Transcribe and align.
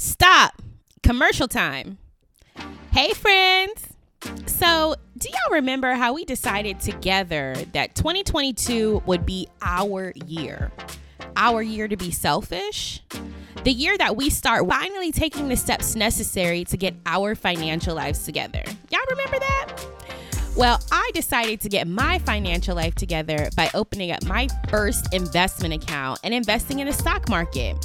Stop. 0.00 0.62
Commercial 1.02 1.48
time. 1.48 1.98
Hey, 2.92 3.12
friends. 3.14 3.88
So, 4.46 4.94
do 5.16 5.28
y'all 5.28 5.54
remember 5.56 5.94
how 5.94 6.12
we 6.12 6.24
decided 6.24 6.78
together 6.78 7.56
that 7.72 7.96
2022 7.96 9.02
would 9.06 9.26
be 9.26 9.48
our 9.60 10.12
year? 10.24 10.70
Our 11.34 11.62
year 11.62 11.88
to 11.88 11.96
be 11.96 12.12
selfish? 12.12 13.02
The 13.64 13.72
year 13.72 13.98
that 13.98 14.16
we 14.16 14.30
start 14.30 14.68
finally 14.68 15.10
taking 15.10 15.48
the 15.48 15.56
steps 15.56 15.96
necessary 15.96 16.64
to 16.66 16.76
get 16.76 16.94
our 17.04 17.34
financial 17.34 17.96
lives 17.96 18.24
together. 18.24 18.62
Y'all 18.90 19.00
remember 19.10 19.40
that? 19.40 19.76
Well, 20.56 20.80
I 20.92 21.10
decided 21.12 21.60
to 21.62 21.68
get 21.68 21.88
my 21.88 22.20
financial 22.20 22.76
life 22.76 22.94
together 22.94 23.48
by 23.56 23.68
opening 23.74 24.12
up 24.12 24.24
my 24.26 24.46
first 24.68 25.12
investment 25.12 25.74
account 25.74 26.20
and 26.22 26.32
investing 26.32 26.78
in 26.78 26.86
the 26.86 26.92
stock 26.92 27.28
market. 27.28 27.84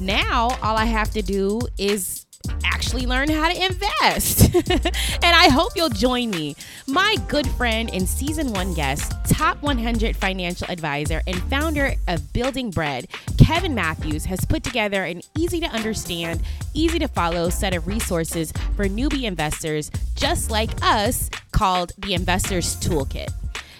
Now, 0.00 0.56
all 0.62 0.76
I 0.76 0.84
have 0.84 1.10
to 1.12 1.22
do 1.22 1.60
is 1.78 2.26
actually 2.64 3.06
learn 3.06 3.28
how 3.28 3.48
to 3.48 3.64
invest. 3.64 4.54
and 4.54 5.24
I 5.24 5.48
hope 5.48 5.72
you'll 5.76 5.88
join 5.88 6.30
me. 6.30 6.56
My 6.86 7.16
good 7.28 7.46
friend 7.46 7.90
and 7.92 8.08
season 8.08 8.52
one 8.52 8.74
guest, 8.74 9.12
top 9.26 9.62
100 9.62 10.16
financial 10.16 10.70
advisor, 10.70 11.22
and 11.26 11.42
founder 11.44 11.94
of 12.08 12.32
Building 12.32 12.70
Bread, 12.70 13.06
Kevin 13.38 13.74
Matthews, 13.74 14.24
has 14.26 14.44
put 14.44 14.62
together 14.62 15.04
an 15.04 15.22
easy 15.36 15.60
to 15.60 15.66
understand, 15.66 16.42
easy 16.74 16.98
to 16.98 17.08
follow 17.08 17.48
set 17.48 17.74
of 17.74 17.86
resources 17.86 18.52
for 18.76 18.84
newbie 18.86 19.24
investors 19.24 19.90
just 20.14 20.50
like 20.50 20.70
us 20.82 21.30
called 21.52 21.92
the 21.98 22.14
Investor's 22.14 22.76
Toolkit. 22.76 23.32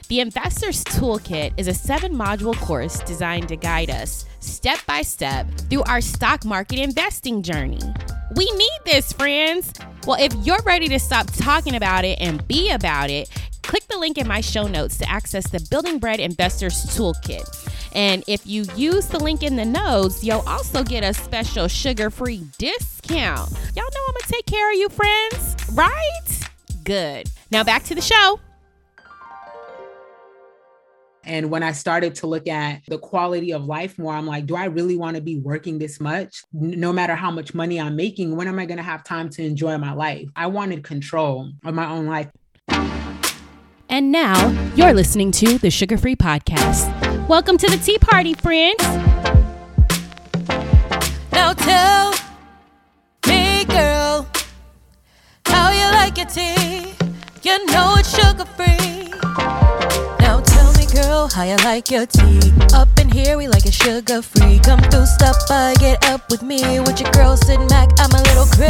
The 0.09 0.21
Investor's 0.21 0.85
Toolkit 0.85 1.55
is 1.57 1.67
a 1.67 1.75
seven 1.75 2.15
module 2.15 2.57
course 2.57 3.01
designed 3.01 3.49
to 3.49 3.57
guide 3.57 3.91
us 3.91 4.27
step 4.45 4.79
by 4.87 5.03
step 5.03 5.47
through 5.71 5.83
our 5.85 6.01
stock 6.01 6.45
market 6.45 6.79
investing 6.79 7.43
journey. 7.43 7.81
We 8.37 8.51
need 8.53 8.79
this, 8.85 9.13
friends. 9.13 9.73
Well, 10.07 10.19
if 10.21 10.35
you're 10.45 10.63
ready 10.65 10.89
to 10.89 10.99
stop 10.99 11.27
talking 11.33 11.77
about 11.77 12.05
it 12.05 12.19
and 12.21 12.47
be 12.47 12.71
about 12.71 13.11
it, 13.11 13.29
click 13.63 13.87
the 13.89 13.99
link 13.99 14.19
in 14.19 14.29
my 14.29 14.41
show 14.41 14.67
notes 14.67 14.99
to 14.99 15.09
access 15.09 15.49
the 15.49 15.67
Building 15.71 15.99
Bread 15.99 16.21
Investors 16.21 16.75
Toolkit. 16.97 17.45
And 17.95 18.25
if 18.27 18.47
you 18.47 18.65
use 18.77 19.07
the 19.07 19.19
link 19.19 19.43
in 19.43 19.57
the 19.57 19.65
notes, 19.65 20.23
you'll 20.23 20.45
also 20.47 20.83
get 20.83 21.05
a 21.05 21.15
special 21.15 21.69
sugar 21.69 22.11
free 22.11 22.45
discount. 22.59 23.51
Y'all 23.75 23.85
know 23.85 24.01
I'm 24.09 24.15
gonna 24.15 24.27
take 24.27 24.47
care 24.47 24.71
of 24.71 24.77
you, 24.77 24.89
friends, 24.89 25.57
right? 25.73 26.49
Good. 26.83 27.31
Now 27.51 27.65
back 27.65 27.85
to 27.85 27.95
the 27.95 28.03
show. 28.03 28.41
And 31.27 31.51
when 31.51 31.63
I 31.63 31.73
started 31.73 32.15
to 32.17 32.27
look 32.27 32.47
at 32.49 32.83
the 32.87 32.99
quality 32.99 33.53
of 33.53 33.65
life 33.65 33.99
more, 33.99 34.13
I'm 34.13 34.27
like, 34.27 34.45
do 34.45 34.57
I 34.57 34.67
really 34.67 34.97
want 34.97 35.17
to 35.17 35.23
be 35.23 35.39
working 35.39 35.79
this 35.79 35.99
much? 35.99 36.43
No 36.53 36.93
matter 36.93 37.15
how 37.15 37.31
much 37.31 37.55
money 37.55 37.81
I'm 37.81 37.97
making, 37.97 38.37
when 38.37 38.47
am 38.47 38.59
I 38.59 38.67
going 38.67 38.77
to 38.77 38.83
have 38.83 39.05
time 39.05 39.31
to 39.31 39.43
enjoy 39.43 39.79
my 39.79 39.95
life? 39.95 40.29
I 40.37 40.49
wanted 40.49 40.85
control 40.85 41.51
of 41.65 41.75
my 41.75 41.89
own 41.89 42.07
life. 42.07 42.29
And 43.89 44.13
now 44.13 44.51
you're 44.77 44.93
listening 44.93 45.31
to 45.33 45.57
the 45.57 45.71
Sugar 45.71 45.97
Free 45.97 46.17
Podcast. 46.17 47.27
Welcome 47.27 47.57
to 47.57 47.71
the 47.71 47.79
Tea 47.79 47.99
Party, 47.99 48.35
friends. 48.35 48.83
Now 51.33 51.55
tell 51.55 52.15
me, 53.27 53.65
girl, 53.65 54.29
how 55.47 55.71
you 55.71 55.85
like 55.95 56.19
your 56.19 56.27
tea. 56.27 56.93
You 57.43 57.65
know 57.67 57.95
it's 57.97 58.15
sugar 58.15 58.45
free 58.45 58.75
girl, 61.15 61.29
how 61.29 61.45
you 61.45 61.57
like 61.65 61.91
your 61.91 62.07
tea? 62.07 62.41
Up 62.75 62.89
in 63.01 63.09
here, 63.09 63.37
we 63.37 63.47
like 63.47 63.67
it 63.67 63.75
sugar 63.75 64.21
free. 64.23 64.59
Come 64.59 64.81
through, 64.91 65.07
stop 65.07 65.37
by, 65.49 65.75
get 65.79 66.05
up 66.11 66.29
with 66.31 66.43
me. 66.43 66.81
With 66.81 67.01
your 67.01 67.11
girl 67.13 67.37
sitting 67.37 67.69
back, 67.69 67.89
I'm 67.99 68.11
a 68.11 68.23
little 68.29 68.47
crazy. 68.47 68.64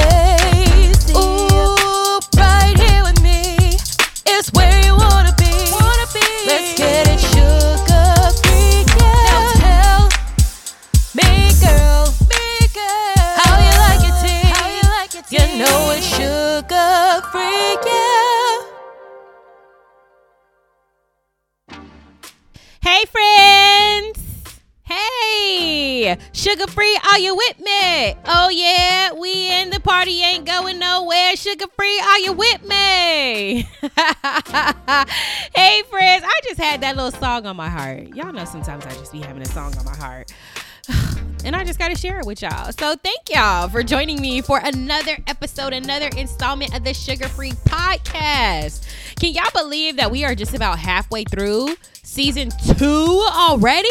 Party 30.05 30.23
ain't 30.23 30.45
going 30.45 30.79
nowhere. 30.79 31.35
Sugar 31.35 31.65
free, 31.75 31.99
are 31.99 32.19
you 32.19 32.35
with 32.35 32.63
me? 32.63 33.63
hey, 35.57 35.83
friends, 35.89 36.25
I 36.27 36.41
just 36.43 36.61
had 36.61 36.83
that 36.83 36.95
little 36.95 37.11
song 37.11 37.47
on 37.47 37.57
my 37.57 37.71
heart. 37.71 38.15
Y'all 38.15 38.31
know 38.31 38.45
sometimes 38.45 38.85
I 38.85 38.91
just 38.91 39.13
be 39.13 39.21
having 39.21 39.41
a 39.41 39.47
song 39.47 39.75
on 39.79 39.85
my 39.87 39.97
heart. 39.97 40.31
and 41.47 41.57
I 41.57 41.65
just 41.65 41.79
got 41.79 41.89
to 41.89 41.97
share 41.97 42.21
it 42.21 42.27
with 42.27 42.43
y'all. 42.43 42.71
So 42.73 42.97
thank 42.97 43.31
y'all 43.31 43.71
for 43.71 43.83
joining 43.83 44.21
me 44.21 44.43
for 44.43 44.61
another 44.63 45.17
episode, 45.27 45.73
another 45.73 46.11
installment 46.19 46.77
of 46.77 46.85
the 46.85 46.93
Sugar 46.93 47.29
Free 47.29 47.53
Podcast. 47.65 48.87
Can 49.19 49.33
y'all 49.33 49.49
believe 49.55 49.97
that 49.97 50.11
we 50.11 50.23
are 50.27 50.35
just 50.35 50.53
about 50.53 50.79
halfway 50.79 51.25
through 51.25 51.77
season 52.03 52.51
two 52.77 53.27
already? 53.33 53.89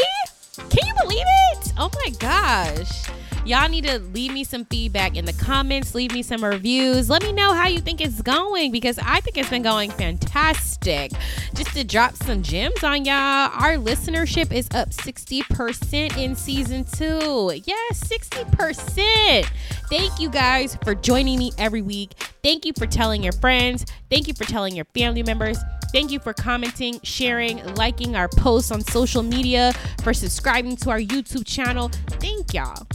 Can 0.58 0.86
you 0.86 0.94
believe 1.02 1.26
it? 1.26 1.74
Oh 1.80 1.90
my 2.06 2.12
gosh. 2.20 3.23
Y'all 3.46 3.68
need 3.68 3.84
to 3.84 4.00
leave 4.00 4.32
me 4.32 4.46
some 4.46 4.64
feedback 4.64 5.18
in 5.18 5.26
the 5.26 5.34
comments, 5.34 5.94
leave 5.94 6.14
me 6.14 6.24
some 6.24 6.42
reviews. 6.42 7.10
Let 7.10 7.24
me 7.24 7.34
know 7.34 7.54
how 7.54 7.68
you 7.68 7.80
think 7.80 8.00
it's 8.00 8.22
going 8.22 8.72
because 8.72 8.98
I 9.00 9.20
think 9.20 9.38
it's 9.38 9.50
been 9.50 9.64
going 9.64 9.92
fantastic. 9.92 11.12
Just 11.54 11.74
to 11.74 11.84
drop 11.84 12.16
some 12.16 12.42
gems 12.42 12.86
on 12.86 13.04
y'all, 13.04 13.52
our 13.54 13.76
listenership 13.76 14.54
is 14.54 14.70
up 14.74 14.92
60% 14.92 16.18
in 16.18 16.38
season 16.38 16.86
two. 16.86 17.62
Yes, 17.66 18.02
60%. 18.06 19.46
Thank 19.90 20.20
you 20.22 20.30
guys 20.30 20.78
for 20.82 20.96
joining 20.96 21.38
me 21.38 21.52
every 21.58 21.82
week. 21.82 22.14
Thank 22.44 22.66
you 22.66 22.72
for 22.78 22.88
telling 22.88 23.22
your 23.24 23.34
friends. 23.34 23.86
Thank 24.10 24.30
you 24.30 24.34
for 24.34 24.46
telling 24.46 24.74
your 24.74 24.86
family 24.86 25.22
members. 25.22 25.58
Thank 25.92 26.12
you 26.12 26.20
for 26.20 26.32
commenting, 26.32 27.02
sharing, 27.04 27.62
liking 27.76 28.16
our 28.16 28.30
posts 28.30 28.72
on 28.72 28.80
social 28.82 29.22
media, 29.22 29.74
for 30.02 30.14
subscribing 30.14 30.78
to 30.78 30.92
our 30.92 31.00
YouTube 31.00 31.46
channel. 31.46 31.92
Thank 32.20 32.54
y'all. 32.54 32.88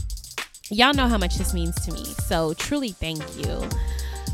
Y'all 0.71 0.93
know 0.93 1.07
how 1.07 1.17
much 1.17 1.35
this 1.35 1.51
means 1.51 1.73
to 1.83 1.91
me. 1.91 2.05
So 2.05 2.53
truly 2.53 2.89
thank 2.89 3.23
you. 3.37 3.67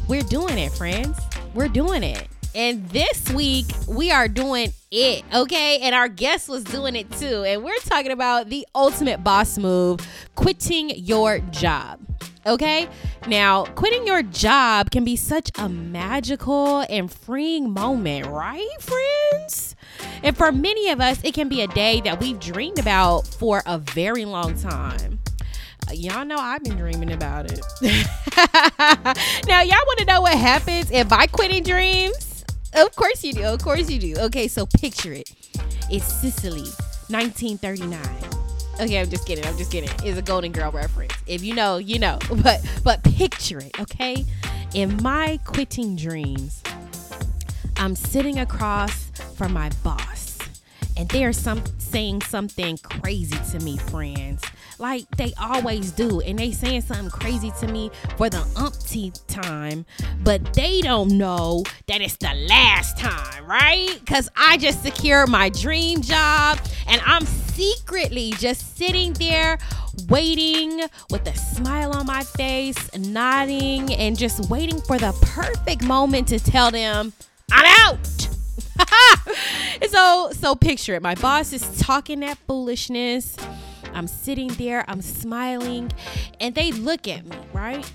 We're 0.09 0.21
doing 0.23 0.57
it, 0.57 0.73
friends. 0.73 1.17
We're 1.53 1.69
doing 1.69 2.03
it. 2.03 2.27
And 2.53 2.85
this 2.89 3.29
week 3.31 3.67
we 3.87 4.11
are 4.11 4.27
doing 4.27 4.73
it, 4.91 5.23
okay? 5.33 5.79
And 5.79 5.95
our 5.95 6.09
guest 6.09 6.49
was 6.49 6.65
doing 6.65 6.97
it 6.97 7.09
too. 7.13 7.43
And 7.45 7.63
we're 7.63 7.79
talking 7.85 8.11
about 8.11 8.49
the 8.49 8.67
ultimate 8.75 9.23
boss 9.23 9.57
move 9.57 10.01
quitting 10.35 10.89
your 10.89 11.39
job. 11.39 12.01
Okay? 12.45 12.89
Now, 13.27 13.63
quitting 13.63 14.05
your 14.05 14.21
job 14.21 14.91
can 14.91 15.05
be 15.05 15.15
such 15.15 15.51
a 15.57 15.69
magical 15.69 16.85
and 16.89 17.09
freeing 17.09 17.71
moment, 17.71 18.27
right, 18.27 18.77
friends? 18.79 19.75
And 20.21 20.35
for 20.35 20.51
many 20.51 20.89
of 20.89 20.99
us, 20.99 21.19
it 21.23 21.33
can 21.33 21.47
be 21.47 21.61
a 21.61 21.67
day 21.67 22.01
that 22.01 22.19
we've 22.19 22.39
dreamed 22.39 22.77
about 22.77 23.25
for 23.25 23.63
a 23.65 23.77
very 23.77 24.25
long 24.25 24.55
time 24.59 25.19
y'all 25.93 26.25
know 26.25 26.37
I've 26.37 26.63
been 26.63 26.77
dreaming 26.77 27.13
about 27.13 27.51
it. 27.51 27.59
now, 29.47 29.61
y'all 29.61 29.85
want 29.85 29.99
to 29.99 30.05
know 30.05 30.21
what 30.21 30.37
happens 30.37 30.91
if 30.91 31.11
I 31.11 31.27
quitting 31.27 31.63
dreams? 31.63 32.43
Of 32.73 32.95
course 32.95 33.23
you 33.23 33.33
do. 33.33 33.43
Of 33.43 33.61
course 33.63 33.89
you 33.89 33.99
do. 33.99 34.15
Okay, 34.21 34.47
so 34.47 34.65
picture 34.65 35.13
it. 35.13 35.31
It's 35.89 36.05
Sicily, 36.05 36.69
1939. 37.09 37.99
Okay, 38.81 38.99
I'm 38.99 39.09
just 39.09 39.25
kidding. 39.25 39.45
I'm 39.45 39.57
just 39.57 39.71
kidding. 39.71 39.89
It's 40.03 40.17
a 40.17 40.21
Golden 40.21 40.51
Girl 40.51 40.71
reference. 40.71 41.13
If 41.27 41.43
you 41.43 41.53
know, 41.55 41.77
you 41.77 41.99
know. 41.99 42.19
But 42.43 42.61
but 42.83 43.03
picture 43.03 43.59
it, 43.59 43.79
okay? 43.79 44.25
In 44.73 45.01
my 45.01 45.39
quitting 45.45 45.95
dreams, 45.95 46.61
I'm 47.77 47.95
sitting 47.95 48.39
across 48.39 49.05
from 49.35 49.53
my 49.53 49.69
boss, 49.83 50.37
and 50.97 51.07
they 51.09 51.23
are 51.23 51.33
some 51.33 51.63
saying 51.77 52.23
something 52.23 52.77
crazy 52.79 53.37
to 53.51 53.63
me, 53.63 53.77
friends 53.77 54.43
like 54.79 55.09
they 55.17 55.33
always 55.39 55.91
do. 55.91 56.21
And 56.21 56.39
they 56.39 56.51
saying 56.51 56.81
something 56.81 57.09
crazy 57.09 57.51
to 57.59 57.67
me 57.67 57.91
for 58.17 58.29
the 58.29 58.45
umpteenth 58.55 59.25
time, 59.27 59.85
but 60.23 60.53
they 60.53 60.81
don't 60.81 61.17
know 61.17 61.63
that 61.87 62.01
it's 62.01 62.17
the 62.17 62.33
last 62.49 62.97
time, 62.97 63.45
right? 63.45 63.97
Because 63.99 64.29
I 64.35 64.57
just 64.57 64.83
secured 64.83 65.29
my 65.29 65.49
dream 65.49 66.01
job 66.01 66.59
and 66.87 67.01
I'm 67.05 67.25
secretly 67.25 68.33
just 68.37 68.77
sitting 68.77 69.13
there 69.13 69.57
waiting 70.09 70.81
with 71.09 71.27
a 71.27 71.35
smile 71.37 71.91
on 71.91 72.05
my 72.05 72.23
face, 72.23 72.93
nodding, 72.97 73.93
and 73.93 74.17
just 74.17 74.49
waiting 74.49 74.81
for 74.81 74.97
the 74.97 75.13
perfect 75.21 75.83
moment 75.83 76.27
to 76.29 76.39
tell 76.39 76.71
them, 76.71 77.13
I'm 77.51 77.65
out. 77.85 78.05
so 79.89 80.31
so 80.33 80.55
picture 80.55 80.95
it. 80.95 81.01
My 81.01 81.15
boss 81.15 81.53
is 81.53 81.79
talking 81.79 82.19
that 82.21 82.37
foolishness 82.47 83.37
I'm 83.95 84.07
sitting 84.07 84.49
there, 84.49 84.83
I'm 84.87 85.01
smiling, 85.01 85.91
and 86.39 86.53
they 86.53 86.71
look 86.71 87.07
at 87.07 87.25
me, 87.25 87.37
right? 87.53 87.89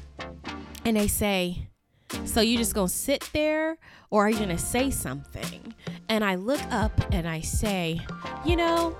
And 0.84 0.96
they 0.96 1.06
say, 1.06 1.68
So 2.24 2.40
you 2.40 2.56
just 2.56 2.74
gonna 2.74 2.88
sit 2.88 3.28
there 3.32 3.76
or 4.10 4.26
are 4.26 4.30
you 4.30 4.38
gonna 4.38 4.58
say 4.58 4.90
something? 4.90 5.74
And 6.08 6.24
I 6.24 6.34
look 6.34 6.60
up 6.70 6.92
and 7.12 7.28
I 7.28 7.42
say, 7.42 8.00
You 8.44 8.56
know, 8.56 8.96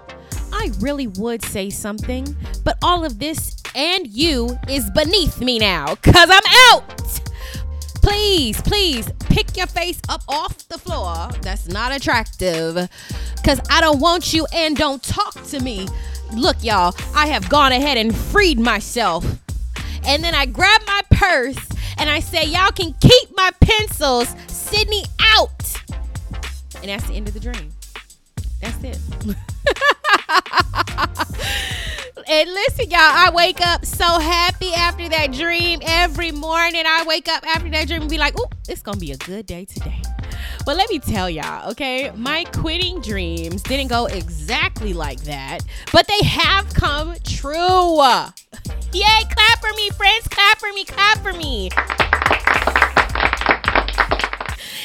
I 0.52 0.70
really 0.80 1.06
would 1.06 1.42
say 1.42 1.70
something, 1.70 2.36
but 2.64 2.76
all 2.82 3.04
of 3.04 3.18
this 3.18 3.56
and 3.74 4.06
you 4.06 4.58
is 4.68 4.90
beneath 4.90 5.40
me 5.40 5.58
now 5.58 5.94
because 5.94 6.28
I'm 6.30 6.42
out. 6.72 7.20
Please, 8.02 8.60
please 8.62 9.10
pick 9.20 9.56
your 9.56 9.66
face 9.66 10.00
up 10.08 10.22
off 10.28 10.68
the 10.68 10.78
floor. 10.78 11.30
That's 11.42 11.68
not 11.68 11.94
attractive 11.94 12.88
because 13.36 13.60
I 13.70 13.80
don't 13.80 14.00
want 14.00 14.32
you 14.32 14.46
and 14.52 14.76
don't 14.76 15.02
talk 15.02 15.42
to 15.48 15.60
me. 15.60 15.88
Look, 16.34 16.62
y'all, 16.62 16.94
I 17.14 17.26
have 17.26 17.48
gone 17.48 17.72
ahead 17.72 17.98
and 17.98 18.14
freed 18.14 18.58
myself. 18.58 19.24
And 20.06 20.24
then 20.24 20.34
I 20.34 20.46
grab 20.46 20.80
my 20.86 21.00
purse 21.10 21.58
and 21.98 22.08
I 22.08 22.20
say, 22.20 22.44
Y'all 22.46 22.72
can 22.72 22.94
keep 23.00 23.36
my 23.36 23.50
pencils. 23.60 24.34
Sydney 24.46 25.04
out. 25.20 25.82
And 26.76 26.88
that's 26.88 27.06
the 27.06 27.14
end 27.14 27.28
of 27.28 27.34
the 27.34 27.40
dream. 27.40 27.72
That's 28.60 28.84
it. 28.84 28.98
and 32.28 32.50
listen, 32.50 32.90
y'all, 32.90 33.00
I 33.00 33.30
wake 33.34 33.60
up 33.60 33.84
so 33.84 34.04
happy 34.04 34.72
after 34.74 35.08
that 35.08 35.32
dream 35.32 35.80
every 35.82 36.30
morning. 36.32 36.82
I 36.86 37.04
wake 37.06 37.28
up 37.28 37.44
after 37.46 37.70
that 37.70 37.88
dream 37.88 38.02
and 38.02 38.10
be 38.10 38.18
like, 38.18 38.38
ooh, 38.38 38.46
it's 38.68 38.82
going 38.82 38.98
to 38.98 39.00
be 39.00 39.12
a 39.12 39.16
good 39.16 39.46
day 39.46 39.64
today. 39.64 40.02
But 40.66 40.76
let 40.76 40.90
me 40.90 40.98
tell 40.98 41.30
y'all, 41.30 41.70
okay, 41.70 42.10
my 42.14 42.44
quitting 42.44 43.00
dreams 43.00 43.62
didn't 43.62 43.88
go 43.88 44.06
exactly 44.06 44.92
like 44.92 45.20
that, 45.22 45.60
but 45.92 46.06
they 46.06 46.26
have 46.26 46.72
come 46.74 47.14
true. 47.24 48.00
Yay, 48.92 49.24
clap 49.30 49.60
for 49.60 49.72
me, 49.76 49.90
friends, 49.90 50.28
clap 50.28 50.58
for 50.58 50.72
me, 50.72 50.84
clap 50.84 51.18
for 51.18 51.32
me. 51.32 51.70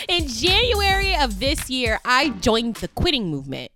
In 0.08 0.28
January 0.28 0.85
of 1.22 1.40
this 1.40 1.70
year, 1.70 2.00
I 2.06 2.30
joined 2.30 2.76
the 2.76 2.88
quitting 2.90 3.30
movement 3.30 3.72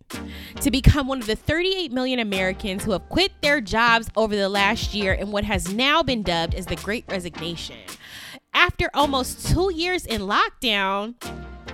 to 0.62 0.71
become 0.71 1.07
one 1.07 1.19
of 1.19 1.27
the 1.27 1.36
38 1.36 1.91
million 1.91 2.19
Americans 2.19 2.83
who 2.83 2.91
have 2.91 3.07
quit 3.09 3.31
their 3.41 3.62
jobs 3.62 4.09
over 4.15 4.36
the 4.36 4.50
last 4.50 4.94
year 4.94 5.13
in 5.13 5.31
what 5.31 5.44
has 5.44 5.74
now 5.74 6.03
been 6.03 6.24
dubbed 6.24 6.56
as 6.56 6.65
the 6.65 6.75
Great 6.77 7.06
Resignation. 7.07 7.77
After 8.53 8.89
almost 8.94 9.47
two 9.47 9.71
years 9.74 10.06
in 10.06 10.21
lockdown, 10.21 11.15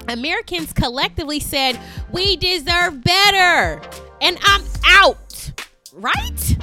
Americans 0.07 0.73
collectively 0.73 1.39
said, 1.39 1.79
We 2.11 2.35
deserve 2.35 3.03
better, 3.03 3.81
and 4.21 4.37
I'm 4.43 4.63
out, 4.87 5.51
right? 5.93 6.57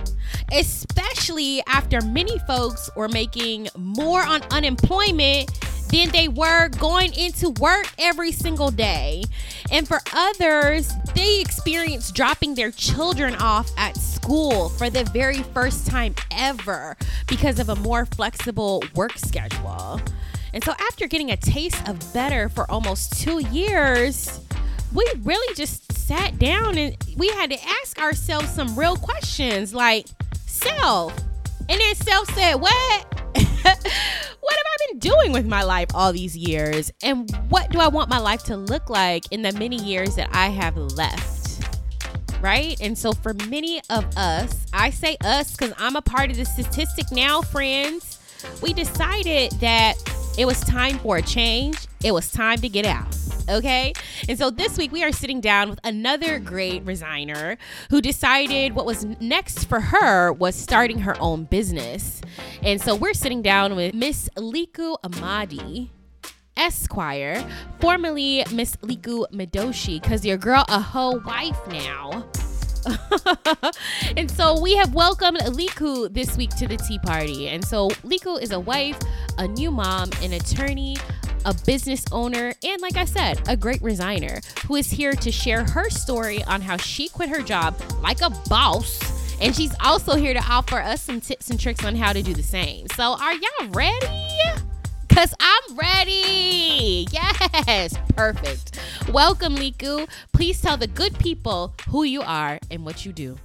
Especially 0.53 1.63
after 1.67 2.01
many 2.03 2.39
folks 2.41 2.91
were 2.95 3.09
making 3.09 3.69
more 3.77 4.23
on 4.23 4.43
unemployment 4.51 5.51
than 5.93 6.09
they 6.11 6.27
were 6.27 6.69
going 6.71 7.13
into 7.15 7.51
work 7.51 7.87
every 7.99 8.33
single 8.33 8.71
day. 8.71 9.23
And 9.71 9.87
for 9.87 10.01
others, 10.13 10.91
they 11.15 11.41
experienced 11.41 12.15
dropping 12.15 12.55
their 12.55 12.71
children 12.71 13.35
off 13.37 13.71
at 13.77 13.97
school 13.97 14.71
for 14.71 14.89
the 14.89 15.05
very 15.05 15.43
first 15.55 15.87
time 15.87 16.15
ever 16.33 16.97
because 17.29 17.59
of 17.59 17.69
a 17.69 17.77
more 17.77 18.07
flexible 18.07 18.83
work 18.95 19.19
schedule. 19.19 20.01
And 20.55 20.65
so, 20.65 20.73
after 20.73 21.07
getting 21.07 21.31
a 21.31 21.37
taste 21.37 21.89
of 21.89 22.13
better 22.13 22.49
for 22.49 22.71
almost 22.71 23.23
two 23.23 23.41
years, 23.47 24.41
we 24.93 25.07
really 25.23 25.55
just 25.55 25.91
sat 25.93 26.39
down 26.39 26.77
and 26.77 26.97
we 27.17 27.29
had 27.29 27.51
to 27.51 27.59
ask 27.83 27.99
ourselves 28.01 28.51
some 28.51 28.79
real 28.79 28.97
questions 28.97 29.75
like, 29.75 30.07
self. 30.47 31.17
And 31.69 31.81
then 31.81 31.95
self 31.95 32.29
said, 32.35 32.57
What? 32.57 33.22
what 33.65 34.57
have 34.57 34.67
I 34.67 34.77
been 34.91 34.99
doing 34.99 35.33
with 35.33 35.47
my 35.47 35.63
life 35.63 35.89
all 35.95 36.13
these 36.13 36.37
years? 36.37 36.91
And 37.03 37.31
what 37.49 37.71
do 37.71 37.81
I 37.81 37.89
want 37.89 38.09
my 38.09 38.19
life 38.19 38.43
to 38.45 38.57
look 38.57 38.91
like 38.91 39.25
in 39.31 39.43
the 39.43 39.53
many 39.53 39.77
years 39.77 40.17
that 40.17 40.29
I 40.33 40.49
have 40.49 40.77
left? 40.77 41.65
Right? 42.41 42.81
And 42.81 42.99
so, 42.99 43.13
for 43.13 43.35
many 43.49 43.81
of 43.89 44.05
us, 44.17 44.67
I 44.73 44.91
say 44.91 45.17
us 45.25 45.53
because 45.53 45.73
I'm 45.79 45.95
a 45.95 46.03
part 46.03 46.31
of 46.31 46.37
the 46.37 46.45
statistic 46.45 47.07
now, 47.13 47.41
friends. 47.41 48.19
We 48.61 48.73
decided 48.73 49.53
that 49.61 49.95
it 50.39 50.47
was 50.47 50.61
time 50.61 50.99
for 50.99 51.19
a 51.19 51.23
change. 51.23 51.77
It 52.03 52.13
was 52.13 52.31
time 52.31 52.59
to 52.59 52.69
get 52.69 52.87
out. 52.87 53.17
Okay. 53.49 53.93
And 54.29 54.39
so 54.39 54.51
this 54.51 54.79
week 54.79 54.93
we 54.93 55.05
are 55.05 55.13
sitting 55.13 55.41
down 55.41 55.69
with 55.69 55.81
another 55.85 56.39
great 56.39 56.85
resigner 56.85 57.59
who 57.91 58.01
decided 58.01 58.75
what 58.75 58.87
was 58.87 59.05
next 59.21 59.67
for 59.67 59.81
her 59.81 60.33
was 60.33 60.55
starting 60.55 61.01
her 61.01 61.21
own 61.21 61.45
business. 61.45 62.23
And 62.63 62.81
so 62.81 62.95
we're 62.95 63.15
sitting 63.15 63.43
down 63.43 63.77
with 63.77 63.95
Miss 63.95 64.29
Liku 64.37 64.97
Amadi. 65.05 65.91
Esquire, 66.55 67.43
formerly 67.81 68.45
Miss 68.53 68.77
Liku 68.83 69.25
Madoshi, 69.33 70.01
because 70.03 70.25
your 70.25 70.37
girl 70.37 70.67
a 70.69 70.79
whole 70.79 71.19
wife 71.21 71.59
now. 71.69 72.27
and 74.17 74.31
so 74.31 74.61
we 74.61 74.77
have 74.77 74.95
welcomed 74.95 75.39
Liku 75.39 76.13
this 76.13 76.37
week 76.37 76.51
to 76.57 76.67
the 76.67 76.77
tea 76.77 76.99
party. 77.01 77.49
And 77.49 77.65
so 77.65 77.89
Liku 78.05 78.41
is 78.41 78.53
a 78.53 78.61
wife, 78.61 78.99
a 79.39 79.49
new 79.49 79.71
mom, 79.71 80.11
an 80.23 80.33
attorney, 80.33 80.97
a 81.45 81.55
business 81.67 82.05
owner, 82.13 82.55
and 82.63 82.83
like 82.83 82.97
I 82.97 83.05
said, 83.05 83.41
a 83.49 83.57
great 83.57 83.81
resigner 83.81 84.41
who 84.67 84.77
is 84.77 84.91
here 84.91 85.13
to 85.13 85.33
share 85.33 85.65
her 85.65 85.91
story 85.91 86.43
on 86.45 86.61
how 86.61 86.77
she 86.77 87.09
quit 87.09 87.29
her 87.29 87.43
job 87.43 87.81
like 88.01 88.21
a 88.21 88.31
boss. 88.49 89.01
And 89.41 89.55
she's 89.55 89.75
also 89.85 90.15
here 90.15 90.35
to 90.35 90.45
offer 90.49 90.77
us 90.77 91.03
some 91.03 91.21
tips 91.21 91.51
and 91.51 91.59
tricks 91.59 91.85
on 91.85 91.97
how 91.97 92.13
to 92.13 92.23
do 92.23 92.33
the 92.33 92.45
same. 92.45 92.87
So, 92.95 93.17
are 93.19 93.35
y'all 93.35 93.69
ready? 93.71 94.23
Because 95.13 95.35
I'm 95.41 95.77
ready. 95.77 97.07
Yes, 97.13 97.95
perfect. 98.17 98.81
Welcome, 99.11 99.57
Liku. 99.57 100.09
Please 100.33 100.59
tell 100.59 100.79
the 100.79 100.87
good 100.87 101.19
people 101.19 101.75
who 101.91 102.05
you 102.05 102.23
are 102.23 102.59
and 102.71 102.87
what 102.87 103.05
you 103.05 103.13
do. 103.13 103.37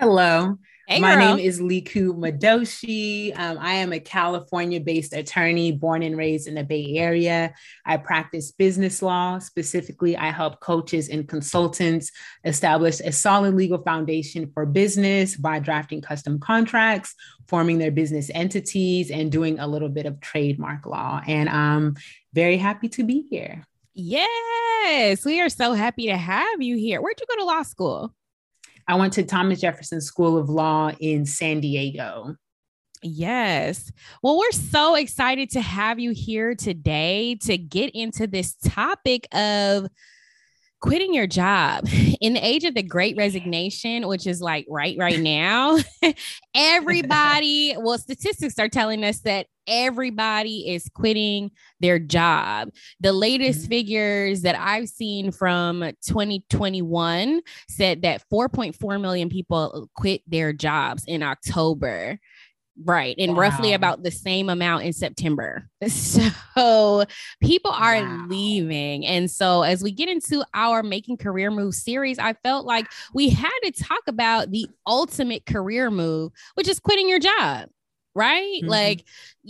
Hello. 0.00 0.58
Hey, 0.88 0.98
My 0.98 1.14
girl. 1.14 1.36
name 1.36 1.46
is 1.46 1.60
Liku 1.60 2.12
Madoshi. 2.12 3.32
Um, 3.38 3.56
I 3.60 3.74
am 3.74 3.92
a 3.92 4.00
California 4.00 4.80
based 4.80 5.12
attorney 5.12 5.70
born 5.70 6.02
and 6.02 6.16
raised 6.16 6.48
in 6.48 6.56
the 6.56 6.64
Bay 6.64 6.96
Area. 6.96 7.54
I 7.86 7.98
practice 7.98 8.50
business 8.50 9.00
law. 9.00 9.38
Specifically, 9.38 10.16
I 10.16 10.32
help 10.32 10.58
coaches 10.58 11.08
and 11.08 11.28
consultants 11.28 12.10
establish 12.44 12.98
a 12.98 13.12
solid 13.12 13.54
legal 13.54 13.80
foundation 13.82 14.50
for 14.52 14.66
business 14.66 15.36
by 15.36 15.60
drafting 15.60 16.00
custom 16.00 16.40
contracts, 16.40 17.14
forming 17.46 17.78
their 17.78 17.92
business 17.92 18.28
entities, 18.34 19.12
and 19.12 19.30
doing 19.30 19.60
a 19.60 19.68
little 19.68 19.88
bit 19.88 20.06
of 20.06 20.20
trademark 20.20 20.84
law. 20.84 21.22
And 21.26 21.48
I'm 21.48 21.96
very 22.32 22.56
happy 22.56 22.88
to 22.90 23.04
be 23.04 23.24
here. 23.30 23.64
Yes, 23.94 25.24
we 25.24 25.40
are 25.40 25.48
so 25.48 25.74
happy 25.74 26.06
to 26.06 26.16
have 26.16 26.60
you 26.60 26.76
here. 26.76 27.00
Where'd 27.00 27.20
you 27.20 27.26
go 27.28 27.36
to 27.40 27.44
law 27.44 27.62
school? 27.62 28.14
I 28.88 28.94
went 28.96 29.12
to 29.14 29.22
Thomas 29.22 29.60
Jefferson 29.60 30.00
School 30.00 30.36
of 30.36 30.48
Law 30.48 30.92
in 31.00 31.24
San 31.24 31.60
Diego. 31.60 32.36
Yes. 33.02 33.90
Well, 34.22 34.38
we're 34.38 34.52
so 34.52 34.94
excited 34.94 35.50
to 35.50 35.60
have 35.60 35.98
you 35.98 36.12
here 36.12 36.54
today 36.54 37.36
to 37.42 37.58
get 37.58 37.90
into 37.94 38.26
this 38.26 38.54
topic 38.54 39.26
of 39.34 39.88
quitting 40.82 41.14
your 41.14 41.26
job 41.26 41.88
in 42.20 42.34
the 42.34 42.44
age 42.46 42.64
of 42.64 42.74
the 42.74 42.82
great 42.82 43.16
resignation 43.16 44.06
which 44.08 44.26
is 44.26 44.42
like 44.42 44.66
right 44.68 44.96
right 44.98 45.20
now 45.20 45.78
everybody 46.54 47.74
well 47.78 47.96
statistics 47.98 48.58
are 48.58 48.68
telling 48.68 49.04
us 49.04 49.20
that 49.20 49.46
everybody 49.68 50.68
is 50.74 50.90
quitting 50.92 51.50
their 51.80 51.98
job 52.00 52.68
the 53.00 53.12
latest 53.12 53.66
Mhm. 53.66 53.68
figures 53.68 54.42
that 54.42 54.56
i've 54.58 54.88
seen 54.88 55.30
from 55.30 55.80
2021 56.06 57.40
said 57.68 58.02
that 58.02 58.22
4.4 58.28 59.00
million 59.00 59.28
people 59.28 59.88
quit 59.94 60.22
their 60.26 60.52
jobs 60.52 61.04
in 61.06 61.22
october 61.22 62.18
Right. 62.84 63.14
And 63.18 63.36
roughly 63.36 63.74
about 63.74 64.02
the 64.02 64.10
same 64.10 64.48
amount 64.48 64.84
in 64.84 64.92
September. 64.92 65.68
So 65.88 67.04
people 67.40 67.70
are 67.70 68.00
Wow. 68.00 68.26
leaving. 68.28 69.04
And 69.06 69.30
so 69.30 69.62
as 69.62 69.82
we 69.82 69.90
get 69.92 70.08
into 70.08 70.44
our 70.54 70.82
Making 70.82 71.16
Career 71.16 71.50
Move 71.50 71.74
series, 71.74 72.18
I 72.18 72.34
felt 72.34 72.64
like 72.66 72.86
we 73.14 73.28
had 73.30 73.50
to 73.64 73.72
talk 73.72 74.00
about 74.06 74.50
the 74.50 74.66
ultimate 74.86 75.44
career 75.44 75.90
move, 75.90 76.32
which 76.54 76.68
is 76.68 76.78
quitting 76.80 77.08
your 77.08 77.18
job. 77.18 77.68
Right. 78.14 78.60
Mhm. 78.62 78.68
Like 78.68 79.04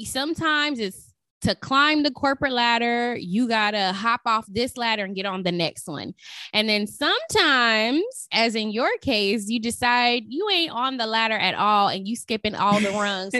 sometimes 0.04 0.78
it's 0.78 1.11
to 1.42 1.54
climb 1.54 2.02
the 2.02 2.10
corporate 2.10 2.52
ladder, 2.52 3.16
you 3.16 3.48
got 3.48 3.72
to 3.72 3.92
hop 3.92 4.22
off 4.26 4.46
this 4.48 4.76
ladder 4.76 5.04
and 5.04 5.14
get 5.14 5.26
on 5.26 5.42
the 5.42 5.52
next 5.52 5.86
one. 5.88 6.14
And 6.52 6.68
then 6.68 6.86
sometimes, 6.86 8.28
as 8.32 8.54
in 8.54 8.70
your 8.70 8.90
case, 8.98 9.48
you 9.48 9.60
decide 9.60 10.24
you 10.28 10.48
ain't 10.50 10.72
on 10.72 10.96
the 10.96 11.06
ladder 11.06 11.34
at 11.34 11.54
all 11.54 11.88
and 11.88 12.06
you 12.06 12.16
skipping 12.16 12.54
all 12.54 12.80
the 12.80 12.90
rungs 12.90 13.34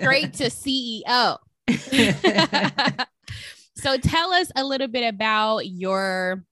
straight 0.00 0.32
to 0.34 0.44
CEO. 0.50 1.38
so 3.76 3.96
tell 3.98 4.32
us 4.32 4.50
a 4.56 4.64
little 4.64 4.88
bit 4.88 5.06
about 5.06 5.66
your 5.66 6.44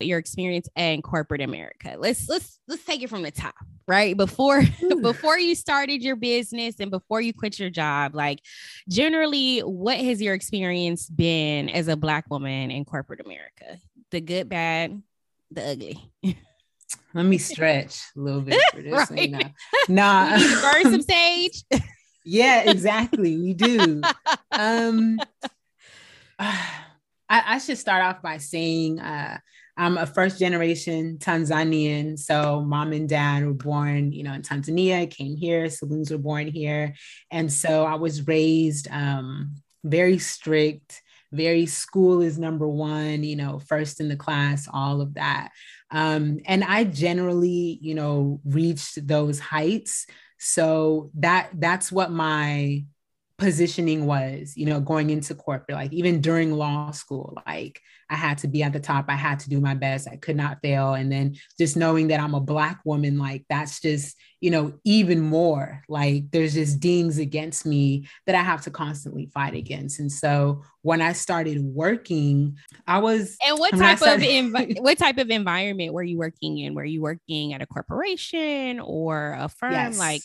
your 0.00 0.18
experience 0.18 0.68
in 0.76 1.02
corporate 1.02 1.40
America. 1.40 1.96
Let's 1.98 2.28
let's 2.28 2.58
let's 2.68 2.84
take 2.84 3.02
it 3.02 3.10
from 3.10 3.22
the 3.22 3.30
top. 3.30 3.54
Right? 3.86 4.16
Before 4.16 4.62
before 5.02 5.38
you 5.38 5.54
started 5.54 6.02
your 6.02 6.16
business 6.16 6.76
and 6.80 6.90
before 6.90 7.20
you 7.20 7.32
quit 7.32 7.58
your 7.58 7.70
job, 7.70 8.14
like 8.14 8.40
generally, 8.88 9.60
what 9.60 9.98
has 9.98 10.20
your 10.20 10.34
experience 10.34 11.08
been 11.08 11.68
as 11.68 11.88
a 11.88 11.96
black 11.96 12.30
woman 12.30 12.70
in 12.70 12.84
corporate 12.84 13.20
America? 13.20 13.78
The 14.10 14.20
good, 14.20 14.48
bad, 14.48 15.02
the 15.50 15.70
ugly. 15.70 16.10
Let 17.14 17.26
me 17.26 17.38
stretch 17.38 18.00
a 18.16 18.20
little 18.20 18.40
bit 18.40 18.60
for 18.72 18.82
this. 18.82 19.10
Right. 19.10 19.30
know. 19.30 19.38
Nah. 19.88 20.34
You 20.34 20.48
need 20.48 20.54
to 20.54 20.62
burn 20.62 20.82
some 20.92 21.02
sage. 21.02 21.64
yeah, 22.24 22.68
exactly. 22.68 23.38
We 23.38 23.54
do. 23.54 24.02
Um, 24.50 25.20
I, 26.38 26.62
I 27.28 27.58
should 27.58 27.78
start 27.78 28.02
off 28.02 28.20
by 28.20 28.38
saying 28.38 28.98
uh, 28.98 29.38
I'm 29.76 29.98
a 29.98 30.06
first 30.06 30.38
generation 30.38 31.18
Tanzanian. 31.18 32.18
So 32.18 32.62
mom 32.62 32.92
and 32.92 33.08
dad 33.08 33.44
were 33.44 33.54
born, 33.54 34.12
you 34.12 34.22
know, 34.22 34.32
in 34.32 34.42
Tanzania, 34.42 35.10
came 35.10 35.36
here, 35.36 35.68
siblings 35.68 36.10
were 36.10 36.18
born 36.18 36.46
here. 36.46 36.94
And 37.30 37.52
so 37.52 37.84
I 37.84 37.94
was 37.94 38.26
raised 38.26 38.88
um, 38.90 39.56
very 39.82 40.18
strict, 40.18 41.02
very 41.32 41.66
school 41.66 42.22
is 42.22 42.38
number 42.38 42.68
one, 42.68 43.24
you 43.24 43.36
know, 43.36 43.58
first 43.58 44.00
in 44.00 44.08
the 44.08 44.16
class, 44.16 44.68
all 44.72 45.00
of 45.00 45.14
that. 45.14 45.50
Um, 45.90 46.40
and 46.46 46.62
I 46.62 46.84
generally, 46.84 47.78
you 47.80 47.94
know, 47.94 48.40
reached 48.44 49.06
those 49.06 49.40
heights. 49.40 50.06
So 50.38 51.10
that 51.14 51.50
that's 51.54 51.90
what 51.90 52.10
my 52.10 52.84
positioning 53.44 54.06
was, 54.06 54.54
you 54.56 54.64
know, 54.64 54.80
going 54.80 55.10
into 55.10 55.34
corporate, 55.34 55.76
like 55.76 55.92
even 55.92 56.22
during 56.22 56.52
law 56.52 56.90
school, 56.92 57.36
like 57.46 57.78
I 58.08 58.14
had 58.16 58.38
to 58.38 58.48
be 58.48 58.62
at 58.62 58.72
the 58.72 58.80
top, 58.80 59.06
I 59.08 59.16
had 59.16 59.38
to 59.40 59.50
do 59.50 59.60
my 59.60 59.74
best, 59.74 60.08
I 60.08 60.16
could 60.16 60.36
not 60.36 60.60
fail. 60.62 60.94
And 60.94 61.12
then 61.12 61.36
just 61.58 61.76
knowing 61.76 62.08
that 62.08 62.20
I'm 62.20 62.34
a 62.34 62.40
Black 62.40 62.80
woman, 62.86 63.18
like 63.18 63.44
that's 63.50 63.80
just, 63.80 64.16
you 64.40 64.50
know, 64.50 64.72
even 64.84 65.20
more 65.20 65.82
like 65.88 66.30
there's 66.30 66.54
just 66.54 66.80
dings 66.80 67.18
against 67.18 67.66
me 67.66 68.08
that 68.26 68.34
I 68.34 68.42
have 68.42 68.62
to 68.62 68.70
constantly 68.70 69.26
fight 69.26 69.54
against. 69.54 70.00
And 70.00 70.10
so 70.10 70.62
when 70.82 71.00
I 71.00 71.12
started 71.12 71.62
working, 71.62 72.56
I 72.86 72.98
was. 72.98 73.36
And 73.46 73.58
what 73.58 73.72
type 73.72 73.94
of 73.94 73.98
started- 73.98 74.26
envi- 74.28 74.80
what 74.80 74.98
type 74.98 75.18
of 75.18 75.30
environment 75.30 75.92
were 75.92 76.02
you 76.02 76.18
working 76.18 76.58
in? 76.58 76.74
Were 76.74 76.84
you 76.84 77.02
working 77.02 77.52
at 77.52 77.62
a 77.62 77.66
corporation 77.66 78.80
or 78.80 79.36
a 79.38 79.48
firm? 79.48 79.72
Yes. 79.72 79.98
Like, 79.98 80.22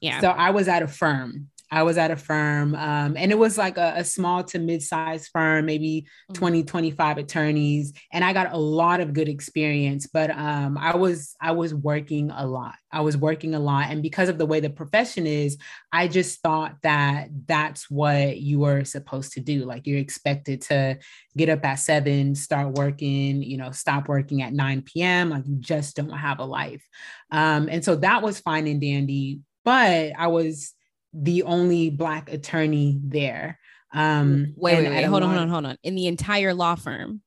yeah. 0.00 0.20
So 0.20 0.28
I 0.28 0.50
was 0.50 0.68
at 0.68 0.82
a 0.82 0.88
firm. 0.88 1.48
I 1.72 1.82
was 1.84 1.96
at 1.96 2.10
a 2.10 2.16
firm, 2.16 2.74
um, 2.74 3.16
and 3.16 3.32
it 3.32 3.38
was 3.38 3.56
like 3.56 3.78
a, 3.78 3.94
a 3.96 4.04
small 4.04 4.44
to 4.44 4.58
mid-sized 4.58 5.30
firm, 5.32 5.64
maybe 5.64 6.06
Mhm. 6.30 6.34
20, 6.34 6.64
25 6.64 7.16
attorneys, 7.16 7.94
and 8.12 8.22
I 8.22 8.34
got 8.34 8.52
a 8.52 8.58
lot 8.58 9.00
of 9.00 9.14
good 9.14 9.28
experience. 9.28 10.06
But 10.06 10.30
um, 10.30 10.76
I 10.76 10.94
was 10.96 11.34
I 11.40 11.52
was 11.52 11.74
working 11.74 12.30
a 12.30 12.46
lot. 12.46 12.74
I 12.92 13.00
was 13.00 13.16
working 13.16 13.54
a 13.54 13.58
lot, 13.58 13.86
and 13.90 14.02
because 14.02 14.28
of 14.28 14.36
the 14.36 14.44
way 14.44 14.60
the 14.60 14.68
profession 14.68 15.26
is, 15.26 15.56
I 15.90 16.08
just 16.08 16.42
thought 16.42 16.76
that 16.82 17.30
that's 17.46 17.90
what 17.90 18.36
you 18.38 18.60
were 18.60 18.84
supposed 18.84 19.32
to 19.32 19.40
do. 19.40 19.64
Like 19.64 19.86
you're 19.86 19.98
expected 19.98 20.60
to 20.62 20.98
get 21.38 21.48
up 21.48 21.64
at 21.64 21.76
seven, 21.76 22.34
start 22.34 22.74
working, 22.74 23.42
you 23.42 23.56
know, 23.56 23.70
stop 23.70 24.08
working 24.08 24.42
at 24.42 24.52
9 24.52 24.82
p.m. 24.82 25.30
Like 25.30 25.46
you 25.46 25.56
just 25.56 25.96
don't 25.96 26.10
have 26.10 26.38
a 26.38 26.44
life. 26.44 26.84
Um, 27.30 27.68
and 27.70 27.82
so 27.82 27.96
that 27.96 28.22
was 28.22 28.40
fine 28.40 28.66
and 28.66 28.80
dandy. 28.80 29.40
But 29.64 30.12
I 30.18 30.26
was 30.26 30.74
the 31.12 31.42
only 31.44 31.90
black 31.90 32.32
attorney 32.32 33.00
there. 33.02 33.58
Um, 33.92 34.54
wait, 34.56 34.78
wait, 34.78 34.88
wait. 34.90 35.04
Hold 35.04 35.22
on, 35.22 35.28
hold 35.30 35.42
on, 35.42 35.48
hold 35.48 35.66
on. 35.66 35.78
In 35.82 35.94
the 35.94 36.06
entire 36.06 36.54
law 36.54 36.74
firm, 36.74 37.20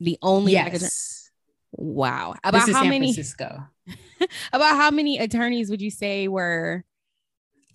the 0.00 0.18
only 0.20 0.52
Yes. 0.52 1.30
wow. 1.72 2.34
About 2.44 2.68
how 2.68 2.82
San 2.82 2.90
many? 2.90 3.12
Francisco. 3.12 3.64
About 4.52 4.76
how 4.76 4.90
many 4.90 5.18
attorneys 5.18 5.70
would 5.70 5.80
you 5.80 5.90
say 5.90 6.28
were? 6.28 6.84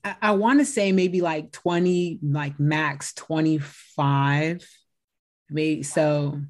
I, 0.03 0.15
I 0.21 0.31
want 0.31 0.59
to 0.59 0.65
say 0.65 0.91
maybe 0.91 1.21
like 1.21 1.51
20, 1.51 2.19
like 2.21 2.59
max 2.59 3.13
25. 3.13 4.67
Maybe 5.49 5.83
so. 5.83 6.41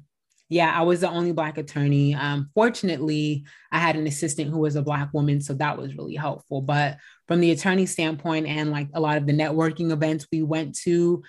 Yeah, 0.48 0.72
I 0.74 0.82
was 0.82 1.00
the 1.00 1.10
only 1.10 1.32
black 1.32 1.58
attorney. 1.58 2.14
Um, 2.14 2.48
fortunately, 2.54 3.44
I 3.70 3.78
had 3.78 3.96
an 3.96 4.06
assistant 4.06 4.50
who 4.50 4.58
was 4.60 4.76
a 4.76 4.82
black 4.82 5.12
woman, 5.12 5.42
so 5.42 5.52
that 5.54 5.76
was 5.76 5.94
really 5.94 6.14
helpful. 6.14 6.62
But 6.62 6.96
from 7.26 7.40
the 7.40 7.50
attorney 7.50 7.84
standpoint 7.84 8.46
and 8.46 8.70
like 8.70 8.88
a 8.94 9.00
lot 9.00 9.18
of 9.18 9.26
the 9.26 9.34
networking 9.34 9.90
events 9.90 10.26
we 10.32 10.42
went 10.42 10.74
to, 10.80 11.22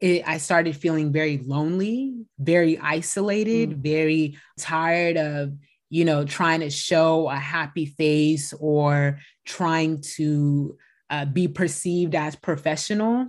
it, 0.00 0.26
I 0.26 0.38
started 0.38 0.74
feeling 0.74 1.12
very 1.12 1.38
lonely, 1.38 2.14
very 2.38 2.78
isolated, 2.78 3.82
very 3.82 4.38
tired 4.58 5.18
of, 5.18 5.52
you 5.90 6.06
know, 6.06 6.24
trying 6.24 6.60
to 6.60 6.70
show 6.70 7.28
a 7.28 7.36
happy 7.36 7.86
face 7.86 8.54
or 8.58 9.18
trying 9.44 10.00
to 10.16 10.78
uh, 11.10 11.26
be 11.26 11.46
perceived 11.46 12.14
as 12.14 12.36
professional 12.36 13.28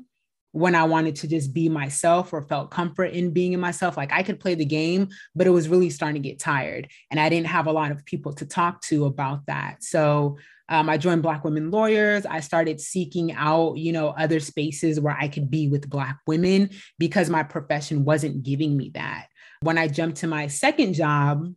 when 0.54 0.76
I 0.76 0.84
wanted 0.84 1.16
to 1.18 1.28
just 1.28 1.52
be 1.52 1.68
myself 1.68 2.32
or 2.32 2.44
felt 2.44 2.70
comfort 2.70 3.06
in 3.06 3.32
being 3.32 3.54
in 3.54 3.60
myself. 3.60 3.98
Like 3.98 4.14
I 4.14 4.22
could 4.22 4.40
play 4.40 4.54
the 4.54 4.64
game, 4.64 5.10
but 5.36 5.48
it 5.48 5.50
was 5.50 5.68
really 5.68 5.90
starting 5.90 6.22
to 6.22 6.30
get 6.30 6.40
tired. 6.40 6.88
And 7.12 7.20
I 7.20 7.28
didn't 7.28 7.48
have 7.48 7.66
a 7.66 7.72
lot 7.72 7.92
of 7.92 8.06
people 8.06 8.34
to 8.34 8.46
talk 8.46 8.82
to 8.84 9.06
about 9.06 9.48
that. 9.48 9.84
So 9.84 10.38
um, 10.70 10.90
I 10.90 10.98
joined 10.98 11.24
Black 11.24 11.44
Women 11.44 11.72
Lawyers. 11.72 12.28
I 12.28 12.40
started 12.40 12.80
seeking 12.80 13.34
out, 13.34 13.78
you 13.78 13.92
know, 13.92 14.10
other 14.10 14.40
spaces 14.40 15.00
where 15.00 15.18
I 15.20 15.28
could 15.28 15.50
be 15.50 15.68
with 15.68 15.90
Black 15.90 16.20
women 16.28 16.70
because 17.00 17.32
my 17.32 17.42
profession 17.42 18.06
wasn't 18.06 18.44
giving 18.44 18.78
me 18.78 18.92
that. 18.94 19.28
When 19.62 19.80
I 19.80 19.88
jumped 19.88 20.18
to 20.18 20.28
my 20.28 20.48
second 20.48 20.94
job, 20.94 21.52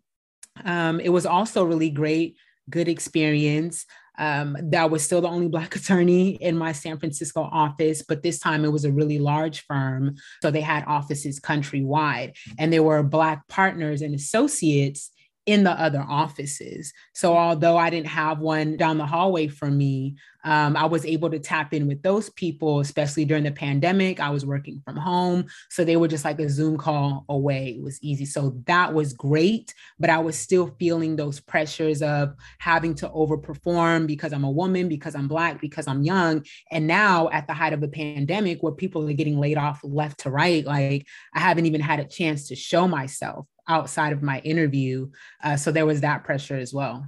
um, 0.64 1.00
it 1.00 1.10
was 1.10 1.26
also 1.26 1.64
really 1.64 1.90
great, 1.90 2.36
good 2.70 2.88
experience. 2.88 3.84
Um, 4.18 4.56
that 4.70 4.90
was 4.90 5.02
still 5.02 5.20
the 5.20 5.28
only 5.28 5.48
Black 5.48 5.76
attorney 5.76 6.30
in 6.30 6.56
my 6.56 6.72
San 6.72 6.98
Francisco 6.98 7.42
office, 7.42 8.02
but 8.06 8.22
this 8.22 8.38
time 8.38 8.64
it 8.64 8.72
was 8.72 8.84
a 8.84 8.92
really 8.92 9.18
large 9.18 9.64
firm. 9.66 10.16
So 10.42 10.50
they 10.50 10.60
had 10.60 10.84
offices 10.86 11.40
countrywide, 11.40 12.36
and 12.58 12.72
there 12.72 12.82
were 12.82 13.02
Black 13.02 13.46
partners 13.48 14.02
and 14.02 14.14
associates 14.14 15.10
in 15.46 15.62
the 15.62 15.70
other 15.70 16.04
offices. 16.06 16.92
So 17.14 17.36
although 17.36 17.76
I 17.76 17.88
didn't 17.88 18.08
have 18.08 18.40
one 18.40 18.76
down 18.76 18.98
the 18.98 19.06
hallway 19.06 19.46
from 19.46 19.78
me, 19.78 20.16
um, 20.46 20.76
I 20.76 20.84
was 20.84 21.04
able 21.04 21.28
to 21.30 21.40
tap 21.40 21.74
in 21.74 21.88
with 21.88 22.02
those 22.02 22.30
people, 22.30 22.78
especially 22.78 23.24
during 23.24 23.42
the 23.42 23.50
pandemic. 23.50 24.20
I 24.20 24.30
was 24.30 24.46
working 24.46 24.80
from 24.84 24.96
home. 24.96 25.46
So 25.70 25.84
they 25.84 25.96
were 25.96 26.06
just 26.06 26.24
like 26.24 26.38
a 26.38 26.48
Zoom 26.48 26.78
call 26.78 27.24
away. 27.28 27.70
It 27.70 27.82
was 27.82 28.00
easy. 28.00 28.26
So 28.26 28.56
that 28.66 28.94
was 28.94 29.12
great. 29.12 29.74
But 29.98 30.08
I 30.08 30.18
was 30.18 30.38
still 30.38 30.72
feeling 30.78 31.16
those 31.16 31.40
pressures 31.40 32.00
of 32.00 32.32
having 32.60 32.94
to 32.94 33.08
overperform 33.08 34.06
because 34.06 34.32
I'm 34.32 34.44
a 34.44 34.50
woman, 34.50 34.88
because 34.88 35.16
I'm 35.16 35.26
Black, 35.26 35.60
because 35.60 35.88
I'm 35.88 36.04
young. 36.04 36.44
And 36.70 36.86
now 36.86 37.28
at 37.30 37.48
the 37.48 37.52
height 37.52 37.72
of 37.72 37.80
the 37.80 37.88
pandemic, 37.88 38.62
where 38.62 38.72
people 38.72 39.08
are 39.08 39.12
getting 39.14 39.40
laid 39.40 39.58
off 39.58 39.80
left 39.82 40.20
to 40.20 40.30
right, 40.30 40.64
like 40.64 41.08
I 41.34 41.40
haven't 41.40 41.66
even 41.66 41.80
had 41.80 41.98
a 41.98 42.04
chance 42.04 42.46
to 42.48 42.54
show 42.54 42.86
myself 42.86 43.48
outside 43.66 44.12
of 44.12 44.22
my 44.22 44.38
interview. 44.40 45.10
Uh, 45.42 45.56
so 45.56 45.72
there 45.72 45.86
was 45.86 46.02
that 46.02 46.22
pressure 46.22 46.56
as 46.56 46.72
well. 46.72 47.04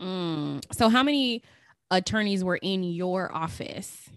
Mm. 0.00 0.64
So, 0.72 0.88
how 0.88 1.02
many 1.02 1.44
attorneys 1.92 2.42
were 2.42 2.56
in 2.56 2.82
your 2.82 3.32
office 3.32 4.08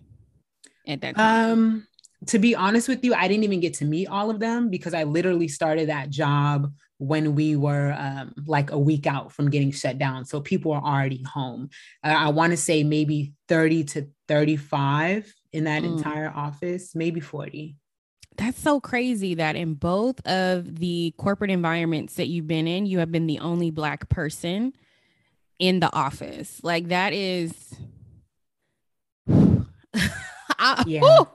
at 0.87 1.01
that 1.01 1.15
time? 1.15 1.51
Um, 1.51 1.87
to 2.27 2.39
be 2.39 2.55
honest 2.55 2.87
with 2.87 3.03
you, 3.03 3.13
I 3.13 3.27
didn't 3.27 3.43
even 3.43 3.59
get 3.59 3.75
to 3.75 3.85
meet 3.85 4.07
all 4.07 4.31
of 4.31 4.39
them 4.39 4.69
because 4.69 4.93
I 4.93 5.03
literally 5.03 5.47
started 5.47 5.89
that 5.89 6.09
job 6.09 6.73
when 6.97 7.35
we 7.35 7.55
were 7.57 7.93
um, 7.99 8.33
like 8.47 8.71
a 8.71 8.79
week 8.79 9.05
out 9.05 9.31
from 9.31 9.49
getting 9.49 9.69
shut 9.71 9.97
down. 9.97 10.23
So 10.25 10.39
people 10.39 10.71
are 10.71 10.81
already 10.81 11.21
home. 11.23 11.69
Uh, 12.03 12.15
I 12.17 12.29
want 12.29 12.51
to 12.51 12.57
say 12.57 12.83
maybe 12.83 13.33
30 13.49 13.83
to 13.83 14.07
35 14.29 15.31
in 15.51 15.65
that 15.65 15.83
Mm. 15.83 15.97
entire 15.97 16.31
office, 16.33 16.95
maybe 16.95 17.19
40. 17.19 17.75
That's 18.37 18.59
so 18.59 18.79
crazy 18.79 19.35
that 19.35 19.55
in 19.55 19.75
both 19.75 20.25
of 20.25 20.79
the 20.79 21.13
corporate 21.17 21.51
environments 21.51 22.15
that 22.15 22.27
you've 22.27 22.47
been 22.47 22.67
in, 22.67 22.85
you 22.85 22.99
have 22.99 23.11
been 23.11 23.27
the 23.27 23.39
only 23.39 23.71
black 23.71 24.09
person 24.09 24.73
in 25.59 25.79
the 25.79 25.93
office. 25.93 26.59
Like 26.63 26.89
that 26.89 27.13
is 27.13 27.53
I, 30.57 30.83
Yeah. 30.87 31.01
whew. 31.01 31.27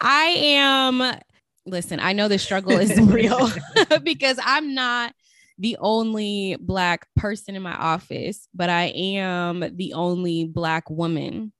I 0.00 0.24
am 0.38 1.20
listen, 1.66 1.98
I 2.00 2.12
know 2.12 2.28
the 2.28 2.38
struggle 2.38 2.76
is 2.78 2.98
real 3.00 3.50
because 4.04 4.38
I'm 4.42 4.74
not 4.74 5.14
the 5.58 5.76
only 5.80 6.56
black 6.60 7.06
person 7.16 7.54
in 7.54 7.62
my 7.62 7.74
office, 7.74 8.48
but 8.54 8.68
I 8.68 8.84
am 8.86 9.64
the 9.76 9.94
only 9.94 10.44
black 10.44 10.90
woman 10.90 11.52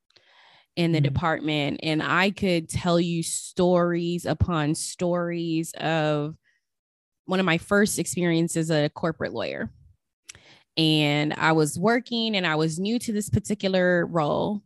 in 0.77 0.91
the 0.93 0.99
Mhm. 1.01 1.05
department 1.05 1.81
and 1.85 2.03
I 2.03 2.31
could 2.31 2.69
tell 2.69 2.99
you 2.99 3.23
stories 3.23 4.27
upon 4.27 4.75
stories 4.75 5.73
of 5.75 6.35
one 7.27 7.39
of 7.41 7.47
my 7.47 7.59
first 7.59 7.99
experiences 8.01 8.71
as 8.71 8.85
a 8.85 8.89
corporate 8.91 9.33
lawyer. 9.33 9.71
And 10.77 11.33
I 11.35 11.53
was 11.53 11.79
working 11.79 12.37
and 12.37 12.47
I 12.47 12.57
was 12.57 12.79
new 12.79 12.99
to 13.01 13.13
this 13.13 13.31
particular 13.31 14.07
role 14.07 14.63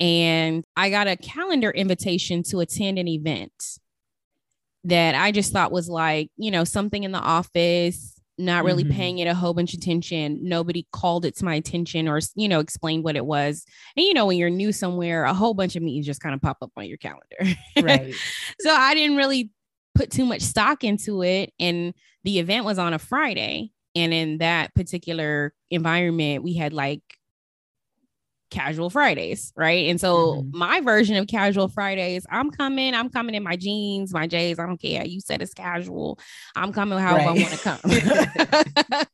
and 0.00 0.64
I 0.76 0.88
got 0.90 1.06
a 1.08 1.16
calendar 1.16 1.70
invitation 1.70 2.42
to 2.44 2.60
attend 2.60 2.98
an 2.98 3.06
event 3.08 3.52
that 4.84 5.14
I 5.14 5.30
just 5.30 5.52
thought 5.52 5.70
was 5.70 5.88
like, 5.88 6.30
you 6.36 6.50
know, 6.50 6.64
something 6.64 7.04
in 7.04 7.12
the 7.12 7.20
office 7.20 8.18
not 8.38 8.64
really 8.64 8.82
Mhm. 8.82 8.92
paying 8.92 9.18
it 9.18 9.26
a 9.28 9.34
whole 9.34 9.52
bunch 9.54 9.74
of 9.74 9.78
attention. 9.78 10.40
Nobody 10.42 10.86
called 10.90 11.24
it 11.26 11.36
to 11.36 11.44
my 11.44 11.54
attention 11.54 12.08
or, 12.08 12.18
you 12.34 12.48
know, 12.48 12.58
explained 12.60 13.04
what 13.04 13.14
it 13.14 13.26
was. 13.26 13.64
And, 13.96 14.04
you 14.06 14.14
know, 14.14 14.26
when 14.26 14.38
you're 14.38 14.50
new 14.50 14.72
somewhere, 14.72 15.24
a 15.24 15.34
whole 15.34 15.52
bunch 15.54 15.76
of 15.76 15.82
meetings 15.82 16.06
just 16.06 16.22
kind 16.22 16.34
of 16.34 16.40
pop 16.40 16.56
up 16.62 16.72
on 16.76 16.86
your 16.86 16.96
calendar. 16.96 17.36
Right. 17.80 18.14
so 18.58 18.70
I 18.74 18.94
didn't 18.94 19.16
really 19.18 19.50
put 19.94 20.10
too 20.10 20.24
much 20.24 20.40
stock 20.40 20.82
into 20.82 21.22
it. 21.22 21.52
And 21.60 21.92
the 22.24 22.38
event 22.38 22.64
was 22.64 22.78
on 22.78 22.94
a 22.94 22.98
Friday. 22.98 23.70
And 23.94 24.12
in 24.14 24.38
that 24.38 24.74
particular 24.74 25.52
environment, 25.70 26.42
we 26.42 26.54
had 26.54 26.72
like 26.72 27.02
casual 28.50 28.90
Fridays, 28.90 29.50
right? 29.56 29.88
And 29.88 29.98
so 29.98 30.42
Mhm. 30.42 30.50
my 30.52 30.80
version 30.80 31.16
of 31.16 31.26
casual 31.26 31.68
Fridays, 31.68 32.26
I'm 32.30 32.50
coming, 32.50 32.94
I'm 32.94 33.08
coming 33.08 33.34
in 33.34 33.42
my 33.42 33.56
jeans, 33.56 34.12
my 34.12 34.26
J's. 34.26 34.58
I 34.58 34.66
don't 34.66 34.80
care. 34.80 35.06
You 35.06 35.20
said 35.20 35.40
it's 35.40 35.54
casual. 35.54 36.18
I'm 36.54 36.70
coming 36.70 36.98
however 36.98 37.30
I 37.30 37.32
want 37.32 37.52
to 37.54 37.58
come. 37.58 37.80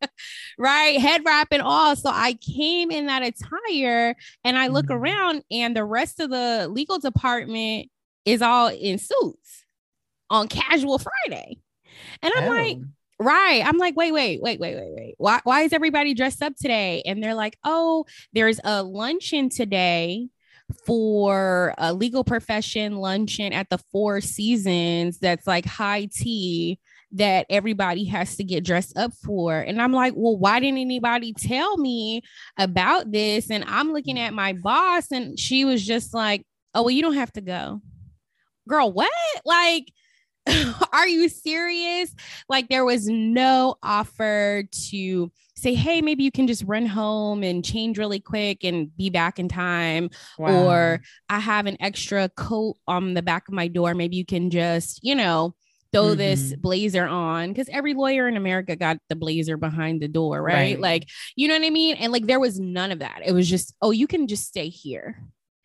right? 0.59 1.01
Head 1.01 1.23
wrap 1.25 1.49
and 1.53 1.63
all. 1.63 1.95
So 1.95 2.11
I 2.13 2.35
came 2.35 2.91
in 2.91 3.07
that 3.07 3.23
attire 3.23 4.17
and 4.45 4.59
I 4.59 4.67
look 4.69 4.87
Mhm. 4.87 4.97
around 4.97 5.45
and 5.53 5.77
the 5.77 5.85
rest 5.85 6.19
of 6.21 6.31
the 6.31 6.67
legal 6.69 6.99
department 6.99 7.91
is 8.25 8.43
all 8.43 8.69
in 8.69 8.99
suits 8.99 9.65
on 10.31 10.49
casual 10.49 10.99
Friday. 10.99 11.59
And 12.23 12.33
I'm 12.37 12.49
like, 12.49 12.77
Oh. 12.79 12.85
Right. 13.21 13.63
I'm 13.65 13.79
like, 13.79 13.97
wait, 13.97 14.13
wait, 14.13 14.41
wait, 14.41 14.61
wait, 14.61 14.77
wait, 14.77 14.95
wait. 14.95 15.15
Why, 15.19 15.41
why 15.43 15.63
is 15.63 15.73
everybody 15.73 16.15
dressed 16.15 16.43
up 16.43 16.55
today? 16.55 17.03
And 17.05 17.23
they're 17.23 17.35
like, 17.35 17.59
oh, 17.65 18.05
there's 18.33 18.61
a 18.63 18.83
luncheon 18.83 19.49
today 19.49 20.29
for 20.87 21.75
a 21.79 21.93
legal 21.93 22.23
profession 22.23 22.97
luncheon 22.97 23.53
at 23.53 23.71
the 23.71 23.79
Four 23.91 24.21
Seasons 24.21 25.19
that's 25.19 25.47
like 25.47 25.65
high 25.65 26.09
tea 26.13 26.79
that 27.13 27.47
everybody 27.49 28.05
has 28.05 28.37
to 28.37 28.45
get 28.45 28.65
dressed 28.65 28.97
up 28.97 29.13
for. 29.15 29.59
And 29.59 29.81
I'm 29.81 29.93
like, 29.93 30.13
well, 30.15 30.37
why 30.37 30.61
didn't 30.61 30.79
anybody 30.79 31.33
tell 31.33 31.77
me 31.79 32.23
about 32.59 33.11
this? 33.11 33.51
And 33.51 33.65
I'm 33.67 33.93
looking 33.93 34.19
at 34.19 34.35
my 34.35 34.53
boss 34.53 35.11
and 35.11 35.39
she 35.39 35.65
was 35.65 35.85
just 35.85 36.13
like, 36.13 36.45
oh, 36.75 36.83
well, 36.83 36.91
you 36.91 37.03
don't 37.03 37.15
have 37.15 37.33
to 37.33 37.41
go. 37.41 37.81
Girl, 38.69 38.93
what? 38.93 39.11
Like, 39.47 39.91
are 40.93 41.09
you 41.09 41.29
serious? 41.29 42.15
Like 42.49 42.69
there 42.69 42.85
was 42.85 43.07
no 43.09 43.77
offer 43.83 44.65
to 44.91 45.31
say, 45.57 45.75
hey, 45.75 46.01
maybe 46.01 46.23
you 46.23 46.31
can 46.31 46.47
just 46.47 46.63
run 46.65 46.87
home 46.87 47.43
and 47.43 47.65
change 47.65 47.99
really 47.99 48.21
quick 48.21 48.65
and 48.65 48.97
be 48.97 49.11
back 49.11 49.39
in 49.39 49.49
time. 49.49 50.09
Or 50.53 51.01
I 51.29 51.41
have 51.41 51.67
an 51.67 51.77
extra 51.81 52.29
coat 52.29 52.77
on 52.87 53.15
the 53.15 53.23
back 53.23 53.49
of 53.49 53.55
my 53.55 53.67
door. 53.69 53.95
Maybe 53.95 54.17
you 54.17 54.25
can 54.25 54.51
just, 54.51 55.01
you 55.03 55.15
know, 55.17 55.55
throw 55.93 56.15
this 56.15 56.53
Mhm. 56.53 56.61
blazer 56.61 57.07
on 57.07 57.49
because 57.49 57.69
every 57.71 57.95
lawyer 57.95 58.29
in 58.29 58.37
America 58.37 58.77
got 58.77 58.99
the 59.09 59.17
blazer 59.17 59.57
behind 59.57 60.01
the 60.03 60.09
door, 60.09 60.43
right? 60.43 60.55
Right. 60.55 60.81
Like, 60.81 61.09
you 61.35 61.49
know 61.49 61.55
what 61.55 61.65
I 61.67 61.71
mean? 61.71 61.97
And 61.97 62.13
like 62.13 62.27
there 62.27 62.39
was 62.39 62.61
none 62.61 62.93
of 62.93 62.99
that. 63.01 63.23
It 63.25 63.33
was 63.33 63.49
just, 63.49 63.75
oh, 63.83 63.91
you 63.91 64.07
can 64.07 64.27
just 64.29 64.47
stay 64.47 64.69
here. 64.69 65.19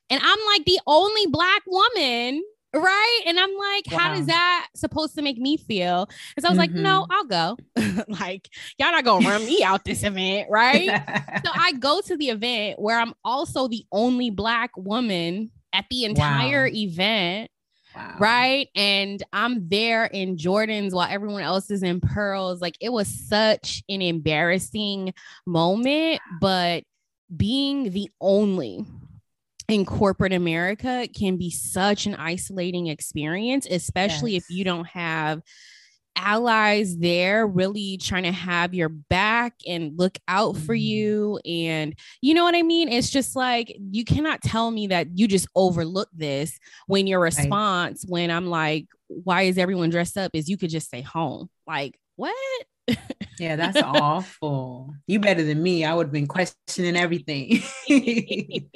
And 0.10 0.22
I'm 0.24 0.40
like 0.48 0.66
the 0.66 0.80
only 0.88 1.28
black 1.28 1.62
woman 1.68 2.42
right? 2.74 3.22
And 3.26 3.40
I'm 3.40 3.56
like, 3.56 3.86
how 3.88 4.14
Wow. 4.14 4.20
is 4.20 4.26
that 4.28 4.68
supposed 4.76 5.16
to 5.16 5.22
make 5.22 5.38
me 5.38 5.58
feel? 5.58 6.08
Because 6.36 6.46
I 6.46 6.50
was 6.50 6.58
like, 6.58 6.72
no, 6.72 7.06
mm-hmm. 7.10 7.12
I'll 7.12 7.26
go. 7.26 8.04
like, 8.20 8.50
y'all 8.78 8.92
not 8.92 9.04
gonna 9.06 9.28
run 9.28 9.46
me 9.46 9.64
out 9.64 9.86
this 9.86 10.04
event, 10.04 10.48
right? 10.50 10.90
so 11.46 11.52
I 11.56 11.74
go 11.74 12.02
to 12.02 12.18
the 12.18 12.30
event 12.30 12.80
where 12.80 13.00
I'm 13.00 13.14
also 13.24 13.68
the 13.68 13.86
only 13.92 14.30
black 14.30 14.72
woman 14.76 15.52
at 15.72 15.86
the 15.90 16.06
entire 16.06 16.66
Wow. 16.66 16.74
event, 16.74 17.52
Wow. 17.96 18.16
right? 18.20 18.68
And 18.76 19.22
I'm 19.34 19.70
there 19.70 20.06
in 20.06 20.38
Jordans 20.38 20.94
while 20.94 21.08
everyone 21.10 21.44
else 21.44 21.70
is 21.70 21.84
in 21.84 22.02
pearls. 22.02 22.60
Like 22.62 22.76
it 22.82 22.92
was 22.92 23.08
such 23.08 23.84
an 23.90 24.02
embarrassing 24.02 25.14
moment, 25.46 26.22
but 26.42 26.84
being 27.36 27.92
the 27.92 28.10
only 28.22 28.86
in 29.68 29.86
corporate 29.86 30.34
America 30.34 31.08
can 31.18 31.38
be 31.38 31.50
such 31.50 32.06
an 32.06 32.16
isolating 32.16 32.88
experience, 32.88 33.66
especially 33.70 34.36
if 34.36 34.44
you 34.50 34.64
don't 34.64 34.88
have 34.88 35.42
allies 36.16 36.98
there 37.00 37.48
really 37.48 37.98
trying 37.98 38.22
to 38.24 38.32
have 38.32 38.74
your 38.76 38.88
back 38.90 39.56
and 39.68 39.98
look 39.98 40.16
out 40.28 40.56
for 40.56 40.76
Mhm. 40.76 40.82
you. 40.82 41.40
And 41.44 41.96
you 42.22 42.36
know 42.36 42.44
what 42.44 42.54
i 42.54 42.62
mean? 42.62 42.88
It's 42.88 43.10
just 43.10 43.36
like 43.36 43.76
you 43.92 44.06
cannot 44.06 44.44
tell 44.44 44.70
me 44.70 44.88
that 44.88 45.08
you 45.18 45.28
just 45.28 45.48
overlook 45.56 46.10
this 46.14 46.60
when 46.86 47.08
your 47.08 47.20
response 47.20 48.06
when 48.08 48.30
i'm 48.30 48.46
like 48.48 48.86
why 49.08 49.44
is 49.44 49.58
everyone 49.58 49.90
dressed 49.90 50.18
up? 50.18 50.32
is 50.34 50.50
you 50.50 50.58
could 50.58 50.70
just 50.72 50.88
stay 50.88 51.02
home. 51.02 51.50
Like 51.68 52.00
what 52.16 52.36
Yeah, 53.40 53.56
that's 53.56 53.82
awful. 53.82 54.94
You 55.08 55.20
better 55.20 55.44
than 55.44 55.62
me. 55.62 55.84
I 55.86 55.94
would 55.94 56.08
have 56.08 56.14
been 56.14 56.28
questioning 56.28 56.96
everything. 56.96 57.64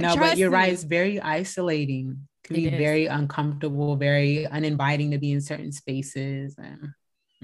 No, 0.00 0.16
but 0.16 0.36
you're 0.36 0.50
right. 0.50 0.72
It's 0.72 0.84
very 0.84 1.20
isolating. 1.20 2.26
Could 2.44 2.56
It 2.58 2.60
be 2.60 2.66
is. 2.68 2.78
very 2.78 3.06
uncomfortable, 3.06 3.96
very 3.96 4.46
uninviting 4.46 5.10
to 5.12 5.18
be 5.18 5.32
in 5.32 5.40
certain 5.40 5.72
spaces. 5.72 6.56
And 6.58 6.92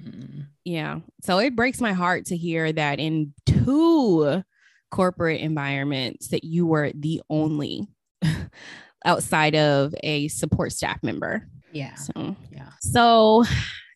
mm, 0.00 0.46
Yeah. 0.64 1.00
So 1.22 1.38
it 1.38 1.54
breaks 1.56 1.80
my 1.80 1.92
heart 1.92 2.26
to 2.26 2.36
hear 2.36 2.72
that 2.72 2.98
in 2.98 3.34
two 3.46 4.42
corporate 4.90 5.40
environments 5.40 6.28
that 6.28 6.44
you 6.44 6.66
were 6.66 6.92
the 6.94 7.22
only 7.30 7.88
outside 9.04 9.54
of 9.54 9.94
a 10.02 10.28
support 10.28 10.72
staff 10.72 11.02
member. 11.02 11.48
yeah, 11.72 11.94
So 11.94 12.36
yeah. 12.50 12.70
so 12.80 13.44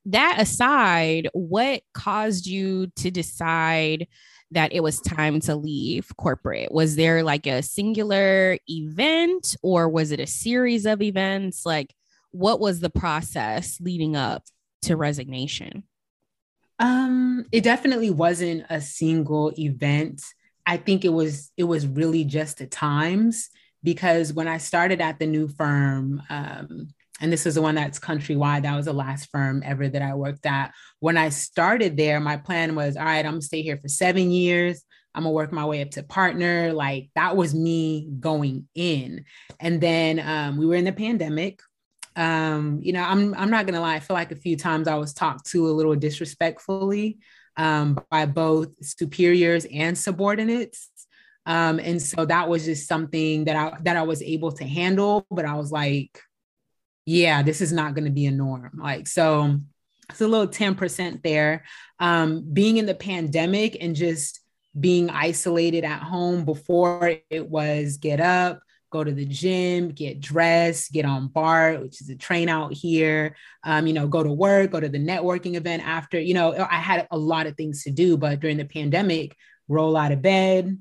that 0.07 0.37
aside, 0.41 1.29
what 1.33 1.83
caused 1.95 2.47
you 2.47 2.89
to 2.97 3.11
decide 3.11 4.07
that 4.53 4.73
it 4.73 4.83
was 4.83 5.01
time 5.01 5.41
to 5.41 5.57
leave 5.57 6.09
corporate? 6.17 6.71
Was 6.73 6.97
there 6.97 7.23
like 7.23 7.47
a 7.47 7.63
singular 7.63 8.59
event 8.69 9.57
or 9.63 9.89
was 9.89 10.13
it 10.13 10.21
a 10.21 10.27
series 10.27 10.87
of 10.87 11.03
events? 11.03 11.67
Like 11.67 11.95
what 12.31 12.61
was 12.61 12.81
the 12.81 12.91
process 12.91 13.81
leading 13.81 14.15
up 14.15 14.45
to 14.83 14.97
resignation? 14.97 15.85
Um, 16.79 17.47
it 17.53 17.63
definitely 17.63 18.11
wasn't 18.11 18.65
a 18.69 18.81
single 18.81 19.53
event. 19.59 20.23
I 20.67 20.77
think 20.77 21.05
it 21.05 21.11
was 21.11 21.51
it 21.57 21.65
was 21.65 21.87
really 21.87 22.25
just 22.25 22.59
the 22.59 22.67
times 22.67 23.49
because 23.83 24.33
when 24.33 24.49
I 24.49 24.59
started 24.59 25.01
at 25.01 25.19
the 25.19 25.27
new 25.27 25.49
firm, 25.49 26.23
um, 26.29 26.89
and 27.21 27.33
this 27.33 27.47
is 27.47 27.55
the 27.55 27.63
one 27.63 27.75
that's 27.75 27.99
countrywide, 27.99 28.63
that 28.63 28.77
was 28.77 28.87
the 28.87 28.93
last 28.93 29.31
firm 29.31 29.63
ever 29.65 29.89
that 29.89 30.03
I 30.03 30.15
worked 30.15 30.47
at. 30.47 30.73
When 31.01 31.17
I 31.17 31.31
started 31.31 31.97
there, 31.97 32.21
my 32.21 32.37
plan 32.37 32.75
was, 32.75 32.97
all 32.97 33.05
right, 33.05 33.25
I'm 33.25 33.33
gonna 33.33 33.43
stay 33.43 33.63
here 33.63 33.79
for 33.79 33.89
seven 33.89 34.31
years. 34.31 34.83
I'm 35.15 35.23
gonna 35.23 35.33
work 35.33 35.51
my 35.53 35.65
way 35.65 35.81
up 35.81 35.91
to 35.93 36.03
partner. 36.03 36.73
Like 36.73 37.09
that 37.15 37.37
was 37.37 37.55
me 37.55 38.09
going 38.21 38.69
in. 38.75 39.25
And 39.61 39.81
then 39.81 40.21
um, 40.21 40.59
we 40.59 40.67
were 40.67 40.75
in 40.75 40.85
the 40.85 40.93
pandemic 40.93 41.61
um, 42.17 42.81
you 42.83 42.93
know, 42.95 43.03
I'm 43.03 43.35
I'm 43.35 43.51
not 43.51 43.67
gonna 43.67 43.81
lie, 43.81 43.97
I 43.97 44.01
feel 44.01 44.15
like 44.15 44.33
a 44.33 44.37
few 44.37 44.57
times 44.57 44.89
I 44.89 44.95
was 44.95 45.13
talked 45.13 45.47
to 45.51 45.69
a 45.69 45.71
little 45.71 45.95
disrespectfully 45.95 47.19
um, 47.57 48.01
by 48.11 48.27
both 48.27 48.69
superiors 48.83 49.67
and 49.67 49.97
subordinates. 49.97 50.91
Um, 51.45 51.79
and 51.79 52.03
so 52.03 52.25
that 52.25 52.49
was 52.49 52.65
just 52.65 52.89
something 52.89 53.45
that 53.45 53.55
I 53.57 53.79
that 53.83 53.97
I 53.97 54.03
was 54.03 54.23
able 54.23 54.51
to 54.53 54.65
handle, 54.65 55.27
but 55.31 55.45
I 55.45 55.55
was 55.55 55.71
like, 55.71 56.21
yeah, 57.07 57.43
this 57.43 57.61
is 57.61 57.73
not 57.73 57.95
gonna 57.95 58.11
be 58.11 58.27
a 58.27 58.31
norm. 58.31 58.79
Like, 58.83 59.07
so 59.07 59.59
it's 60.11 60.21
a 60.21 60.29
little 60.29 60.49
10% 60.49 61.23
there. 61.23 61.65
Um, 61.99 62.45
being 62.53 62.77
in 62.77 62.87
the 62.87 62.95
pandemic 62.95 63.77
and 63.81 63.95
just 63.97 64.41
being 64.79 65.09
isolated 65.11 65.85
at 65.85 66.03
home 66.03 66.45
before 66.45 67.15
it 67.31 67.49
was 67.49 67.97
get 67.97 68.21
up, 68.21 68.61
go 68.91 69.03
to 69.03 69.13
the 69.13 69.25
gym, 69.25 69.89
get 69.89 70.21
dressed, 70.21 70.93
get 70.93 71.05
on 71.05 71.29
BART, 71.29 71.81
which 71.81 72.01
is 72.01 72.09
a 72.11 72.17
train 72.17 72.49
out 72.49 72.73
here, 72.73 73.37
um, 73.65 73.87
you 73.87 73.93
know, 73.93 74.07
go 74.07 74.23
to 74.23 74.33
work, 74.33 74.73
go 74.73 74.81
to 74.81 74.89
the 74.89 74.99
networking 74.99 75.55
event 75.55 75.87
after, 75.87 76.21
you 76.21 76.35
know, 76.35 76.55
I 76.55 76.77
had 76.77 77.09
a 77.11 77.19
lot 77.19 77.47
of 77.47 77.57
things 77.57 77.85
to 77.85 77.91
do, 77.91 78.17
but 78.17 78.41
during 78.41 78.59
the 78.59 78.65
pandemic, 78.65 79.35
roll 79.69 79.97
out 79.97 80.13
of 80.13 80.23
bed, 80.23 80.79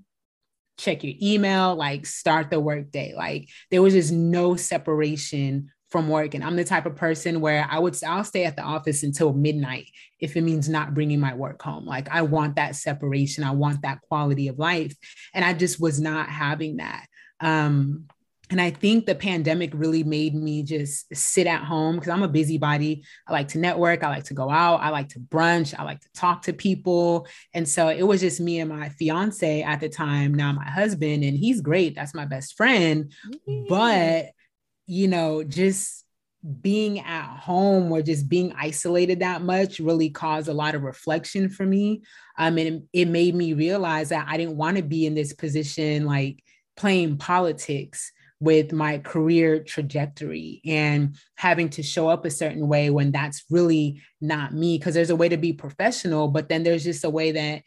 check 0.78 1.04
your 1.04 1.14
email, 1.22 1.76
like 1.76 2.06
start 2.06 2.50
the 2.50 2.60
workday. 2.60 3.14
Like 3.16 3.50
there 3.72 3.82
was 3.82 3.94
just 3.94 4.12
no 4.12 4.56
separation 4.56 5.72
from 5.96 6.10
work. 6.10 6.34
And 6.34 6.44
I'm 6.44 6.58
the 6.58 6.66
type 6.66 6.86
of 6.86 6.98
person 6.98 7.40
where 7.40 7.66
I 7.72 7.80
would, 7.80 7.98
I'll 8.04 8.26
stay 8.26 8.44
at 8.44 8.58
the 8.58 8.64
office 8.64 9.04
until 9.04 9.32
midnight 9.32 9.88
if 10.20 10.36
it 10.36 10.42
means 10.42 10.68
not 10.68 10.94
bringing 10.94 11.22
my 11.22 11.34
work 11.34 11.62
home. 11.62 11.86
Like 11.86 12.10
I 12.10 12.22
want 12.22 12.58
that 12.58 12.76
separation. 12.76 13.46
I 13.46 13.52
want 13.52 13.84
that 13.84 14.02
quality 14.02 14.50
of 14.50 14.60
life. 14.60 14.94
And 15.34 15.46
I 15.46 15.54
just 15.54 15.80
was 15.80 15.98
not 16.02 16.28
having 16.28 16.78
that. 16.78 17.06
Um, 17.40 18.08
and 18.50 18.60
I 18.60 18.72
think 18.72 19.06
the 19.06 19.16
pandemic 19.16 19.72
really 19.74 20.04
made 20.04 20.36
me 20.36 20.64
just 20.64 21.16
sit 21.16 21.48
at 21.48 21.64
home 21.64 21.96
because 21.96 22.10
I'm 22.10 22.24
a 22.24 22.28
busybody. 22.28 23.06
I 23.26 23.32
like 23.32 23.48
to 23.50 23.58
network. 23.58 24.04
I 24.04 24.10
like 24.10 24.26
to 24.26 24.34
go 24.34 24.50
out. 24.50 24.82
I 24.82 24.90
like 24.90 25.08
to 25.10 25.20
brunch. 25.20 25.74
I 25.80 25.84
like 25.84 26.02
to 26.02 26.10
talk 26.14 26.42
to 26.42 26.52
people. 26.52 27.26
And 27.54 27.66
so 27.66 27.88
it 27.88 28.04
was 28.04 28.20
just 28.20 28.42
me 28.42 28.60
and 28.60 28.70
my 28.70 28.90
fiance 28.90 29.62
at 29.62 29.80
the 29.80 29.88
time, 29.88 30.34
now 30.34 30.52
my 30.52 30.70
husband, 30.70 31.24
and 31.24 31.38
he's 31.38 31.62
great. 31.62 31.96
That's 31.96 32.14
my 32.14 32.26
best 32.26 32.58
friend. 32.58 33.14
But, 33.70 34.32
you 34.88 35.08
know, 35.08 35.44
just 35.44 36.06
being 36.62 37.00
at 37.00 37.26
home 37.26 37.92
or 37.92 38.02
just 38.02 38.30
being 38.30 38.54
isolated 38.56 39.20
that 39.20 39.42
much 39.42 39.80
really 39.80 40.10
caused 40.10 40.48
a 40.48 40.54
lot 40.54 40.76
of 40.76 40.84
reflection 40.84 41.50
for 41.50 41.66
me. 41.66 42.04
Um, 42.38 42.58
and 42.58 42.84
it 42.94 43.08
made 43.08 43.34
me 43.34 43.54
realize 43.54 44.10
that 44.10 44.28
I 44.30 44.38
didn't 44.38 44.58
want 44.58 44.78
to 44.78 44.84
be 44.84 45.06
in 45.06 45.16
this 45.16 45.34
position, 45.34 46.06
like 46.06 46.44
playing 46.78 47.18
politics 47.18 48.12
with 48.40 48.74
my 48.74 49.00
career 49.00 49.64
trajectory 49.64 50.62
and 50.66 51.16
having 51.36 51.70
to 51.70 51.82
show 51.82 52.10
up 52.10 52.26
a 52.26 52.30
certain 52.30 52.68
way 52.68 52.90
when 52.90 53.12
that's 53.12 53.46
really 53.50 54.02
not 54.22 54.54
me. 54.54 54.78
Because 54.78 54.94
there's 54.94 55.10
a 55.10 55.16
way 55.16 55.30
to 55.30 55.38
be 55.38 55.54
professional, 55.54 56.28
but 56.28 56.48
then 56.48 56.62
there's 56.62 56.84
just 56.84 57.06
a 57.06 57.10
way 57.10 57.32
that 57.32 57.64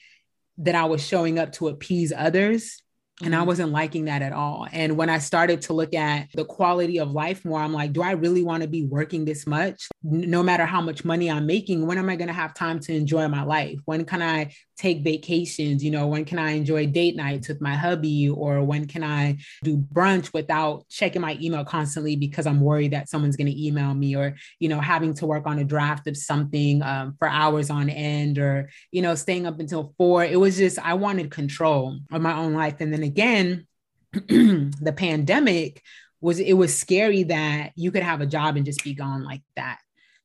that 0.59 0.74
I 0.74 0.85
was 0.85 1.04
showing 1.04 1.38
up 1.38 1.52
to 1.52 1.68
appease 1.68 2.12
others 2.14 2.83
and 3.22 3.35
I 3.35 3.38
mm-hmm. 3.38 3.46
wasn't 3.48 3.72
liking 3.72 4.04
that 4.04 4.22
at 4.22 4.33
all. 4.33 4.66
And 4.72 4.96
when 4.96 5.11
I 5.11 5.18
started 5.18 5.62
to 5.62 5.72
look 5.72 5.94
at 5.94 6.28
the 6.35 6.44
quality 6.44 6.98
of 6.98 7.11
life 7.11 7.44
more, 7.44 7.61
I'm 7.61 7.72
like, 7.72 7.92
do 7.92 8.02
I 8.02 8.12
really 8.12 8.42
want 8.42 8.62
to 8.62 8.68
be 8.68 8.85
working 8.85 9.24
this 9.24 9.46
much? 9.46 9.88
No 10.02 10.42
matter 10.42 10.64
how 10.64 10.81
much 10.81 11.04
money 11.04 11.31
I'm 11.31 11.46
making, 11.46 11.87
when 11.87 11.98
am 11.98 12.09
I 12.09 12.16
going 12.16 12.28
to 12.28 12.35
have 12.35 12.54
time 12.54 12.78
to 12.81 12.94
enjoy 12.94 13.26
my 13.28 13.42
life? 13.42 13.81
When 13.87 14.04
can 14.04 14.22
I 14.22 14.52
take 14.79 15.03
vacations? 15.03 15.85
You 15.85 15.91
know, 15.91 16.07
when 16.07 16.25
can 16.25 16.38
I 16.38 16.53
enjoy 16.53 16.87
date 16.87 17.17
nights 17.17 17.49
with 17.49 17.61
my 17.61 17.75
hubby? 17.75 18.29
Or 18.29 18.62
when 18.62 18.87
can 18.87 19.05
I 19.05 19.38
do 19.62 19.77
brunch 19.77 20.33
without 20.33 20.88
checking 20.88 21.23
my 21.23 21.37
email 21.41 21.64
constantly 21.64 22.17
because 22.17 22.47
I'm 22.47 22.61
worried 22.61 22.93
that 22.93 23.09
someone's 23.09 23.37
going 23.37 23.49
to 23.49 23.67
email 23.67 23.93
me 23.93 24.17
or, 24.17 24.37
you 24.59 24.69
know, 24.69 24.81
having 24.81 25.14
to 25.14 25.27
work 25.27 25.47
on 25.47 25.59
a 25.59 25.64
draft 25.64 26.07
of 26.07 26.17
something 26.17 26.83
um, 26.83 27.17
for 27.19 27.29
hours 27.29 27.71
on 27.71 27.91
end 27.91 28.38
or, 28.38 28.71
you 28.93 29.03
know, 29.03 29.14
staying 29.14 29.47
up 29.47 29.61
until 29.61 29.95
four. 29.99 30.25
It 30.25 30.38
was 30.38 30.57
just, 30.57 30.79
I 30.79 30.95
wanted 30.95 31.31
control 31.31 31.99
of 32.12 32.23
my 32.23 32.37
own 32.37 32.55
life. 32.55 32.77
And 32.81 32.93
then 32.93 33.03
again, 33.03 33.67
the 34.12 34.95
pandemic 34.97 35.83
was 36.21 36.41
it 36.41 36.55
was 36.55 36.77
scary 36.77 37.25
that 37.25 37.73
you 37.77 37.91
could 37.91 38.03
have 38.03 38.21
a 38.21 38.27
job 38.27 38.57
and 38.57 38.64
just 38.64 38.83
be 38.83 38.95
gone 38.95 39.23
like 39.23 39.43
that 39.57 39.79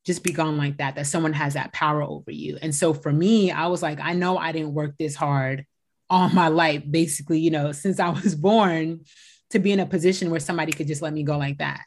just 0.06 0.24
be 0.24 0.32
gone 0.32 0.58
like 0.58 0.78
that 0.78 0.96
that 0.96 1.08
someone 1.08 1.34
has 1.34 1.54
that 1.54 1.74
power 1.74 2.02
over 2.02 2.32
you. 2.32 2.58
And 2.62 2.74
so 2.76 2.94
for 2.94 3.12
me 3.12 3.52
i 3.52 3.68
was 3.68 3.82
like 3.82 4.00
i 4.00 4.14
know 4.14 4.38
i 4.38 4.52
didn't 4.52 4.74
work 4.74 4.96
this 4.98 5.16
hard 5.16 5.66
all 6.10 6.30
my 6.30 6.50
life 6.50 6.84
basically 6.90 7.40
you 7.40 7.50
know 7.50 7.72
since 7.72 8.00
i 8.00 8.10
was 8.24 8.36
born 8.36 9.02
to 9.54 9.60
be 9.60 9.72
in 9.72 9.80
a 9.80 9.86
position 9.86 10.30
where 10.30 10.40
somebody 10.40 10.72
could 10.72 10.88
just 10.88 11.02
let 11.02 11.14
me 11.14 11.24
go 11.24 11.38
like 11.38 11.60
that 11.60 11.82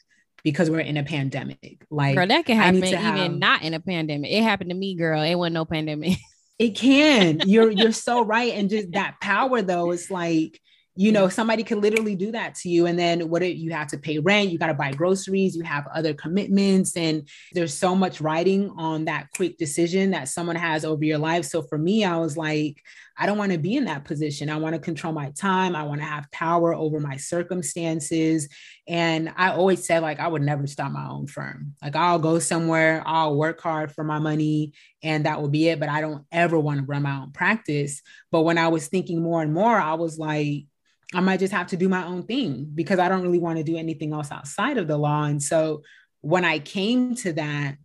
because 0.46 0.70
we're 0.70 0.78
in 0.78 0.96
a 0.96 1.02
pandemic. 1.02 1.84
Like 1.90 2.14
girl 2.14 2.28
that 2.28 2.46
can 2.46 2.56
happen 2.56 2.76
even 2.76 2.98
have, 3.00 3.32
not 3.32 3.62
in 3.62 3.74
a 3.74 3.80
pandemic. 3.80 4.30
It 4.30 4.42
happened 4.42 4.70
to 4.70 4.76
me 4.76 4.94
girl. 4.94 5.20
It 5.20 5.34
wasn't 5.34 5.54
no 5.54 5.64
pandemic. 5.64 6.18
It 6.58 6.70
can. 6.70 7.42
You're 7.44 7.70
you're 7.70 7.92
so 8.08 8.24
right. 8.24 8.54
And 8.54 8.70
just 8.70 8.92
that 8.92 9.16
power 9.20 9.60
though 9.60 9.90
it's 9.90 10.10
like 10.10 10.60
you 10.96 11.12
know 11.12 11.24
mm-hmm. 11.24 11.30
somebody 11.30 11.62
could 11.62 11.78
literally 11.78 12.16
do 12.16 12.32
that 12.32 12.54
to 12.56 12.68
you. 12.68 12.86
And 12.86 12.98
then 12.98 13.28
what 13.28 13.42
it, 13.42 13.56
you 13.56 13.72
have 13.72 13.88
to 13.88 13.98
pay 13.98 14.18
rent 14.18 14.50
you 14.50 14.58
got 14.58 14.68
to 14.68 14.74
buy 14.74 14.92
groceries 14.92 15.54
you 15.54 15.62
have 15.62 15.86
other 15.94 16.14
commitments. 16.14 16.96
And 16.96 17.28
there's 17.52 17.74
so 17.74 17.94
much 17.94 18.20
riding 18.20 18.70
on 18.76 19.04
that 19.04 19.28
quick 19.36 19.58
decision 19.58 20.10
that 20.10 20.28
someone 20.28 20.56
has 20.56 20.84
over 20.84 21.04
your 21.04 21.18
life. 21.18 21.44
So 21.44 21.62
for 21.62 21.78
me 21.78 22.04
i 22.04 22.16
was 22.16 22.36
like 22.36 22.82
i 23.18 23.26
don't 23.26 23.38
want 23.38 23.52
to 23.52 23.58
be 23.58 23.76
in 23.76 23.84
that 23.84 24.04
position. 24.04 24.50
I 24.50 24.56
want 24.56 24.74
to 24.74 24.80
control 24.80 25.12
my 25.12 25.30
time. 25.30 25.74
I 25.74 25.84
want 25.84 26.00
to 26.00 26.06
have 26.06 26.30
power 26.32 26.74
over 26.74 27.00
my 27.00 27.16
circumstances. 27.16 28.48
And 28.88 29.32
i 29.36 29.50
always 29.50 29.86
said 29.86 30.02
like 30.02 30.18
i 30.18 30.28
would 30.28 30.42
never 30.42 30.66
start 30.66 30.92
my 30.92 31.06
own 31.08 31.26
firm. 31.26 31.74
Like 31.82 31.96
i'll 31.96 32.18
go 32.18 32.38
somewhere 32.38 33.02
i'll 33.04 33.36
work 33.36 33.60
hard 33.60 33.92
for 33.92 34.04
my 34.04 34.18
money 34.18 34.72
and 35.02 35.26
that 35.26 35.40
will 35.40 35.50
be 35.50 35.68
it. 35.68 35.78
But 35.78 35.90
i 35.90 36.00
don't 36.00 36.24
ever 36.32 36.58
want 36.58 36.80
to 36.80 36.86
run 36.86 37.02
my 37.02 37.20
own 37.20 37.32
practice. 37.32 38.00
But 38.30 38.42
when 38.42 38.56
i 38.56 38.68
was 38.68 38.88
thinking 38.88 39.22
more 39.22 39.42
and 39.42 39.52
more 39.52 39.76
i 39.76 39.94
was 39.94 40.18
like 40.18 40.66
I 41.14 41.20
might 41.20 41.40
just 41.40 41.52
have 41.52 41.68
to 41.68 41.76
do 41.76 41.88
my 41.88 42.04
own 42.04 42.24
thing 42.24 42.70
because 42.74 42.98
I 42.98 43.08
don't 43.08 43.22
really 43.22 43.38
want 43.38 43.58
to 43.58 43.64
do 43.64 43.76
anything 43.76 44.12
else 44.12 44.32
outside 44.32 44.76
of 44.76 44.88
the 44.88 44.96
law. 44.96 45.24
And 45.24 45.42
so 45.42 45.82
when 46.20 46.44
I 46.44 46.58
came 46.58 47.14
to 47.16 47.32
that, 47.34 47.76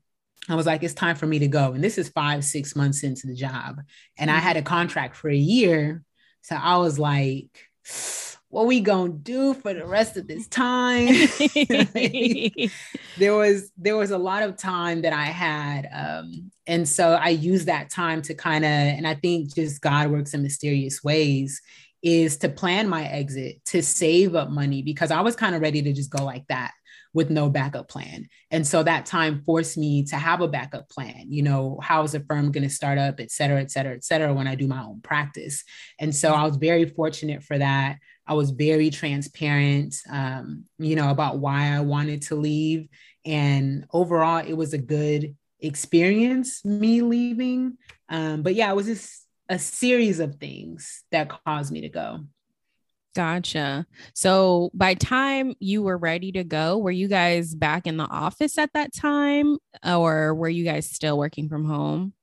I 0.49 0.55
was 0.55 0.65
like, 0.65 0.81
it's 0.81 0.95
time 0.95 1.15
for 1.15 1.27
me 1.27 1.39
to 1.39 1.47
go. 1.47 1.73
And 1.73 1.83
this 1.83 1.99
is 1.99 2.09
five, 2.09 2.43
six 2.43 2.75
months 2.75 3.03
into 3.03 3.27
the 3.27 3.35
job. 3.35 3.81
And 4.17 4.31
I 4.31 4.39
had 4.39 4.57
a 4.57 4.63
contract 4.63 5.15
for 5.15 5.29
a 5.29 5.35
year. 5.35 6.03
So 6.41 6.55
I 6.55 6.77
was 6.77 6.97
like, 6.97 7.49
what 8.49 8.65
we 8.65 8.81
gonna 8.81 9.13
do 9.13 9.53
for 9.53 9.73
the 9.73 9.85
rest 9.85 10.17
of 10.17 10.27
this 10.27 10.47
time? 10.47 11.07
there 13.17 13.35
was 13.35 13.71
there 13.77 13.95
was 13.95 14.11
a 14.11 14.17
lot 14.17 14.43
of 14.43 14.57
time 14.57 15.03
that 15.03 15.13
I 15.13 15.25
had. 15.25 15.87
Um, 15.93 16.51
and 16.67 16.87
so 16.87 17.13
I 17.13 17.29
used 17.29 17.67
that 17.67 17.91
time 17.91 18.21
to 18.23 18.33
kind 18.33 18.65
of, 18.65 18.71
and 18.71 19.07
I 19.07 19.13
think 19.13 19.53
just 19.55 19.79
God 19.79 20.09
works 20.11 20.33
in 20.33 20.41
mysterious 20.41 21.03
ways 21.03 21.61
is 22.01 22.37
to 22.37 22.49
plan 22.49 22.89
my 22.89 23.05
exit, 23.05 23.63
to 23.65 23.81
save 23.81 24.35
up 24.35 24.49
money, 24.49 24.81
because 24.81 25.11
I 25.11 25.21
was 25.21 25.35
kind 25.35 25.55
of 25.55 25.61
ready 25.61 25.81
to 25.81 25.93
just 25.93 26.09
go 26.09 26.23
like 26.23 26.47
that 26.47 26.71
with 27.13 27.29
no 27.29 27.49
backup 27.49 27.89
plan. 27.89 28.27
And 28.51 28.65
so 28.65 28.83
that 28.83 29.05
time 29.05 29.43
forced 29.43 29.77
me 29.77 30.03
to 30.05 30.15
have 30.15 30.39
a 30.39 30.47
backup 30.47 30.89
plan. 30.89 31.25
You 31.27 31.43
know, 31.43 31.77
how 31.81 32.03
is 32.03 32.15
a 32.15 32.21
firm 32.21 32.51
going 32.51 32.63
to 32.63 32.73
start 32.73 32.97
up, 32.97 33.19
et 33.19 33.31
cetera, 33.31 33.59
et 33.59 33.69
cetera, 33.69 33.93
et 33.93 34.03
cetera, 34.03 34.33
when 34.33 34.47
I 34.47 34.55
do 34.55 34.65
my 34.65 34.81
own 34.81 35.01
practice. 35.01 35.63
And 35.99 36.15
so 36.15 36.33
I 36.33 36.43
was 36.45 36.55
very 36.55 36.85
fortunate 36.85 37.43
for 37.43 37.57
that. 37.57 37.97
I 38.25 38.33
was 38.33 38.51
very 38.51 38.89
transparent, 38.89 39.95
um, 40.09 40.63
you 40.79 40.95
know, 40.95 41.09
about 41.09 41.39
why 41.39 41.75
I 41.75 41.81
wanted 41.81 42.21
to 42.23 42.35
leave. 42.35 42.87
And 43.25 43.85
overall, 43.91 44.37
it 44.37 44.53
was 44.53 44.73
a 44.73 44.77
good 44.77 45.35
experience, 45.59 46.63
me 46.63 47.01
leaving. 47.01 47.77
Um, 48.07 48.41
but 48.41 48.55
yeah, 48.55 48.71
it 48.71 48.75
was 48.75 48.87
just 48.87 49.20
a 49.51 49.59
series 49.59 50.21
of 50.21 50.35
things 50.35 51.03
that 51.11 51.29
caused 51.29 51.73
me 51.73 51.81
to 51.81 51.89
go. 51.89 52.21
Gotcha. 53.13 53.85
So 54.13 54.71
by 54.73 54.93
time 54.93 55.53
you 55.59 55.83
were 55.83 55.97
ready 55.97 56.31
to 56.31 56.45
go, 56.45 56.77
were 56.77 56.89
you 56.89 57.09
guys 57.09 57.53
back 57.53 57.85
in 57.85 57.97
the 57.97 58.05
office 58.05 58.57
at 58.57 58.71
that 58.73 58.93
time 58.95 59.57
or 59.85 60.33
were 60.33 60.47
you 60.47 60.63
guys 60.63 60.89
still 60.89 61.17
working 61.17 61.49
from 61.49 61.65
home? 61.65 62.13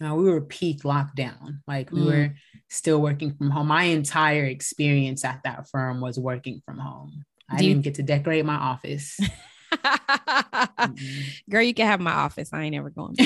No, 0.00 0.16
we 0.16 0.24
were 0.24 0.40
peak 0.40 0.82
lockdown. 0.82 1.60
Like 1.68 1.92
we 1.92 2.00
mm. 2.00 2.06
were 2.06 2.34
still 2.68 3.00
working 3.00 3.34
from 3.34 3.50
home. 3.50 3.68
My 3.68 3.84
entire 3.84 4.44
experience 4.44 5.24
at 5.24 5.40
that 5.44 5.68
firm 5.70 6.00
was 6.00 6.18
working 6.18 6.60
from 6.66 6.78
home. 6.78 7.24
I 7.48 7.58
didn't 7.58 7.82
get 7.82 7.94
to 7.94 8.02
decorate 8.02 8.44
my 8.44 8.56
office. 8.56 9.18
mm-hmm. 9.72 11.24
Girl, 11.50 11.62
you 11.62 11.74
can 11.74 11.86
have 11.86 12.00
my 12.00 12.12
office. 12.12 12.50
I 12.52 12.62
ain't 12.62 12.74
ever 12.74 12.90
going. 12.90 13.14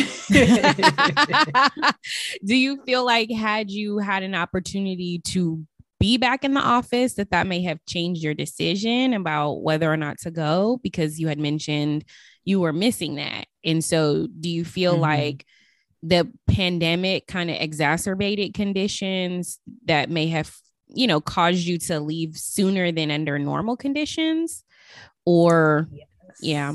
Do 2.44 2.56
you 2.56 2.82
feel 2.84 3.04
like 3.04 3.30
had 3.30 3.70
you 3.70 3.98
had 3.98 4.22
an 4.22 4.34
opportunity 4.34 5.20
to 5.26 5.64
be 6.00 6.18
back 6.18 6.44
in 6.44 6.54
the 6.54 6.60
office 6.60 7.14
that 7.14 7.30
that 7.30 7.46
may 7.46 7.62
have 7.62 7.78
changed 7.86 8.24
your 8.24 8.34
decision 8.34 9.14
about 9.14 9.62
whether 9.62 9.90
or 9.92 9.96
not 9.96 10.18
to 10.18 10.32
go 10.32 10.80
because 10.82 11.20
you 11.20 11.28
had 11.28 11.38
mentioned 11.38 12.04
you 12.44 12.60
were 12.60 12.72
missing 12.72 13.14
that. 13.16 13.46
And 13.64 13.84
so 13.84 14.26
do 14.40 14.48
you 14.48 14.64
feel 14.64 14.94
mm-hmm. 14.94 15.02
like 15.02 15.46
the 16.02 16.28
pandemic 16.48 17.28
kind 17.28 17.50
of 17.50 17.56
exacerbated 17.60 18.54
conditions 18.54 19.60
that 19.84 20.10
may 20.10 20.26
have 20.28 20.52
you 20.88 21.06
know 21.06 21.20
caused 21.20 21.64
you 21.64 21.78
to 21.78 22.00
leave 22.00 22.36
sooner 22.36 22.90
than 22.90 23.10
under 23.10 23.38
normal 23.38 23.76
conditions 23.76 24.64
or 25.24 25.86
yeah 25.92 26.04
yeah. 26.40 26.74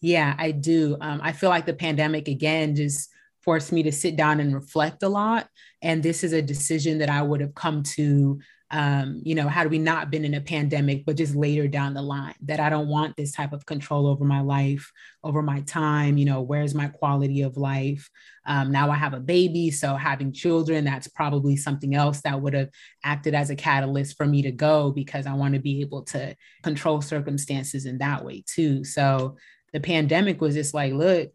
Yeah, 0.00 0.34
I 0.36 0.50
do. 0.50 0.96
Um, 1.00 1.20
I 1.22 1.32
feel 1.32 1.48
like 1.48 1.66
the 1.66 1.74
pandemic 1.74 2.28
again 2.28 2.74
just 2.74 3.10
forced 3.42 3.72
me 3.72 3.82
to 3.84 3.92
sit 3.92 4.16
down 4.16 4.40
and 4.40 4.54
reflect 4.54 5.02
a 5.02 5.08
lot. 5.08 5.48
And 5.80 6.02
this 6.02 6.24
is 6.24 6.32
a 6.32 6.42
decision 6.42 6.98
that 6.98 7.10
I 7.10 7.22
would 7.22 7.40
have 7.40 7.54
come 7.54 7.82
to 7.94 8.40
um, 8.72 9.20
you 9.22 9.34
know, 9.34 9.48
had 9.48 9.70
we 9.70 9.78
not 9.78 10.10
been 10.10 10.24
in 10.24 10.32
a 10.32 10.40
pandemic, 10.40 11.04
but 11.04 11.16
just 11.16 11.34
later 11.34 11.68
down 11.68 11.92
the 11.92 12.00
line, 12.00 12.34
that 12.44 12.58
I 12.58 12.70
don't 12.70 12.88
want 12.88 13.14
this 13.16 13.30
type 13.30 13.52
of 13.52 13.66
control 13.66 14.06
over 14.06 14.24
my 14.24 14.40
life, 14.40 14.90
over 15.22 15.42
my 15.42 15.60
time, 15.60 16.16
you 16.16 16.24
know, 16.24 16.40
where's 16.40 16.74
my 16.74 16.88
quality 16.88 17.42
of 17.42 17.58
life? 17.58 18.08
Um, 18.46 18.72
now 18.72 18.90
I 18.90 18.96
have 18.96 19.12
a 19.12 19.20
baby, 19.20 19.70
so 19.70 19.94
having 19.94 20.32
children, 20.32 20.86
that's 20.86 21.06
probably 21.06 21.54
something 21.54 21.94
else 21.94 22.22
that 22.22 22.40
would 22.40 22.54
have 22.54 22.70
acted 23.04 23.34
as 23.34 23.50
a 23.50 23.56
catalyst 23.56 24.16
for 24.16 24.24
me 24.24 24.40
to 24.40 24.50
go 24.50 24.90
because 24.90 25.26
I 25.26 25.34
want 25.34 25.52
to 25.52 25.60
be 25.60 25.82
able 25.82 26.04
to 26.04 26.34
control 26.62 27.02
circumstances 27.02 27.84
in 27.84 27.98
that 27.98 28.24
way 28.24 28.42
too. 28.46 28.84
So 28.84 29.36
the 29.74 29.80
pandemic 29.80 30.40
was 30.40 30.54
just 30.54 30.72
like, 30.72 30.94
look, 30.94 31.30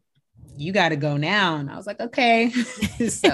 you 0.55 0.71
got 0.71 0.89
to 0.89 0.95
go 0.95 1.17
now. 1.17 1.55
And 1.55 1.69
I 1.69 1.75
was 1.75 1.87
like, 1.87 1.99
okay. 1.99 2.49
so, 3.09 3.29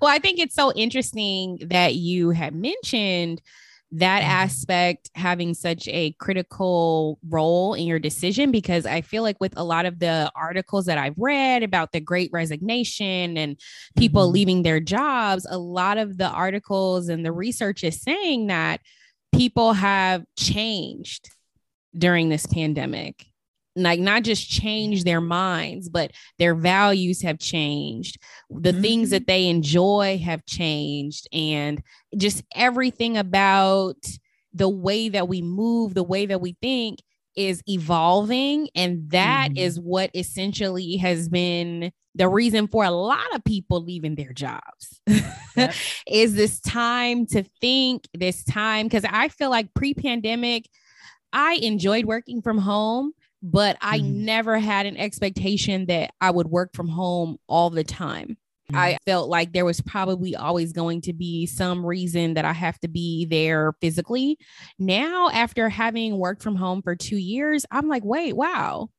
well, 0.00 0.10
I 0.10 0.18
think 0.18 0.38
it's 0.38 0.54
so 0.54 0.72
interesting 0.72 1.58
that 1.68 1.94
you 1.94 2.30
had 2.30 2.54
mentioned 2.54 3.42
that 3.90 4.20
mm-hmm. 4.20 4.30
aspect 4.30 5.10
having 5.14 5.54
such 5.54 5.88
a 5.88 6.12
critical 6.12 7.18
role 7.28 7.72
in 7.74 7.86
your 7.86 7.98
decision 7.98 8.50
because 8.50 8.84
I 8.84 9.00
feel 9.00 9.22
like 9.22 9.40
with 9.40 9.54
a 9.56 9.64
lot 9.64 9.86
of 9.86 9.98
the 9.98 10.30
articles 10.34 10.86
that 10.86 10.98
I've 10.98 11.16
read 11.16 11.62
about 11.62 11.92
the 11.92 12.00
great 12.00 12.30
resignation 12.32 13.38
and 13.38 13.58
people 13.96 14.24
mm-hmm. 14.24 14.34
leaving 14.34 14.62
their 14.62 14.80
jobs, 14.80 15.46
a 15.48 15.58
lot 15.58 15.96
of 15.96 16.18
the 16.18 16.28
articles 16.28 17.08
and 17.08 17.24
the 17.24 17.32
research 17.32 17.82
is 17.82 18.00
saying 18.00 18.48
that 18.48 18.80
people 19.32 19.72
have 19.72 20.24
changed 20.38 21.30
during 21.96 22.28
this 22.28 22.46
pandemic 22.46 23.26
like 23.82 24.00
not 24.00 24.22
just 24.22 24.48
change 24.48 25.04
their 25.04 25.20
minds 25.20 25.88
but 25.88 26.10
their 26.38 26.54
values 26.54 27.22
have 27.22 27.38
changed 27.38 28.18
the 28.50 28.70
mm-hmm. 28.72 28.82
things 28.82 29.10
that 29.10 29.26
they 29.26 29.48
enjoy 29.48 30.20
have 30.22 30.44
changed 30.46 31.26
and 31.32 31.82
just 32.16 32.42
everything 32.54 33.16
about 33.16 33.96
the 34.52 34.68
way 34.68 35.08
that 35.08 35.28
we 35.28 35.42
move 35.42 35.94
the 35.94 36.02
way 36.02 36.26
that 36.26 36.40
we 36.40 36.56
think 36.60 36.98
is 37.36 37.62
evolving 37.68 38.68
and 38.74 39.10
that 39.10 39.50
Mhm. 39.52 39.58
is 39.58 39.78
what 39.78 40.10
essentially 40.14 40.96
has 40.96 41.28
been 41.28 41.92
the 42.14 42.28
reason 42.28 42.66
for 42.66 42.82
a 42.82 42.90
lot 42.90 43.32
of 43.34 43.44
people 43.44 43.80
leaving 43.84 44.16
their 44.16 44.32
jobs 44.32 45.00
Yep. 45.56 45.74
is 46.08 46.34
this 46.34 46.58
time 46.60 47.26
to 47.26 47.44
think 47.60 48.04
this 48.12 48.42
time 48.44 48.86
because 48.86 49.04
i 49.08 49.28
feel 49.28 49.50
like 49.50 49.72
pre-pandemic 49.74 50.64
i 51.32 51.54
enjoyed 51.62 52.06
working 52.06 52.42
from 52.42 52.58
home 52.58 53.12
but 53.42 53.76
i 53.80 54.00
Mhm. 54.00 54.14
never 54.14 54.58
had 54.58 54.86
an 54.86 54.96
expectation 54.96 55.86
that 55.86 56.10
i 56.20 56.30
would 56.30 56.48
work 56.48 56.70
from 56.74 56.88
home 56.88 57.38
all 57.48 57.70
the 57.70 57.84
time 57.84 58.36
I 58.74 58.98
felt 59.06 59.30
like 59.30 59.54
there 59.54 59.64
was 59.64 59.80
probably 59.80 60.36
always 60.36 60.74
going 60.74 61.00
to 61.00 61.14
be 61.14 61.46
some 61.46 61.86
reason 61.86 62.34
that 62.34 62.44
I 62.44 62.52
have 62.52 62.78
to 62.80 62.88
be 62.88 63.24
there 63.24 63.72
physically. 63.80 64.36
Now, 64.78 65.30
after 65.30 65.70
having 65.70 66.18
worked 66.18 66.42
from 66.42 66.54
home 66.54 66.82
for 66.82 66.94
two 66.94 67.16
years, 67.16 67.64
I'm 67.70 67.88
like, 67.88 68.04
wait, 68.04 68.36
wow, 68.36 68.90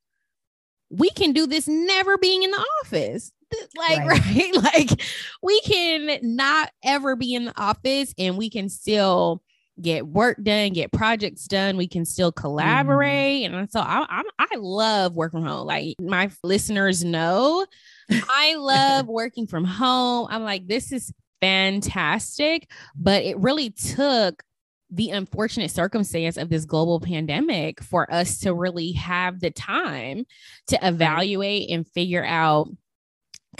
we 0.90 1.08
can 1.10 1.32
do 1.32 1.46
this 1.46 1.68
never 1.68 2.18
being 2.18 2.42
in 2.42 2.50
the 2.50 2.64
office. 2.84 3.30
Like, 3.76 3.98
Right. 4.08 4.20
right? 4.26 4.54
Like, 4.74 5.02
we 5.40 5.60
can 5.60 6.18
not 6.22 6.70
ever 6.84 7.14
be 7.14 7.34
in 7.34 7.44
the 7.44 7.60
office 7.60 8.12
and 8.18 8.36
we 8.36 8.50
can 8.50 8.68
still 8.68 9.40
get 9.82 10.06
work 10.06 10.42
done, 10.42 10.72
get 10.72 10.92
projects 10.92 11.46
done. 11.46 11.76
We 11.76 11.88
can 11.88 12.04
still 12.04 12.32
mm-hmm. 12.32 12.40
collaborate. 12.40 13.44
And 13.44 13.70
so 13.70 13.80
I, 13.80 14.06
I'm, 14.08 14.24
I 14.38 14.56
love 14.56 15.16
work 15.16 15.32
from 15.32 15.44
home. 15.44 15.66
Like, 15.66 15.96
my 16.00 16.30
listeners 16.42 17.04
know 17.04 17.66
I 18.10 18.54
love 18.56 19.06
working 19.08 19.46
from 19.46 19.64
home. 19.64 20.28
I'm 20.30 20.42
like, 20.42 20.66
this 20.66 20.92
is 20.92 21.12
fantastic. 21.40 22.70
But 22.96 23.24
it 23.24 23.38
really 23.38 23.70
took 23.70 24.42
the 24.90 25.10
unfortunate 25.10 25.70
circumstance 25.70 26.36
of 26.36 26.48
this 26.48 26.64
global 26.64 27.00
pandemic 27.00 27.80
for 27.80 28.12
us 28.12 28.40
to 28.40 28.52
really 28.52 28.92
have 28.92 29.40
the 29.40 29.50
time 29.50 30.24
to 30.66 30.78
evaluate 30.82 31.70
and 31.70 31.86
figure 31.88 32.24
out 32.24 32.68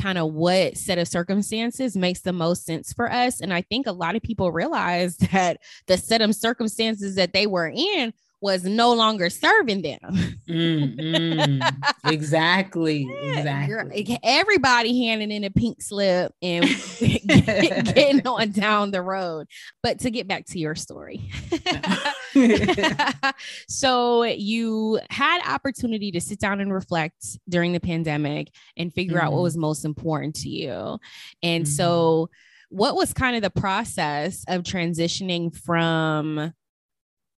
kind 0.00 0.18
of 0.18 0.32
what 0.32 0.76
set 0.76 0.98
of 0.98 1.08
circumstances 1.08 1.96
makes 1.96 2.20
the 2.20 2.32
most 2.32 2.64
sense 2.64 2.92
for 2.92 3.10
us. 3.10 3.40
And 3.40 3.52
I 3.52 3.62
think 3.62 3.86
a 3.86 3.92
lot 3.92 4.16
of 4.16 4.22
people 4.22 4.50
realize 4.52 5.16
that 5.32 5.58
the 5.86 5.96
set 5.96 6.22
of 6.22 6.34
circumstances 6.34 7.16
that 7.16 7.32
they 7.32 7.46
were 7.46 7.68
in 7.68 8.12
was 8.40 8.64
no 8.64 8.92
longer 8.94 9.28
serving 9.28 9.82
them. 9.82 10.00
Mm, 10.48 10.96
mm. 10.98 11.76
exactly. 12.10 13.06
Yeah, 13.22 13.66
girl, 13.66 13.88
Exactly. 13.92 14.18
Everybody 14.22 15.04
handing 15.06 15.30
in 15.30 15.44
a 15.44 15.50
pink 15.50 15.80
slip 15.82 16.32
and 16.42 16.64
getting 17.00 18.26
on 18.26 18.50
down 18.50 18.90
the 18.90 19.02
road. 19.02 19.46
But 19.82 20.00
to 20.00 20.10
get 20.10 20.26
back 20.26 20.46
to 20.46 20.58
your 20.58 20.74
story. 20.74 21.30
so 23.68 24.22
you 24.24 25.00
had 25.10 25.40
opportunity 25.46 26.10
to 26.12 26.20
sit 26.20 26.38
down 26.40 26.60
and 26.60 26.72
reflect 26.72 27.38
during 27.48 27.72
the 27.72 27.80
pandemic 27.80 28.48
and 28.76 28.92
figure 28.92 29.20
out 29.20 29.32
what 29.32 29.40
Mhm. 29.40 29.44
was 29.44 29.56
most 29.56 29.84
important 29.84 30.34
to 30.36 30.48
you. 30.48 30.98
And 31.42 31.64
Mhm. 31.64 31.68
so 31.68 32.30
what 32.70 32.94
was 32.94 33.12
kind 33.12 33.36
of 33.36 33.42
the 33.42 33.50
process 33.50 34.44
of 34.48 34.62
transitioning 34.62 35.54
from 35.54 36.52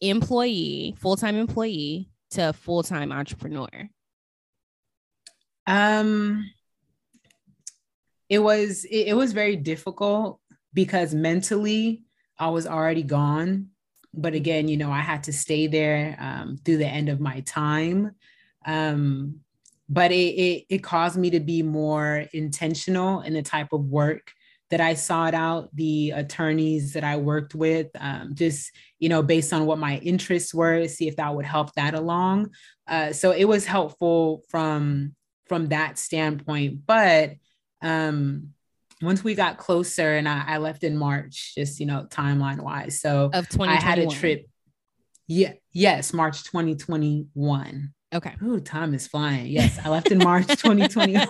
employee, 0.03 0.95
full-time 0.99 1.37
employee 1.37 2.11
to 2.31 2.53
full-time 2.53 3.13
entrepreneur? 3.13 3.89
Um, 5.67 6.51
it 8.29 8.41
was 8.41 8.85
it, 8.85 9.09
it 9.09 9.15
was 9.15 9.33
very 9.33 9.57
difficult 9.57 10.41
because 10.75 11.15
mentally 11.15 12.03
I 12.39 12.49
was 12.49 12.67
already 12.67 13.03
gone. 13.03 13.69
But 14.15 14.35
again, 14.35 14.69
you 14.69 14.77
know, 14.77 14.91
I 14.91 15.01
had 15.01 15.23
to 15.25 15.33
stay 15.33 15.67
there 15.69 16.17
um, 16.21 16.59
through 16.65 16.79
the 16.79 16.87
end 16.87 17.09
of 17.09 17.21
my 17.21 17.41
time. 17.41 18.13
Um, 18.67 19.41
but 19.89 20.11
it, 20.13 20.35
it 20.35 20.65
it 20.69 20.79
caused 20.83 21.17
me 21.17 21.31
to 21.31 21.41
be 21.41 21.63
more 21.63 22.25
intentional 22.33 23.21
in 23.21 23.35
the 23.35 23.43
type 23.43 23.73
of 23.73 23.85
work 23.87 24.33
that 24.73 24.81
I 24.81 24.95
sought 24.95 25.35
out, 25.35 25.69
the 25.75 26.13
attorneys 26.13 26.95
that 26.95 27.05
I 27.05 27.19
worked 27.19 27.55
with, 27.55 27.89
um, 28.01 28.35
just 28.35 28.73
you 28.99 29.11
know, 29.11 29.23
based 29.23 29.53
on 29.53 29.67
what 29.67 29.79
my 29.79 29.99
interests 29.99 30.55
were, 30.55 30.89
see 30.89 31.09
if 31.09 31.17
that 31.17 31.35
would 31.35 31.45
help 31.45 31.75
that 31.75 31.93
along. 31.93 32.55
Uh, 32.89 33.13
so 33.13 33.33
it 33.33 33.45
was 33.45 33.67
helpful 33.67 34.43
from 34.49 35.15
from 35.47 35.67
that 35.67 35.99
standpoint. 35.99 36.87
But 36.87 37.35
um, 37.83 38.55
once 39.03 39.23
we 39.23 39.35
got 39.35 39.59
closer, 39.59 40.15
and 40.15 40.27
I, 40.27 40.43
I 40.47 40.57
left 40.57 40.85
in 40.85 40.97
March, 40.97 41.55
just 41.55 41.79
you 41.79 41.85
know, 41.85 42.07
timeline 42.09 42.61
wise. 42.61 42.99
So 42.99 43.27
Of 43.27 43.51
2021. 43.51 43.69
I 43.69 43.81
had 43.81 43.99
a 43.99 44.07
trip. 44.07 44.47
Yeah, 45.27 45.53
yes, 45.73 46.15
March 46.15 46.45
2021. 46.45 47.93
Okay. 48.15 48.35
Ooh, 48.43 48.61
time 48.61 48.95
is 48.95 49.07
flying. 49.07 49.49
Yes, 49.49 49.79
I 49.85 49.91
left 49.91 50.11
in 50.11 50.19
March 50.19 50.47
2021. 50.49 51.29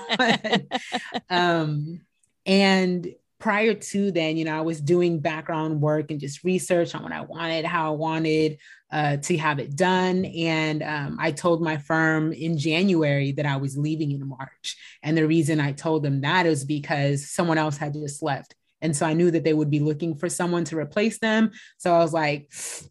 um, 1.29 2.03
and 2.47 3.15
prior 3.43 3.75
to 3.75 4.13
then, 4.13 4.37
you 4.37 4.45
know, 4.45 4.57
I 4.57 4.61
was 4.61 4.81
doing 4.81 5.19
background 5.19 5.81
work 5.81 6.13
and 6.13 6.21
just 6.21 6.45
research 6.45 6.95
on 6.95 7.03
what 7.03 7.11
I 7.11 7.23
wanted, 7.23 7.65
how 7.65 7.93
I 7.93 7.97
wanted 7.97 8.59
uh, 8.93 9.17
to 9.17 9.37
have 9.37 9.59
it 9.59 9.75
done. 9.75 10.25
And 10.25 10.81
um, 10.81 11.17
I 11.21 11.33
told 11.33 11.61
my 11.61 11.77
firm 11.77 12.33
in 12.33 12.57
January 12.57 13.33
that 13.33 13.45
I 13.45 13.57
was 13.57 13.77
leaving 13.77 14.13
in 14.13 14.29
March. 14.29 14.77
And 15.03 15.19
the 15.19 15.27
reason 15.27 15.59
I 15.59 15.73
told 15.73 16.05
them 16.05 16.21
that 16.21 16.47
is 16.47 16.65
because 16.65 17.29
someone 17.29 17.59
else 17.59 17.77
had 17.77 17.95
just 17.95 18.23
left. 18.23 18.55
And 18.81 18.97
so 18.97 19.07
I 19.07 19.13
knew 19.13 19.31
that 19.33 19.43
they 19.43 19.55
would 19.55 19.71
be 19.71 19.81
looking 19.81 20.15
for 20.15 20.29
someone 20.29 20.65
to 20.67 20.79
replace 20.79 21.19
them. 21.19 21.51
So 21.79 21.93
I 21.93 21.99
was 21.99 22.13
like, 22.13 22.49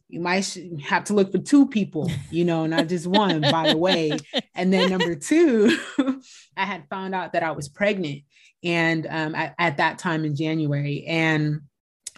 you 0.09 0.19
might 0.19 0.57
have 0.83 1.05
to 1.05 1.13
look 1.13 1.31
for 1.31 1.37
two 1.37 1.67
people, 1.67 2.11
you 2.29 2.43
know, 2.43 2.65
not 2.65 2.87
just 2.87 3.07
one, 3.07 3.39
by 3.39 3.69
the 3.69 3.77
way. 3.77 4.17
And 4.53 4.71
then 4.71 4.89
number 4.89 5.15
two, 5.15 5.77
I 6.57 6.65
had 6.65 6.87
found 6.89 7.15
out 7.15 7.33
that 7.33 7.41
I 7.41 7.51
was 7.51 7.69
pregnant. 7.69 8.23
And 8.63 9.07
um, 9.09 9.35
at, 9.35 9.55
at 9.57 9.77
that 9.77 9.97
time 9.97 10.25
in 10.25 10.35
January. 10.35 11.05
And 11.07 11.61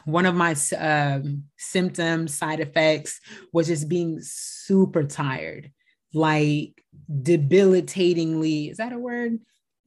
one 0.06 0.26
of 0.26 0.36
my 0.36 0.56
um, 0.78 1.44
symptoms, 1.58 2.34
side 2.34 2.60
effects 2.60 3.20
was 3.54 3.68
just 3.68 3.88
being 3.88 4.20
super 4.22 5.04
tired, 5.04 5.72
like 6.14 6.84
debilitatingly, 7.10 8.72
is 8.72 8.78
that 8.78 8.94
a 8.94 9.00
word? 9.00 9.40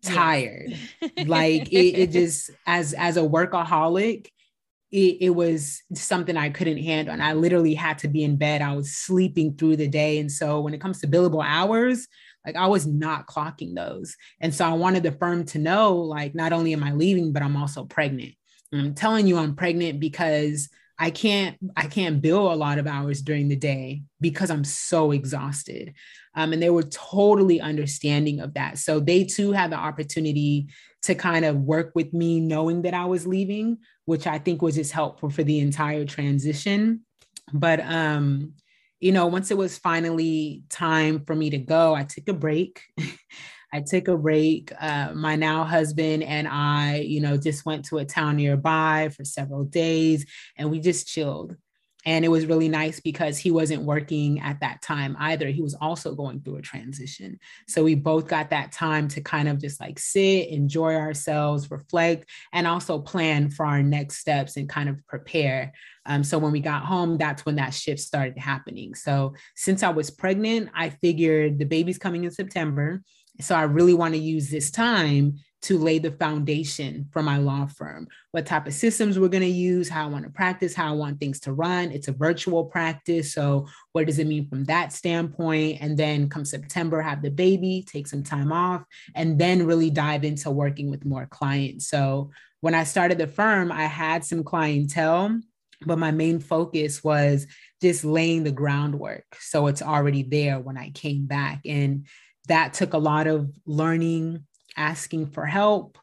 Yes. 0.02 0.14
Tired. 0.14 0.78
like 1.26 1.72
it, 1.72 1.98
it 1.98 2.10
just 2.12 2.50
as 2.66 2.92
as 2.94 3.16
a 3.16 3.22
workaholic, 3.22 4.28
it, 4.92 5.16
it 5.20 5.30
was 5.30 5.82
something 5.94 6.36
I 6.36 6.50
couldn't 6.50 6.78
handle. 6.78 7.12
And 7.12 7.22
I 7.22 7.32
literally 7.32 7.74
had 7.74 7.98
to 7.98 8.08
be 8.08 8.22
in 8.22 8.36
bed. 8.36 8.62
I 8.62 8.74
was 8.74 8.96
sleeping 8.96 9.54
through 9.54 9.76
the 9.76 9.88
day. 9.88 10.18
And 10.18 10.30
so 10.30 10.60
when 10.60 10.74
it 10.74 10.80
comes 10.80 11.00
to 11.00 11.08
billable 11.08 11.44
hours, 11.44 12.06
like 12.46 12.56
I 12.56 12.66
was 12.68 12.86
not 12.86 13.26
clocking 13.26 13.74
those. 13.74 14.16
And 14.40 14.54
so 14.54 14.64
I 14.64 14.72
wanted 14.72 15.02
the 15.02 15.12
firm 15.12 15.44
to 15.46 15.58
know, 15.58 15.96
like, 15.96 16.34
not 16.34 16.52
only 16.52 16.72
am 16.72 16.84
I 16.84 16.92
leaving, 16.92 17.32
but 17.32 17.42
I'm 17.42 17.56
also 17.56 17.84
pregnant. 17.84 18.34
And 18.72 18.80
I'm 18.80 18.94
telling 18.94 19.26
you 19.26 19.36
I'm 19.36 19.56
pregnant 19.56 20.00
because 20.00 20.68
I 20.98 21.10
can't 21.10 21.58
I 21.76 21.88
can't 21.88 22.22
bill 22.22 22.50
a 22.50 22.54
lot 22.54 22.78
of 22.78 22.86
hours 22.86 23.20
during 23.20 23.48
the 23.48 23.56
day 23.56 24.02
because 24.20 24.50
I'm 24.50 24.64
so 24.64 25.12
exhausted. 25.12 25.94
Um, 26.34 26.52
and 26.52 26.62
they 26.62 26.70
were 26.70 26.84
totally 26.84 27.60
understanding 27.60 28.40
of 28.40 28.54
that. 28.54 28.78
So 28.78 29.00
they 29.00 29.24
too 29.24 29.52
had 29.52 29.72
the 29.72 29.76
opportunity 29.76 30.68
to 31.02 31.14
kind 31.14 31.44
of 31.44 31.56
work 31.56 31.92
with 31.94 32.12
me 32.12 32.40
knowing 32.40 32.82
that 32.82 32.94
I 32.94 33.04
was 33.04 33.26
leaving, 33.26 33.78
which 34.04 34.26
I 34.26 34.38
think 34.38 34.62
was 34.62 34.74
just 34.74 34.92
helpful 34.92 35.30
for 35.30 35.44
the 35.44 35.60
entire 35.60 36.04
transition. 36.04 37.02
But 37.52 37.80
um, 37.80 38.54
you 39.00 39.12
know, 39.12 39.26
once 39.26 39.50
it 39.50 39.58
was 39.58 39.78
finally 39.78 40.62
time 40.68 41.24
for 41.24 41.34
me 41.34 41.50
to 41.50 41.58
go, 41.58 41.94
I 41.94 42.04
took 42.04 42.28
a 42.28 42.32
break. 42.32 42.82
I 43.72 43.80
took 43.80 44.08
a 44.08 44.16
break. 44.16 44.72
Uh, 44.80 45.12
my 45.14 45.36
now 45.36 45.64
husband 45.64 46.22
and 46.22 46.48
I, 46.48 47.00
you 47.00 47.20
know, 47.20 47.36
just 47.36 47.66
went 47.66 47.84
to 47.86 47.98
a 47.98 48.04
town 48.04 48.36
nearby 48.36 49.10
for 49.14 49.24
several 49.24 49.64
days 49.64 50.24
and 50.56 50.70
we 50.70 50.80
just 50.80 51.06
chilled. 51.06 51.56
And 52.06 52.24
it 52.24 52.28
was 52.28 52.46
really 52.46 52.68
nice 52.68 53.00
because 53.00 53.36
he 53.36 53.50
wasn't 53.50 53.82
working 53.82 54.38
at 54.38 54.60
that 54.60 54.80
time 54.80 55.16
either. 55.18 55.48
He 55.48 55.60
was 55.60 55.74
also 55.74 56.14
going 56.14 56.40
through 56.40 56.58
a 56.58 56.62
transition. 56.62 57.40
So 57.66 57.82
we 57.82 57.96
both 57.96 58.28
got 58.28 58.50
that 58.50 58.70
time 58.70 59.08
to 59.08 59.20
kind 59.20 59.48
of 59.48 59.60
just 59.60 59.80
like 59.80 59.98
sit, 59.98 60.48
enjoy 60.48 60.94
ourselves, 60.94 61.68
reflect, 61.68 62.30
and 62.52 62.64
also 62.64 63.00
plan 63.00 63.50
for 63.50 63.66
our 63.66 63.82
next 63.82 64.18
steps 64.18 64.56
and 64.56 64.68
kind 64.68 64.88
of 64.88 65.04
prepare. 65.08 65.72
Um, 66.06 66.24
so 66.24 66.38
when 66.38 66.52
we 66.52 66.60
got 66.60 66.84
home, 66.84 67.18
that's 67.18 67.44
when 67.44 67.56
that 67.56 67.74
shift 67.74 68.00
started 68.00 68.38
happening. 68.38 68.94
So 68.94 69.34
since 69.54 69.82
I 69.82 69.90
was 69.90 70.10
pregnant, 70.10 70.70
I 70.74 70.90
figured 70.90 71.58
the 71.58 71.64
baby's 71.64 71.98
coming 71.98 72.24
in 72.24 72.30
September. 72.30 73.02
So 73.40 73.54
I 73.54 73.62
really 73.62 73.94
want 73.94 74.14
to 74.14 74.20
use 74.20 74.48
this 74.48 74.70
time 74.70 75.38
to 75.62 75.78
lay 75.78 75.98
the 75.98 76.12
foundation 76.12 77.08
for 77.10 77.22
my 77.22 77.38
law 77.38 77.66
firm. 77.66 78.06
What 78.30 78.46
type 78.46 78.66
of 78.66 78.74
systems 78.74 79.18
we're 79.18 79.28
going 79.28 79.42
to 79.42 79.48
use, 79.48 79.88
how 79.88 80.04
I 80.04 80.08
want 80.08 80.24
to 80.24 80.30
practice, 80.30 80.74
how 80.74 80.88
I 80.88 80.92
want 80.92 81.18
things 81.18 81.40
to 81.40 81.52
run. 81.52 81.90
It's 81.90 82.08
a 82.08 82.12
virtual 82.12 82.66
practice. 82.66 83.34
So, 83.34 83.66
what 83.92 84.06
does 84.06 84.18
it 84.18 84.28
mean 84.28 84.48
from 84.48 84.64
that 84.64 84.92
standpoint? 84.92 85.78
And 85.80 85.96
then 85.96 86.28
come 86.28 86.44
September, 86.44 87.02
have 87.02 87.20
the 87.20 87.30
baby, 87.30 87.84
take 87.86 88.06
some 88.06 88.22
time 88.22 88.52
off, 88.52 88.84
and 89.14 89.38
then 89.38 89.66
really 89.66 89.90
dive 89.90 90.24
into 90.24 90.50
working 90.50 90.90
with 90.90 91.04
more 91.04 91.26
clients. 91.26 91.88
So, 91.88 92.30
when 92.60 92.74
I 92.74 92.84
started 92.84 93.18
the 93.18 93.26
firm, 93.26 93.72
I 93.72 93.84
had 93.84 94.24
some 94.24 94.44
clientele. 94.44 95.40
But 95.84 95.98
my 95.98 96.10
main 96.10 96.40
focus 96.40 97.04
was 97.04 97.46
just 97.82 98.04
laying 98.04 98.44
the 98.44 98.52
groundwork. 98.52 99.24
So 99.38 99.66
it's 99.66 99.82
already 99.82 100.22
there 100.22 100.58
when 100.58 100.78
I 100.78 100.90
came 100.90 101.26
back. 101.26 101.60
And 101.64 102.06
that 102.48 102.74
took 102.74 102.94
a 102.94 102.98
lot 102.98 103.26
of 103.26 103.50
learning, 103.66 104.44
asking 104.76 105.26
for 105.26 105.44
help, 105.44 105.98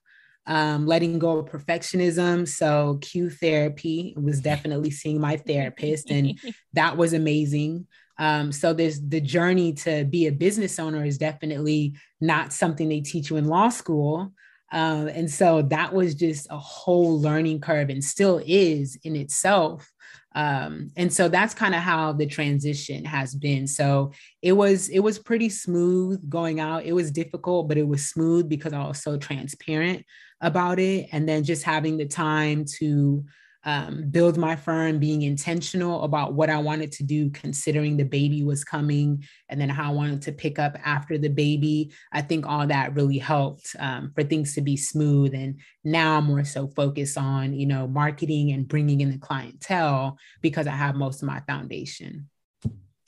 um, 0.46 0.86
letting 0.86 1.20
go 1.20 1.40
of 1.40 1.50
perfectionism. 1.50 2.48
So 2.48 3.00
Q 3.02 3.30
therapy 3.30 4.14
was 4.18 4.42
definitely 4.42 4.92
seeing 4.92 5.22
my 5.22 5.38
therapist, 5.38 6.12
and 6.12 6.38
that 6.74 6.98
was 6.98 7.14
amazing. 7.14 7.88
Um, 8.20 8.52
so 8.52 8.74
there's 8.74 9.02
the 9.02 9.22
journey 9.22 9.74
to 9.74 10.06
be 10.06 10.28
a 10.28 10.32
business 10.32 10.78
owner 10.80 11.04
is 11.04 11.18
definitely 11.18 11.96
not 12.22 12.54
something 12.54 12.88
they 12.88 13.02
teach 13.02 13.30
you 13.30 13.38
in 13.38 13.46
law 13.46 13.70
school. 13.70 14.34
Um, 14.74 15.08
and 15.08 15.30
so 15.30 15.62
that 15.62 15.94
was 15.94 16.16
just 16.16 16.48
a 16.50 16.58
whole 16.58 17.22
learning 17.22 17.62
curve 17.62 17.90
and 17.90 18.04
still 18.04 18.42
is 18.46 18.98
in 19.04 19.16
itself. 19.16 19.90
Um, 20.36 20.90
and 20.98 21.14
so 21.14 21.30
that's 21.30 21.54
kind 21.54 21.76
of 21.76 21.82
how 21.82 22.12
the 22.12 22.26
transition 22.26 23.06
has 23.06 23.36
been. 23.36 23.68
So 23.68 24.14
it 24.42 24.54
was 24.54 24.90
it 24.90 25.00
was 25.00 25.20
pretty 25.20 25.50
smooth 25.50 26.28
going 26.28 26.60
out. 26.60 26.86
It 26.86 26.94
was 26.94 27.12
difficult, 27.12 27.68
but 27.68 27.78
it 27.78 27.88
was 27.88 28.10
smooth 28.10 28.50
because 28.50 28.74
I 28.74 28.88
was 28.88 29.02
so 29.02 29.16
transparent 29.16 30.04
about 30.42 30.80
it. 30.80 31.08
And 31.12 31.30
then 31.30 31.44
just 31.44 31.64
having 31.64 31.98
the 31.98 32.08
time 32.08 32.66
to 32.80 33.24
um, 33.66 34.10
build 34.10 34.38
my 34.38 34.56
firm, 34.56 35.00
being 35.00 35.22
intentional 35.22 36.04
about 36.04 36.34
what 36.34 36.50
I 36.50 36.58
wanted 36.58 36.92
to 36.94 37.04
do, 37.04 37.30
considering 37.30 37.98
the 37.98 38.04
baby 38.04 38.44
was 38.44 38.64
coming, 38.64 39.24
and 39.50 39.60
then 39.60 39.70
how 39.70 39.92
I 39.92 39.94
wanted 39.94 40.22
to 40.24 40.32
pick 40.32 40.60
up 40.60 40.78
after 40.84 41.18
the 41.18 41.30
baby. 41.30 41.92
I 42.12 42.22
think 42.22 42.46
all 42.46 42.68
that 42.68 42.96
really 42.96 43.18
helped 43.18 43.76
um, 43.80 44.12
for 44.14 44.24
things 44.24 44.54
to 44.56 44.62
be 44.62 44.76
smooth. 44.76 45.34
And 45.34 45.60
now 45.84 46.18
I'm 46.18 46.26
more 46.26 46.44
so 46.44 46.68
focused 46.68 47.18
on, 47.18 47.54
you 47.54 47.66
know, 47.66 47.88
marketing 47.88 48.52
and 48.52 48.68
bringing 48.68 49.02
in 49.02 49.12
the 49.12 49.18
clientele 49.18 50.18
because 50.42 50.68
I 50.68 50.72
have 50.72 50.96
most 50.96 51.22
of 51.22 51.28
my 51.28 51.40
foundation. 51.42 52.30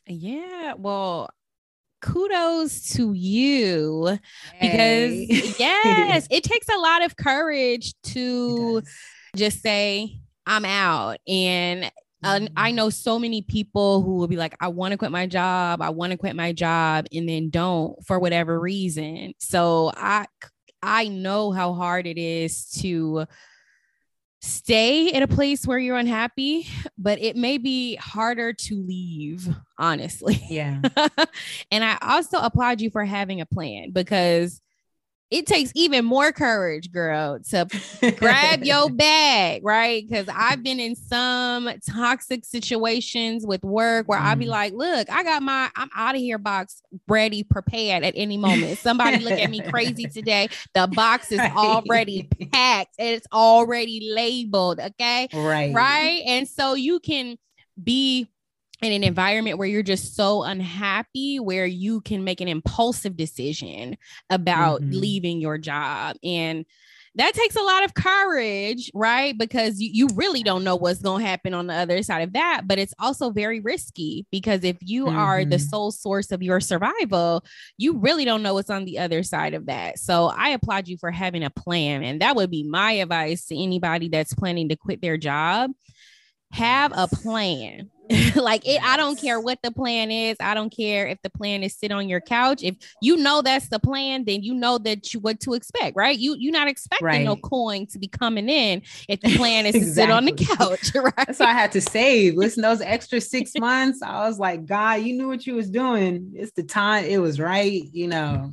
Yeah. 0.08 0.74
Well, 0.78 1.30
kudos 2.02 2.94
to 2.94 3.14
you 3.14 4.20
hey. 4.54 5.26
because 5.28 5.60
yes, 5.60 6.28
it 6.30 6.44
takes 6.44 6.68
a 6.70 6.78
lot 6.78 7.04
of 7.04 7.18
courage 7.18 7.94
to 8.04 8.84
just 9.36 9.62
say, 9.62 10.20
I'm 10.46 10.66
out. 10.66 11.18
And 11.28 11.86
uh, 12.24 12.40
I 12.56 12.70
mm-hmm. 12.70 12.76
know 12.76 12.90
so 12.90 13.20
many 13.20 13.42
people 13.42 14.02
who 14.02 14.16
will 14.16 14.28
be 14.28 14.38
like, 14.38 14.56
I 14.60 14.70
want 14.70 14.92
to 14.94 14.98
quit 14.98 15.12
my 15.12 15.28
job. 15.28 15.82
I 15.82 15.90
want 15.92 16.12
to 16.12 16.18
quit 16.18 16.36
my 16.36 16.54
job 16.54 17.06
and 17.14 17.28
then 17.30 17.50
don't 17.50 18.04
for 18.06 18.20
whatever 18.20 18.60
reason. 18.60 19.34
So 19.38 19.92
I, 19.96 20.26
I 20.82 21.08
know 21.08 21.52
how 21.52 21.74
hard 21.74 22.08
it 22.08 22.18
is 22.18 22.70
to 22.82 23.26
stay 24.42 25.10
in 25.10 25.24
a 25.24 25.28
place 25.28 25.66
where 25.66 25.80
you're 25.80 25.98
unhappy, 25.98 26.68
but 26.98 27.20
it 27.20 27.36
may 27.36 27.58
be 27.58 27.96
harder 27.96 28.54
to 28.54 28.84
leave, 28.84 29.48
honestly. 29.78 30.44
Yeah. 30.50 30.82
and 31.72 31.84
I 31.84 31.98
also 32.02 32.40
applaud 32.40 32.82
you 32.82 32.90
for 32.92 33.04
having 33.04 33.42
a 33.42 33.46
plan 33.46 33.92
because 33.92 34.62
it 35.36 35.46
takes 35.46 35.70
even 35.76 36.06
more 36.06 36.32
courage, 36.32 36.94
girl, 36.94 37.40
to 37.50 37.68
grab 38.18 38.64
your 38.64 38.90
bag, 38.92 39.66
right? 39.66 40.08
Because 40.08 40.30
I've 40.34 40.64
been 40.64 40.80
in 40.80 40.96
some 40.96 41.70
toxic 41.90 42.46
situations 42.46 43.46
with 43.46 43.62
work 43.62 44.08
where 44.08 44.18
mm. 44.18 44.24
I'd 44.24 44.40
be 44.40 44.46
mm. 44.46 44.52
like, 44.52 44.72
look, 44.74 45.10
I 45.12 45.24
got 45.24 45.44
my 45.44 45.70
I'm 45.76 45.90
out 45.94 46.16
of 46.16 46.22
here 46.22 46.38
box 46.38 46.82
ready, 47.10 47.44
prepared 47.44 48.06
at 48.06 48.14
any 48.16 48.38
moment. 48.38 48.78
Somebody 48.78 49.20
look 49.20 49.38
at 49.38 49.50
me 49.50 49.60
crazy 49.60 50.06
today. 50.14 50.48
The 50.74 50.88
box 50.88 51.34
is 51.34 51.40
already 51.40 52.30
packed 52.54 52.96
and 52.98 53.10
it's 53.10 53.28
already 53.34 54.12
labeled. 54.14 54.80
Okay. 54.80 55.28
Right. 55.34 55.74
Right. 55.74 56.22
And 56.26 56.48
so 56.48 56.76
you 56.76 57.02
can 57.02 57.36
be 57.84 58.30
in 58.82 58.92
an 58.92 59.04
environment 59.04 59.58
where 59.58 59.68
you're 59.68 59.84
just 59.84 60.16
so 60.16 60.44
unhappy 60.44 61.40
where 61.40 61.66
you 61.66 62.02
can 62.02 62.24
make 62.24 62.42
an 62.42 62.48
impulsive 62.48 63.16
decision 63.16 63.98
about 64.30 64.82
mm-hmm. 64.82 65.00
leaving 65.00 65.42
your 65.42 65.58
job 65.58 66.16
and 66.24 66.66
that 67.18 67.34
takes 67.34 67.56
a 67.56 67.64
lot 67.64 67.86
of 67.86 67.94
courage 67.94 68.92
right 68.94 69.38
because 69.38 69.80
you, 69.80 69.90
you 69.94 70.08
really 70.16 70.44
don't 70.44 70.66
know 70.66 70.76
what's 70.76 71.02
going 71.02 71.22
to 71.22 71.28
happen 71.28 71.54
on 71.54 71.68
the 71.68 71.74
other 71.74 72.04
side 72.04 72.22
of 72.22 72.34
that 72.34 72.64
but 72.66 72.78
it's 72.78 72.94
also 73.00 73.30
very 73.30 73.60
risky 73.60 74.26
because 74.32 74.64
if 74.64 74.78
you 74.82 75.06
mm-hmm. 75.06 75.18
are 75.18 75.46
the 75.46 75.56
mm-hmm. 75.56 75.70
sole 75.70 75.92
source 75.92 76.32
of 76.32 76.44
your 76.44 76.60
survival 76.60 77.44
you 77.78 77.98
really 77.98 78.26
don't 78.26 78.44
know 78.44 78.54
what's 78.54 78.70
on 78.70 78.86
the 78.86 79.00
other 79.00 79.24
side 79.24 79.54
of 79.54 79.68
that 79.68 79.98
so 79.98 80.26
i 80.36 80.50
applaud 80.50 80.88
you 80.88 80.98
for 80.98 81.12
having 81.12 81.44
a 81.44 81.50
plan 81.50 82.04
and 82.04 82.22
that 82.22 82.36
would 82.36 82.52
be 82.52 82.64
my 82.64 82.92
advice 82.92 83.46
to 83.46 83.58
anybody 83.58 84.10
that's 84.10 84.34
planning 84.34 84.70
to 84.70 84.76
quit 84.76 85.02
their 85.02 85.18
job 85.18 85.72
have 86.52 86.92
a 86.96 87.08
plan 87.08 87.90
like 88.36 88.68
it 88.68 88.82
i 88.84 88.98
don't 88.98 89.20
care 89.20 89.40
what 89.40 89.60
the 89.64 89.72
plan 89.72 90.12
is. 90.12 90.38
I 90.40 90.54
don't 90.54 90.70
care 90.70 91.08
if 91.08 91.22
the 91.22 91.30
plan 91.30 91.64
is 91.64 91.76
sit 91.76 91.92
on 91.92 92.08
your 92.08 92.22
couch. 92.22 92.64
If 92.64 92.76
you 93.02 93.18
know 93.18 93.42
that's 93.42 93.70
the 93.70 93.80
plan 93.80 94.26
then 94.26 94.44
you 94.44 94.54
know 94.54 94.78
that 94.80 95.14
you 95.14 95.20
what 95.20 95.40
to 95.42 95.54
expect 95.54 95.96
right? 95.96 96.18
You 96.18 96.36
you're 96.38 96.52
not 96.52 96.68
expecting 96.68 97.06
right. 97.06 97.26
no 97.26 97.36
coin 97.36 97.88
to 97.88 98.00
be 98.00 98.08
coming 98.08 98.50
in 98.50 98.84
if 99.10 99.22
the 99.22 99.36
plan 99.36 99.66
is 99.66 99.76
exactly. 99.76 99.90
to 99.90 99.96
sit 99.96 100.12
on 100.12 100.26
the 100.26 100.34
couch 100.34 100.96
right? 101.18 101.36
So 101.36 101.46
i 101.46 101.54
had 101.54 101.72
to 101.74 101.82
save 101.82 102.36
listen 102.36 102.62
those 102.62 102.82
extra 102.82 103.20
six 103.20 103.54
months 103.58 104.02
i 104.02 104.28
was 104.28 104.40
like 104.40 104.66
god 104.66 105.02
you 105.02 105.14
knew 105.14 105.28
what 105.28 105.46
you 105.48 105.56
was 105.56 105.70
doing. 105.70 106.34
It's 106.36 106.52
the 106.52 106.64
time 106.64 107.06
it 107.06 107.18
was 107.18 107.40
right 107.40 107.84
you 107.92 108.08
know. 108.08 108.52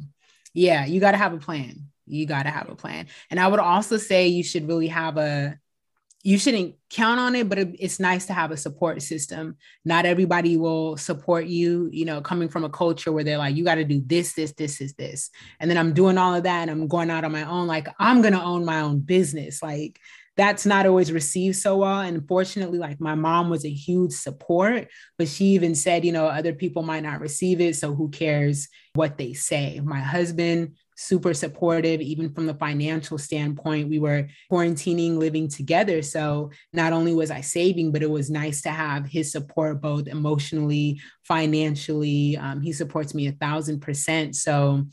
Yeah 0.55 0.87
you 0.87 1.01
got 1.01 1.12
to 1.12 1.19
have 1.19 1.35
a 1.35 1.38
plan. 1.38 1.88
You 2.07 2.27
got 2.27 2.45
to 2.45 2.51
have 2.51 2.69
a 2.69 2.75
plan. 2.75 3.07
And 3.31 3.38
i 3.38 3.47
would 3.47 3.61
also 3.61 3.97
say 3.97 4.29
you 4.29 4.43
should 4.43 4.67
really 4.69 4.88
have 4.88 5.19
a 5.19 5.59
you 6.23 6.39
shouldn't 6.39 6.77
count 6.89 7.19
on 7.19 7.35
it, 7.35 7.49
but 7.49 7.59
it, 7.59 7.75
it's 7.79 7.99
nice 7.99 8.27
to 8.27 8.33
have 8.33 8.53
a 8.53 8.57
support 8.57 9.03
system. 9.03 9.57
Not 9.85 10.07
everybody 10.07 10.57
will 10.57 10.97
support 10.97 11.47
you, 11.47 11.89
you 11.93 12.05
know, 12.05 12.21
coming 12.21 12.49
from 12.49 12.65
a 12.65 12.71
culture 12.71 13.11
where 13.11 13.25
they're 13.25 13.39
like, 13.39 13.57
you 13.57 13.65
got 13.65 13.75
to 13.77 13.85
do 13.85 14.01
this, 14.07 14.35
this, 14.35 14.53
this, 14.53 14.81
is 14.81 14.95
this. 14.95 15.31
And 15.59 15.69
then 15.69 15.79
I'm 15.79 15.95
doing 15.95 16.19
all 16.19 16.35
of 16.35 16.45
that 16.45 16.63
and 16.63 16.71
I'm 16.71 16.87
going 16.87 17.11
out 17.11 17.25
on 17.25 17.33
my 17.33 17.43
own. 17.43 17.67
Like, 17.67 17.89
I'm 17.99 18.23
going 18.23 18.35
to 18.35 18.43
own 18.43 18.65
my 18.65 18.81
own 18.81 19.01
business. 19.01 19.63
Like, 19.63 19.99
that's 20.37 20.65
not 20.65 20.87
always 20.87 21.13
received 21.13 21.57
so 21.57 21.79
well. 21.79 22.01
And 22.01 22.27
fortunately, 22.27 22.79
like 22.79 23.01
my 23.01 23.15
mom 23.15 23.51
was 23.51 23.65
a 23.65 23.71
huge 23.71 24.13
support, 24.13 24.89
but 25.19 25.29
she 25.29 25.47
even 25.47 25.75
said, 25.75 26.05
you 26.05 26.13
know, 26.13 26.27
other 26.27 26.55
people 26.55 26.83
might 26.83 27.03
not 27.03 27.21
receive 27.21 27.61
it. 27.61 27.77
So 27.77 27.95
who 27.95 28.09
cares 28.11 28.69
what 28.95 29.19
they 29.19 29.35
say? 29.35 29.81
My 29.81 30.01
husband, 30.01 30.77
super 30.96 31.35
supportive, 31.35 32.00
even 32.00 32.33
from 32.33 32.46
the 32.46 32.55
financial 32.55 33.18
standpoint. 33.18 33.88
We 33.88 33.98
were 33.98 34.28
quarantining, 34.50 35.18
living 35.18 35.48
together. 35.48 36.02
So 36.02 36.50
not 36.72 36.92
only 36.92 37.14
was 37.14 37.31
I 37.31 37.40
saving, 37.40 37.92
but 37.92 38.02
it 38.02 38.11
was 38.11 38.31
nice 38.31 38.62
to 38.62 38.70
have 38.70 39.07
his 39.07 39.33
support, 39.33 39.81
both 39.81 40.07
emotionally, 40.07 41.00
financially. 41.24 42.37
Um, 42.37 42.61
he 42.61 42.72
supports 42.72 43.14
me 43.14 43.28
a 43.28 43.33
thousand 43.33 43.81
percent. 43.81 44.37
So 44.37 44.87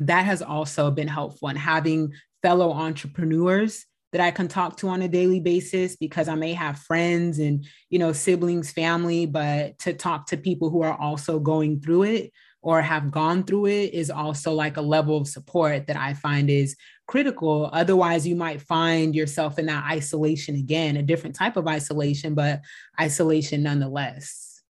that 0.00 0.24
has 0.24 0.42
also 0.42 0.90
been 0.90 1.08
helpful. 1.08 1.48
And 1.48 1.58
having 1.58 2.12
fellow 2.42 2.72
entrepreneurs 2.72 3.86
that 4.12 4.20
I 4.20 4.30
can 4.30 4.46
talk 4.46 4.76
to 4.76 4.88
on 4.88 5.02
a 5.02 5.08
daily 5.08 5.40
basis 5.40 5.96
because 5.96 6.28
I 6.28 6.36
may 6.36 6.52
have 6.52 6.78
friends 6.78 7.40
and, 7.40 7.66
you 7.90 7.98
know, 7.98 8.12
siblings, 8.12 8.70
family, 8.70 9.26
but 9.26 9.76
to 9.80 9.92
talk 9.92 10.28
to 10.28 10.36
people 10.36 10.70
who 10.70 10.82
are 10.82 10.96
also 10.96 11.40
going 11.40 11.80
through 11.80 12.04
it 12.04 12.32
or 12.64 12.80
have 12.80 13.10
gone 13.10 13.44
through 13.44 13.66
it 13.66 13.92
is 13.92 14.10
also 14.10 14.50
like 14.54 14.78
a 14.78 14.80
level 14.80 15.18
of 15.18 15.28
support 15.28 15.86
that 15.86 15.98
I 15.98 16.14
find 16.14 16.48
is 16.48 16.74
critical. 17.06 17.68
Otherwise, 17.74 18.26
you 18.26 18.34
might 18.34 18.62
find 18.62 19.14
yourself 19.14 19.58
in 19.58 19.66
that 19.66 19.84
isolation 19.84 20.56
again, 20.56 20.96
a 20.96 21.02
different 21.02 21.36
type 21.36 21.58
of 21.58 21.68
isolation, 21.68 22.34
but 22.34 22.62
isolation 22.98 23.62
nonetheless. 23.62 24.62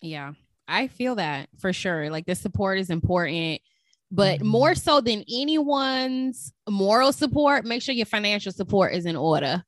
Yeah, 0.00 0.34
I 0.68 0.86
feel 0.86 1.16
that 1.16 1.48
for 1.58 1.72
sure. 1.72 2.10
Like 2.10 2.26
the 2.26 2.36
support 2.36 2.78
is 2.78 2.90
important 2.90 3.60
but 4.10 4.38
mm-hmm. 4.38 4.46
more 4.46 4.74
so 4.74 5.00
than 5.00 5.24
anyone's 5.30 6.52
moral 6.68 7.12
support, 7.12 7.64
make 7.64 7.82
sure 7.82 7.94
your 7.94 8.06
financial 8.06 8.52
support 8.52 8.94
is 8.94 9.06
in 9.06 9.16
order. 9.16 9.64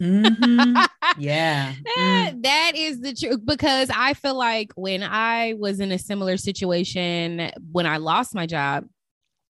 mm-hmm. 0.00 0.76
Yeah. 1.18 1.74
mm. 1.98 2.42
That 2.42 2.72
is 2.76 3.00
the 3.00 3.12
truth 3.14 3.44
because 3.44 3.90
I 3.94 4.14
feel 4.14 4.36
like 4.36 4.70
when 4.76 5.02
I 5.02 5.54
was 5.58 5.80
in 5.80 5.90
a 5.90 5.98
similar 5.98 6.36
situation 6.36 7.50
when 7.72 7.84
I 7.86 7.96
lost 7.96 8.34
my 8.34 8.46
job, 8.46 8.84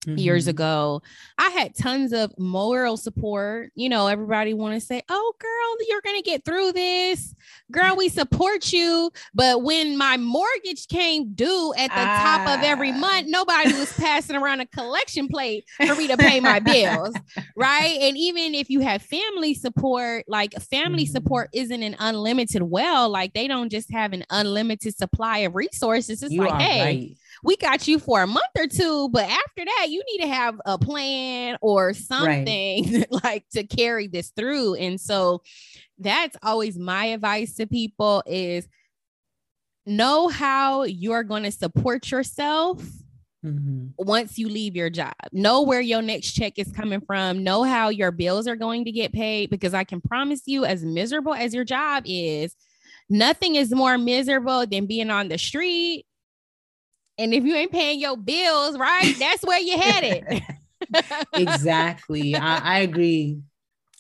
mm-hmm. 0.08 0.18
years 0.18 0.48
ago. 0.48 1.02
I 1.38 1.50
had 1.50 1.76
tons 1.76 2.14
of 2.14 2.34
moral 2.38 2.98
support. 2.98 3.72
You 3.76 3.90
know, 3.90 4.08
everybody 4.08 4.54
want 4.54 4.76
to 4.76 4.86
say, 4.86 5.02
"Oh, 5.10 5.34
girl, 5.40 5.88
you're 5.88 6.02
gonna 6.02 6.22
get 6.22 6.46
through 6.46 6.74
this, 6.74 7.34
girl. 7.72 7.96
We 7.96 8.10
support 8.10 8.72
you." 8.74 9.12
But 9.34 9.64
when 9.64 9.98
my 9.98 10.18
mortgage 10.18 10.88
came 10.88 11.34
due 11.34 11.74
at 11.78 11.90
the 11.90 12.00
ah. 12.00 12.46
top 12.46 12.58
of 12.58 12.64
every 12.64 12.92
ah. 12.92 12.98
month, 12.98 13.28
nobody 13.28 13.74
was 13.74 13.92
passing 13.94 14.36
around 14.36 14.62
a 14.62 14.66
collection 14.68 15.28
plate 15.28 15.66
for 15.86 15.96
me 15.96 16.08
to 16.08 16.18
pay 16.18 16.40
my 16.40 16.60
bills, 16.60 17.16
right? 17.56 17.98
And 18.02 18.18
even 18.18 18.54
if 18.54 18.70
you 18.70 18.82
have 18.82 19.02
family 19.02 19.54
support, 19.54 20.26
like 20.28 20.54
family 20.62 21.04
mm-hmm. 21.04 21.12
support 21.12 21.50
isn't 21.54 21.84
an 21.84 21.96
unlimited 22.00 22.64
well. 22.64 23.10
Like 23.10 23.34
they 23.34 23.48
don't 23.48 23.70
just 23.70 23.92
have 23.92 24.14
an 24.14 24.24
unlimited 24.30 24.96
supply 24.96 25.40
of 25.40 25.56
resources. 25.56 26.24
It's 26.24 26.34
you 26.34 26.42
like, 26.42 26.62
hey. 26.62 26.82
Right 26.82 27.18
we 27.44 27.58
got 27.58 27.88
you 27.88 28.00
for 28.00 28.22
a 28.22 28.28
month 28.28 28.46
or 28.58 28.68
two, 28.68 29.10
but 29.10 29.26
after 29.26 29.66
that, 29.66 29.88
you 29.90 30.04
need 30.12 30.24
to 30.24 30.28
have 30.28 30.60
a 30.66 30.78
plan 30.78 31.58
or 31.62 31.94
something 31.94 32.94
right. 32.94 33.06
like 33.24 33.46
to 33.50 33.64
carry 33.64 34.08
this 34.08 34.32
through. 34.36 34.76
And 34.76 35.00
so 35.00 35.42
that's 36.00 36.38
always 36.44 36.78
my 36.78 37.06
advice 37.06 37.56
to 37.56 37.68
people 37.68 38.24
is 38.26 38.68
know 39.86 40.28
how 40.28 40.84
you're 40.84 41.24
going 41.24 41.44
to 41.44 41.52
support 41.52 42.12
yourself 42.12 42.82
mm-hmm. 43.44 43.88
once 43.98 44.38
you 44.38 44.50
leave 44.50 44.76
your 44.76 44.90
job. 44.90 45.14
Know 45.32 45.62
where 45.62 45.82
your 45.82 46.02
next 46.02 46.34
check 46.34 46.54
is 46.58 46.72
coming 46.72 47.02
from. 47.02 47.44
Know 47.44 47.64
how 47.64 47.90
your 47.90 48.12
bills 48.12 48.48
are 48.48 48.56
going 48.56 48.86
to 48.86 48.92
get 48.92 49.14
paid 49.14 49.50
because 49.50 49.74
I 49.74 49.84
can 49.84 50.02
promise 50.02 50.42
you, 50.46 50.66
as 50.66 50.84
miserable 50.84 51.34
as 51.34 51.54
your 51.54 51.64
job 51.64 52.04
is, 52.06 52.56
nothing 53.10 53.56
is 53.56 53.72
more 53.72 53.98
miserable 53.98 54.66
than 54.66 54.86
being 54.86 55.10
on 55.10 55.30
the 55.30 55.38
street. 55.38 56.06
And 57.18 57.34
if 57.34 57.44
you 57.44 57.56
ain't 57.56 57.72
paying 57.72 58.00
your 58.00 58.18
bills, 58.18 58.78
right, 58.78 59.16
that's 59.20 59.44
where 59.44 59.60
you 59.60 59.78
headed. 59.78 60.44
exactly. 61.34 62.36
I, 62.36 62.58
I 62.58 62.80
agree 62.80 63.40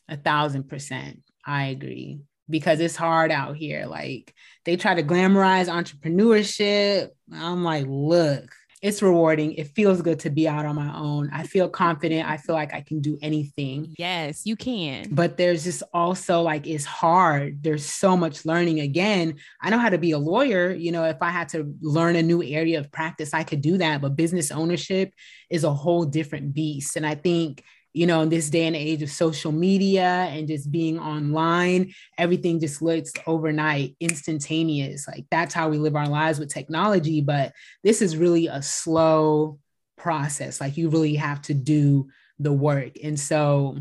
a 0.07 0.17
thousand 0.17 0.69
percent. 0.69 1.21
I 1.45 1.67
agree 1.67 2.19
because 2.49 2.79
it's 2.79 2.95
hard 2.95 3.31
out 3.31 3.55
here. 3.55 3.85
Like 3.85 4.33
they 4.65 4.77
try 4.77 4.95
to 4.95 5.03
glamorize 5.03 5.67
entrepreneurship. 5.67 7.09
I'm 7.33 7.63
like, 7.63 7.85
look, 7.87 8.53
it's 8.87 9.01
rewarding. 9.01 9.53
It 9.53 9.67
feels 9.67 10.01
good 10.01 10.19
to 10.21 10.29
be 10.29 10.47
out 10.47 10.65
on 10.65 10.75
my 10.75 10.95
own. 10.97 11.29
I 11.33 11.43
feel 11.43 11.67
confident. 11.67 12.27
I 12.27 12.37
feel 12.37 12.55
like 12.55 12.73
I 12.73 12.79
can 12.79 13.01
do 13.01 13.17
anything. 13.21 13.93
Yes, 13.97 14.45
you 14.45 14.55
can. 14.55 15.09
But 15.11 15.35
there's 15.35 15.65
just 15.65 15.83
also 15.93 16.41
like 16.41 16.65
it's 16.65 16.85
hard. 16.85 17.63
There's 17.63 17.85
so 17.85 18.15
much 18.15 18.45
learning. 18.45 18.79
Again, 18.79 19.35
I 19.61 19.69
know 19.69 19.77
how 19.77 19.89
to 19.89 19.97
be 19.97 20.11
a 20.11 20.17
lawyer. 20.17 20.71
You 20.71 20.93
know, 20.93 21.03
if 21.03 21.17
I 21.21 21.31
had 21.31 21.49
to 21.49 21.75
learn 21.81 22.15
a 22.15 22.23
new 22.23 22.41
area 22.41 22.79
of 22.79 22.89
practice, 22.89 23.33
I 23.33 23.43
could 23.43 23.61
do 23.61 23.77
that. 23.77 23.99
But 23.99 24.15
business 24.15 24.51
ownership 24.51 25.13
is 25.49 25.65
a 25.65 25.73
whole 25.73 26.05
different 26.05 26.53
beast. 26.53 26.95
And 26.95 27.05
I 27.05 27.15
think 27.15 27.65
you 27.97 28.05
know, 28.05 28.21
in 28.21 28.29
this 28.29 28.51
day 28.51 28.67
and 28.67 28.75
age 28.75 29.01
of 29.01 29.09
social 29.09 29.51
media 29.51 30.27
and 30.29 30.47
just 30.47 30.71
being 30.71 30.99
online, 30.99 31.91
everything 32.15 32.59
just 32.59 32.79
looks 32.79 33.11
overnight, 33.25 33.95
instantaneous. 33.99 35.07
Like 35.07 35.25
that's 35.31 35.51
how 35.51 35.69
we 35.69 35.79
live 35.79 35.95
our 35.95 36.07
lives 36.07 36.37
with 36.37 36.53
technology. 36.53 37.21
But 37.21 37.53
this 37.83 38.03
is 38.03 38.15
really 38.15 38.45
a 38.47 38.61
slow 38.61 39.57
process. 39.97 40.61
Like 40.61 40.77
you 40.77 40.89
really 40.89 41.15
have 41.15 41.41
to 41.43 41.55
do 41.55 42.09
the 42.37 42.53
work. 42.53 42.91
And 43.03 43.19
so 43.19 43.79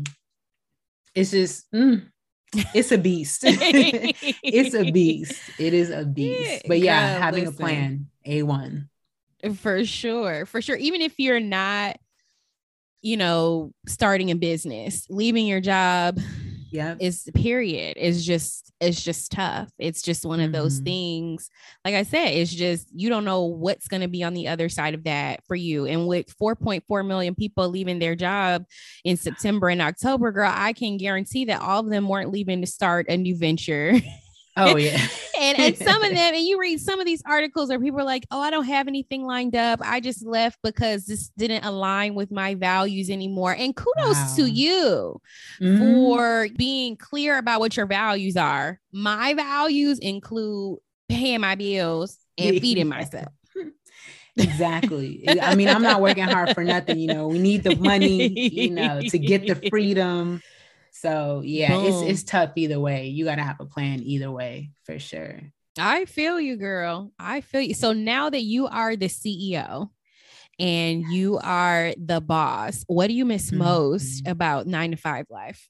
it's 1.13 1.29
just, 1.29 1.71
mm, 1.71 2.07
it's 2.73 2.91
a 2.91 2.97
beast. 2.97 3.41
it's 3.45 4.73
a 4.73 4.89
beast. 4.89 5.39
It 5.59 5.75
is 5.75 5.91
a 5.91 6.05
beast. 6.05 6.63
But 6.67 6.79
yeah, 6.79 7.13
Girl, 7.13 7.21
having 7.21 7.45
listen. 7.45 7.55
a 7.55 7.59
plan, 7.59 8.07
A1. 8.25 8.87
For 9.57 9.85
sure. 9.85 10.47
For 10.47 10.59
sure. 10.59 10.75
Even 10.75 11.01
if 11.01 11.19
you're 11.19 11.39
not 11.39 11.97
you 13.07 13.15
know, 13.15 13.71
starting 13.87 14.31
a 14.31 14.35
business, 14.35 15.07
leaving 15.09 15.47
your 15.47 15.61
job 15.61 16.19
yeah. 16.71 16.95
is 16.99 17.29
period 17.33 17.95
is 17.95 18.25
just 18.25 18.73
it's 18.81 19.01
just 19.01 19.31
tough. 19.31 19.69
It's 19.79 20.01
just 20.01 20.25
one 20.25 20.41
of 20.41 20.51
those 20.51 20.75
mm-hmm. 20.75 20.85
things. 20.85 21.49
Like 21.85 21.95
i 21.95 22.03
said 22.03 22.27
it's 22.27 22.53
just 22.53 22.89
you 22.93 23.07
don't 23.07 23.23
know 23.23 23.45
what's 23.45 23.87
going 23.87 24.01
to 24.01 24.09
be 24.09 24.23
on 24.23 24.33
the 24.33 24.49
other 24.49 24.67
side 24.67 24.93
of 24.93 25.05
that 25.05 25.39
for 25.47 25.55
you. 25.55 25.85
And 25.85 26.05
with 26.05 26.37
4.4 26.37 27.07
million 27.07 27.33
people 27.33 27.69
leaving 27.69 27.99
their 27.99 28.15
job 28.15 28.65
in 29.05 29.15
september 29.15 29.69
and 29.69 29.81
october 29.81 30.33
girl 30.33 30.51
i 30.53 30.73
can 30.73 30.97
guarantee 30.97 31.45
that 31.45 31.61
all 31.61 31.79
of 31.79 31.89
them 31.89 32.09
weren't 32.09 32.31
leaving 32.31 32.59
to 32.61 32.67
start 32.67 33.07
a 33.07 33.15
new 33.15 33.37
venture 33.37 33.93
Oh 34.57 34.75
yeah. 34.77 34.99
and 35.39 35.59
and 35.59 35.77
some 35.77 36.03
of 36.03 36.09
them, 36.13 36.33
and 36.33 36.43
you 36.43 36.59
read 36.59 36.79
some 36.79 36.99
of 36.99 37.05
these 37.05 37.21
articles 37.25 37.69
where 37.69 37.79
people 37.79 37.99
are 37.99 38.05
like, 38.05 38.25
"Oh, 38.31 38.41
I 38.41 38.49
don't 38.49 38.65
have 38.65 38.87
anything 38.87 39.25
lined 39.25 39.55
up. 39.55 39.79
I 39.83 39.99
just 39.99 40.25
left 40.25 40.59
because 40.63 41.05
this 41.05 41.29
didn't 41.37 41.63
align 41.63 42.15
with 42.15 42.31
my 42.31 42.55
values 42.55 43.09
anymore." 43.09 43.55
And 43.57 43.75
kudos 43.75 44.15
wow. 44.15 44.33
to 44.37 44.45
you 44.47 45.21
mm-hmm. 45.61 45.77
for 45.77 46.47
being 46.57 46.97
clear 46.97 47.37
about 47.37 47.59
what 47.59 47.77
your 47.77 47.85
values 47.85 48.35
are. 48.35 48.79
My 48.91 49.33
values 49.33 49.99
include 49.99 50.79
paying 51.07 51.41
my 51.41 51.55
bills 51.55 52.17
and 52.37 52.59
feeding 52.59 52.87
myself. 52.89 53.31
Exactly. 54.39 55.25
I 55.27 55.55
mean, 55.55 55.67
I'm 55.67 55.81
not 55.81 55.99
working 55.99 56.25
hard 56.25 56.53
for 56.53 56.63
nothing. 56.63 56.99
You 56.99 57.07
know, 57.07 57.27
we 57.27 57.39
need 57.39 57.63
the 57.63 57.75
money, 57.75 58.27
you 58.49 58.69
know, 58.69 59.01
to 59.01 59.17
get 59.17 59.47
the 59.47 59.67
freedom 59.69 60.41
so 61.01 61.41
yeah, 61.43 61.69
Boom. 61.69 61.85
it's 61.85 62.01
it's 62.01 62.23
tough 62.23 62.51
either 62.55 62.79
way. 62.79 63.07
You 63.07 63.25
gotta 63.25 63.43
have 63.43 63.59
a 63.59 63.65
plan 63.65 64.01
either 64.03 64.31
way 64.31 64.71
for 64.83 64.97
sure. 64.97 65.41
I 65.77 66.05
feel 66.05 66.39
you, 66.39 66.57
girl. 66.57 67.11
I 67.19 67.41
feel 67.41 67.61
you. 67.61 67.73
So 67.75 67.93
now 67.93 68.29
that 68.29 68.41
you 68.41 68.67
are 68.67 68.95
the 68.95 69.07
CEO 69.07 69.89
and 70.57 71.03
you 71.11 71.39
are 71.43 71.93
the 71.97 72.19
boss, 72.19 72.83
what 72.87 73.07
do 73.07 73.13
you 73.13 73.25
miss 73.25 73.47
mm-hmm. 73.47 73.59
most 73.59 74.27
about 74.27 74.65
nine 74.65 74.91
to 74.91 74.97
five 74.97 75.27
life? 75.29 75.67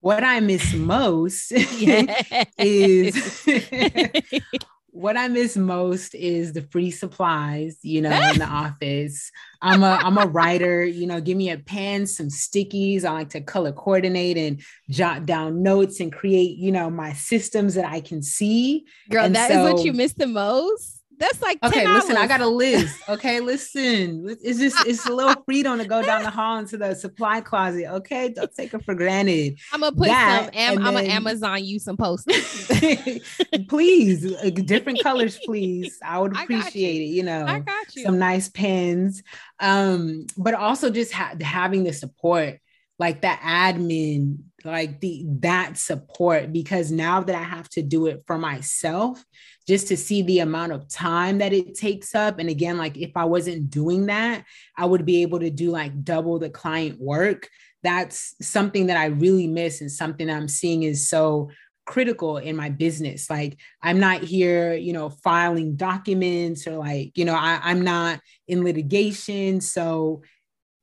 What 0.00 0.22
I 0.22 0.38
miss 0.38 0.72
most 0.74 1.50
is 2.58 3.44
what 4.98 5.16
I 5.16 5.28
miss 5.28 5.56
most 5.56 6.12
is 6.16 6.52
the 6.52 6.62
free 6.62 6.90
supplies, 6.90 7.78
you 7.82 8.02
know, 8.02 8.10
in 8.10 8.40
the 8.40 8.44
office. 8.48 9.30
I'm 9.62 9.84
a 9.84 10.00
I'm 10.02 10.18
a 10.18 10.26
writer, 10.26 10.84
you 10.84 11.06
know, 11.06 11.20
give 11.20 11.36
me 11.36 11.50
a 11.50 11.58
pen, 11.58 12.06
some 12.06 12.26
stickies. 12.26 13.04
I 13.04 13.12
like 13.12 13.30
to 13.30 13.40
color 13.40 13.70
coordinate 13.70 14.36
and 14.36 14.60
jot 14.90 15.24
down 15.24 15.62
notes 15.62 16.00
and 16.00 16.12
create, 16.12 16.58
you 16.58 16.72
know, 16.72 16.90
my 16.90 17.12
systems 17.12 17.74
that 17.74 17.84
I 17.84 18.00
can 18.00 18.22
see. 18.22 18.86
Girl, 19.08 19.24
and 19.24 19.36
that 19.36 19.52
so, 19.52 19.66
is 19.66 19.72
what 19.72 19.84
you 19.84 19.92
miss 19.92 20.14
the 20.14 20.26
most. 20.26 20.97
That's 21.18 21.42
like 21.42 21.58
okay. 21.62 21.86
Listen, 21.86 22.16
I 22.16 22.26
got 22.26 22.40
a 22.40 22.46
list. 22.48 22.96
Okay, 23.08 23.40
listen. 23.40 24.36
It's 24.42 24.58
just 24.58 24.86
it's 24.86 25.06
a 25.06 25.12
little 25.12 25.42
freedom 25.44 25.78
to 25.78 25.84
go 25.84 26.02
down 26.02 26.22
the 26.22 26.30
hall 26.30 26.58
into 26.58 26.76
the 26.76 26.94
supply 26.94 27.40
closet. 27.40 27.86
Okay, 27.86 28.30
don't 28.30 28.52
take 28.54 28.72
it 28.72 28.84
for 28.84 28.94
granted. 28.94 29.58
I'm 29.72 29.80
gonna 29.80 29.96
put 29.96 30.06
that, 30.06 30.46
some. 30.46 30.54
Am, 30.54 30.78
I'm 30.78 30.94
gonna 30.94 31.08
Amazon 31.08 31.64
you 31.64 31.78
some 31.78 31.96
posters. 31.96 32.66
please, 33.68 34.32
uh, 34.32 34.50
different 34.64 35.02
colors, 35.02 35.38
please. 35.44 35.98
I 36.04 36.20
would 36.20 36.36
appreciate 36.36 36.96
you. 36.96 37.02
it. 37.02 37.16
You 37.16 37.22
know, 37.24 37.44
I 37.46 37.60
got 37.60 37.96
you. 37.96 38.02
Some 38.02 38.18
nice 38.18 38.48
pens. 38.48 39.22
Um, 39.58 40.26
but 40.36 40.54
also 40.54 40.90
just 40.90 41.12
ha- 41.12 41.34
having 41.40 41.82
the 41.82 41.92
support, 41.92 42.60
like 42.98 43.22
the 43.22 43.28
admin 43.28 44.38
like 44.64 45.00
the 45.00 45.24
that 45.40 45.78
support 45.78 46.52
because 46.52 46.90
now 46.90 47.20
that 47.20 47.34
I 47.34 47.42
have 47.42 47.68
to 47.70 47.82
do 47.82 48.06
it 48.06 48.24
for 48.26 48.38
myself 48.38 49.24
just 49.68 49.86
to 49.88 49.96
see 49.96 50.22
the 50.22 50.38
amount 50.38 50.72
of 50.72 50.88
time 50.88 51.38
that 51.38 51.52
it 51.52 51.74
takes 51.74 52.14
up. 52.14 52.38
And 52.38 52.48
again 52.48 52.78
like 52.78 52.96
if 52.96 53.10
I 53.14 53.26
wasn't 53.26 53.70
doing 53.70 54.06
that 54.06 54.44
I 54.76 54.86
would 54.86 55.04
be 55.04 55.22
able 55.22 55.40
to 55.40 55.50
do 55.50 55.70
like 55.70 56.02
double 56.02 56.38
the 56.38 56.50
client 56.50 56.98
work. 56.98 57.48
That's 57.82 58.34
something 58.40 58.86
that 58.86 58.96
I 58.96 59.06
really 59.06 59.46
miss 59.46 59.80
and 59.80 59.92
something 59.92 60.28
I'm 60.28 60.48
seeing 60.48 60.82
is 60.82 61.08
so 61.08 61.50
critical 61.86 62.38
in 62.38 62.56
my 62.56 62.70
business. 62.70 63.30
Like 63.30 63.58
i'm 63.82 64.00
not 64.00 64.22
here 64.22 64.74
you 64.74 64.92
know 64.92 65.10
filing 65.10 65.76
documents 65.76 66.66
or 66.66 66.76
like 66.76 67.12
you 67.16 67.24
know 67.24 67.34
I, 67.34 67.60
i'm 67.62 67.82
not 67.82 68.20
in 68.46 68.64
litigation. 68.64 69.60
So 69.60 70.22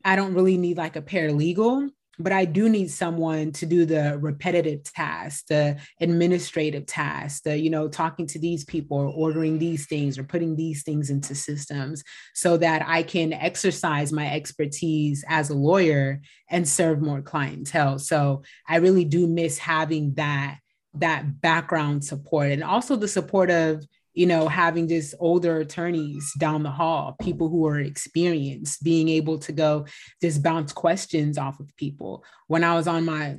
i 0.04 0.16
don't 0.16 0.36
really 0.36 0.58
need 0.58 0.78
like 0.78 0.96
a 0.96 1.02
paralegal 1.02 1.90
but 2.20 2.32
I 2.32 2.46
do 2.46 2.70
need 2.70 2.92
someone 2.92 3.52
to 3.54 3.66
do 3.66 3.86
the 3.86 4.18
repetitive 4.20 4.84
tasks, 4.84 5.44
the 5.50 5.78
administrative 6.00 6.86
tasks, 6.86 7.42
the, 7.42 7.58
you 7.58 7.70
know, 7.70 7.88
talking 7.88 8.28
to 8.28 8.40
these 8.40 8.64
people 8.64 8.98
or 8.98 9.08
ordering 9.08 9.60
these 9.60 9.86
things 9.88 10.18
or 10.18 10.24
putting 10.24 10.56
these 10.56 10.84
things 10.84 11.10
into 11.10 11.36
systems 11.36 12.04
so 12.34 12.58
that 12.58 12.84
I 12.88 13.04
can 13.04 13.34
exercise 13.34 14.12
my 14.12 14.34
expertise 14.34 15.24
as 15.28 15.50
a 15.50 15.56
lawyer 15.56 16.22
and 16.50 16.68
serve 16.68 17.02
more 17.02 17.22
clientele. 17.22 18.00
So 18.00 18.44
I 18.68 18.78
really 18.78 19.06
do 19.06 19.28
miss 19.28 19.58
having 19.58 20.14
that 20.16 20.60
that 20.98 21.42
background 21.42 22.06
support 22.06 22.52
and 22.52 22.64
also 22.64 22.96
the 22.96 23.08
support 23.08 23.52
of 23.52 23.86
you 24.16 24.26
know, 24.26 24.48
having 24.48 24.88
just 24.88 25.14
older 25.20 25.60
attorneys 25.60 26.32
down 26.40 26.64
the 26.64 26.72
hall, 26.72 27.16
people 27.22 27.50
who 27.50 27.66
are 27.68 27.80
experienced, 27.80 28.84
being 28.84 29.10
able 29.10 29.38
to 29.40 29.52
go 29.52 29.86
just 30.22 30.42
bounce 30.42 30.72
questions 30.74 31.38
off 31.38 31.60
of 31.60 31.76
people. 31.78 32.24
When 32.48 32.64
I 32.64 32.76
was 32.76 32.88
on 32.88 33.06
my 33.06 33.38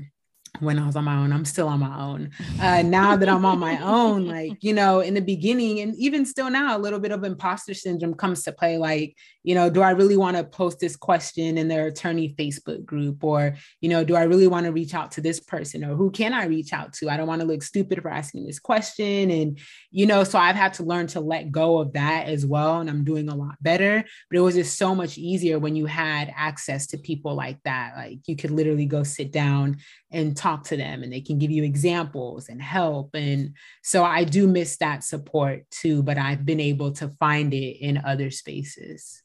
when 0.60 0.78
I 0.78 0.86
was 0.86 0.96
on 0.96 1.04
my 1.04 1.16
own. 1.16 1.32
I'm 1.32 1.44
still 1.44 1.68
on 1.68 1.80
my 1.80 2.00
own. 2.00 2.30
Uh, 2.60 2.82
now 2.82 3.16
that 3.16 3.28
I'm 3.28 3.44
on 3.44 3.58
my 3.58 3.80
own, 3.82 4.26
like, 4.36 4.62
you 4.62 4.72
know, 4.72 5.00
in 5.00 5.14
the 5.14 5.20
beginning 5.20 5.80
and 5.80 5.94
even 5.96 6.24
still 6.26 6.50
now, 6.50 6.76
a 6.76 6.78
little 6.78 6.98
bit 6.98 7.12
of 7.12 7.24
imposter 7.24 7.74
syndrome 7.74 8.14
comes 8.14 8.42
to 8.44 8.52
play. 8.52 8.78
Like, 8.78 9.16
you 9.46 9.54
know, 9.54 9.70
do 9.70 9.80
I 9.80 9.90
really 9.90 10.16
want 10.16 10.36
to 10.36 10.42
post 10.42 10.80
this 10.80 10.96
question 10.96 11.56
in 11.56 11.68
their 11.68 11.86
attorney 11.86 12.34
Facebook 12.36 12.84
group? 12.84 13.22
Or, 13.22 13.54
you 13.80 13.88
know, 13.88 14.02
do 14.02 14.16
I 14.16 14.24
really 14.24 14.48
want 14.48 14.66
to 14.66 14.72
reach 14.72 14.92
out 14.92 15.12
to 15.12 15.20
this 15.20 15.38
person? 15.38 15.84
Or 15.84 15.94
who 15.94 16.10
can 16.10 16.32
I 16.32 16.46
reach 16.46 16.72
out 16.72 16.92
to? 16.94 17.08
I 17.08 17.16
don't 17.16 17.28
want 17.28 17.42
to 17.42 17.46
look 17.46 17.62
stupid 17.62 18.02
for 18.02 18.10
asking 18.10 18.44
this 18.44 18.58
question. 18.58 19.30
And, 19.30 19.60
you 19.92 20.04
know, 20.04 20.24
so 20.24 20.38
I've 20.38 20.56
had 20.56 20.74
to 20.74 20.82
learn 20.82 21.06
to 21.08 21.20
let 21.20 21.52
go 21.52 21.78
of 21.78 21.92
that 21.92 22.26
as 22.26 22.44
well. 22.44 22.80
And 22.80 22.90
I'm 22.90 23.04
doing 23.04 23.28
a 23.28 23.36
lot 23.36 23.54
better. 23.60 24.04
But 24.28 24.36
it 24.36 24.40
was 24.40 24.56
just 24.56 24.76
so 24.76 24.96
much 24.96 25.16
easier 25.16 25.60
when 25.60 25.76
you 25.76 25.86
had 25.86 26.32
access 26.34 26.88
to 26.88 26.98
people 26.98 27.36
like 27.36 27.62
that. 27.62 27.92
Like 27.96 28.18
you 28.26 28.34
could 28.34 28.50
literally 28.50 28.86
go 28.86 29.04
sit 29.04 29.30
down 29.30 29.76
and 30.10 30.36
talk 30.36 30.64
to 30.64 30.76
them 30.76 31.02
and 31.02 31.12
they 31.12 31.20
can 31.20 31.38
give 31.38 31.50
you 31.50 31.64
examples 31.64 32.48
and 32.48 32.62
help. 32.62 33.10
And 33.14 33.54
so 33.82 34.04
I 34.04 34.24
do 34.24 34.46
miss 34.46 34.76
that 34.78 35.02
support 35.04 35.68
too, 35.70 36.02
but 36.02 36.18
I've 36.18 36.46
been 36.46 36.60
able 36.60 36.92
to 36.92 37.08
find 37.18 37.52
it 37.52 37.78
in 37.80 37.98
other 37.98 38.30
spaces. 38.30 39.22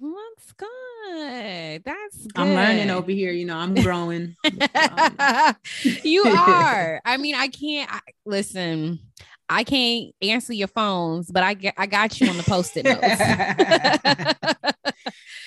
That's 0.00 0.52
good. 0.52 1.84
That's 1.84 2.26
good. 2.26 2.32
I'm 2.36 2.54
learning 2.54 2.90
over 2.90 3.10
here. 3.10 3.32
You 3.32 3.46
know, 3.46 3.56
I'm 3.56 3.74
growing. 3.82 4.36
you 6.02 6.24
are. 6.26 7.00
I 7.04 7.16
mean, 7.16 7.34
I 7.34 7.48
can't 7.48 7.92
I, 7.92 8.00
listen. 8.24 9.00
I 9.48 9.64
can't 9.64 10.12
answer 10.22 10.52
your 10.52 10.68
phones, 10.68 11.30
but 11.30 11.42
I 11.42 11.54
get 11.54 11.74
I 11.76 11.86
got 11.86 12.20
you 12.20 12.28
on 12.28 12.36
the 12.36 12.42
post-it 12.42 12.84
notes. 12.84 13.06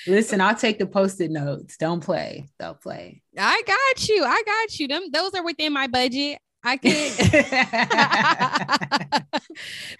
Listen, 0.06 0.40
I'll 0.40 0.54
take 0.54 0.78
the 0.78 0.86
post-it 0.86 1.30
notes. 1.30 1.76
Don't 1.76 2.00
play. 2.00 2.48
Don't 2.58 2.80
play. 2.80 3.22
I 3.38 3.62
got 3.66 4.08
you. 4.08 4.24
I 4.24 4.42
got 4.44 4.78
you. 4.78 4.88
Them 4.88 5.10
those 5.12 5.34
are 5.34 5.44
within 5.44 5.72
my 5.72 5.86
budget. 5.86 6.38
I 6.62 6.76
could 6.76 6.90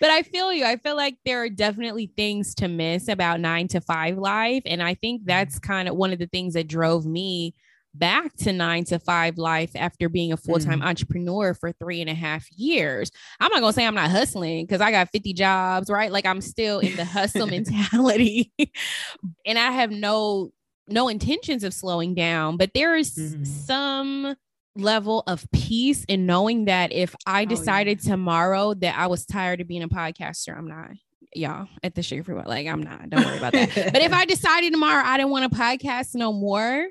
but 0.01 0.11
I 0.11 0.23
feel 0.23 0.53
you. 0.53 0.65
I 0.65 0.77
feel 0.77 0.97
like 0.97 1.17
there 1.25 1.43
are 1.43 1.49
definitely 1.49 2.13
things 2.17 2.55
to 2.57 2.69
miss 2.69 3.09
about 3.09 3.41
nine 3.41 3.69
to 3.69 3.81
five 3.81 4.19
life. 4.19 4.63
And 4.67 4.83
I 4.83 4.95
think 4.95 5.23
mm-hmm. 5.23 5.29
that's 5.29 5.59
kind 5.59 5.89
of 5.89 5.97
one 5.97 6.13
of 6.13 6.19
the 6.19 6.27
things 6.27 6.55
that 6.55 6.69
drove 6.69 7.07
me 7.07 7.55
back 7.95 8.35
to 8.37 8.53
nine 8.53 8.85
to 8.85 8.99
five 8.99 9.39
life 9.39 9.71
after 9.75 10.09
being 10.09 10.33
a 10.33 10.37
full-time 10.37 10.81
mm. 10.81 10.87
entrepreneur 10.87 11.55
for 11.55 11.73
three 11.73 12.01
and 12.01 12.11
a 12.11 12.15
half 12.15 12.47
years. 12.53 13.11
I'm 13.41 13.51
not 13.51 13.61
gonna 13.61 13.73
say 13.73 13.87
I'm 13.87 13.95
not 13.95 14.11
hustling 14.11 14.67
because 14.67 14.81
I 14.81 14.91
got 14.91 15.11
50 15.11 15.33
jobs, 15.33 15.91
right? 15.91 16.13
Like 16.13 16.27
I'm 16.27 16.41
still 16.41 16.79
in 16.79 16.97
the 16.97 17.05
hustle 17.05 17.47
mentality. 17.49 18.53
and 19.47 19.59
I 19.59 19.73
have 19.73 19.91
no 19.91 20.51
no 20.89 21.09
intentions 21.09 21.65
of 21.65 21.73
slowing 21.73 22.15
down, 22.15 22.57
but 22.57 22.73
there 22.75 22.97
is 22.97 23.15
mm-hmm. 23.15 23.45
some 23.45 24.37
level 24.77 25.23
of 25.27 25.47
peace 25.53 26.05
in 26.05 26.27
knowing 26.27 26.67
that 26.67 26.93
if 26.93 27.15
I 27.27 27.45
decided 27.45 27.99
oh, 27.99 28.03
yeah. 28.05 28.11
tomorrow 28.11 28.75
that 28.75 28.97
I 28.97 29.07
was 29.07 29.27
tired 29.27 29.61
of 29.61 29.69
being 29.69 29.83
a 29.83 29.89
podcaster, 29.89 30.57
I'm 30.57 30.69
not 30.69 30.91
y'all 31.33 31.69
at 31.85 31.95
the 31.95 32.03
sugar 32.03 32.25
free 32.25 32.35
like 32.45 32.67
I'm 32.67 32.83
not. 32.83 33.09
Don't 33.09 33.25
worry 33.25 33.39
about 33.39 33.53
that. 33.53 33.93
but 33.93 34.03
if 34.03 34.13
I 34.13 34.25
decided 34.25 34.73
tomorrow 34.73 35.03
I 35.05 35.17
didn't 35.17 35.31
want 35.31 35.51
to 35.51 35.59
podcast 35.59 36.15
no 36.15 36.33
more, 36.33 36.89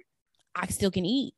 I 0.56 0.68
still 0.68 0.92
can 0.92 1.06
eat. 1.06 1.34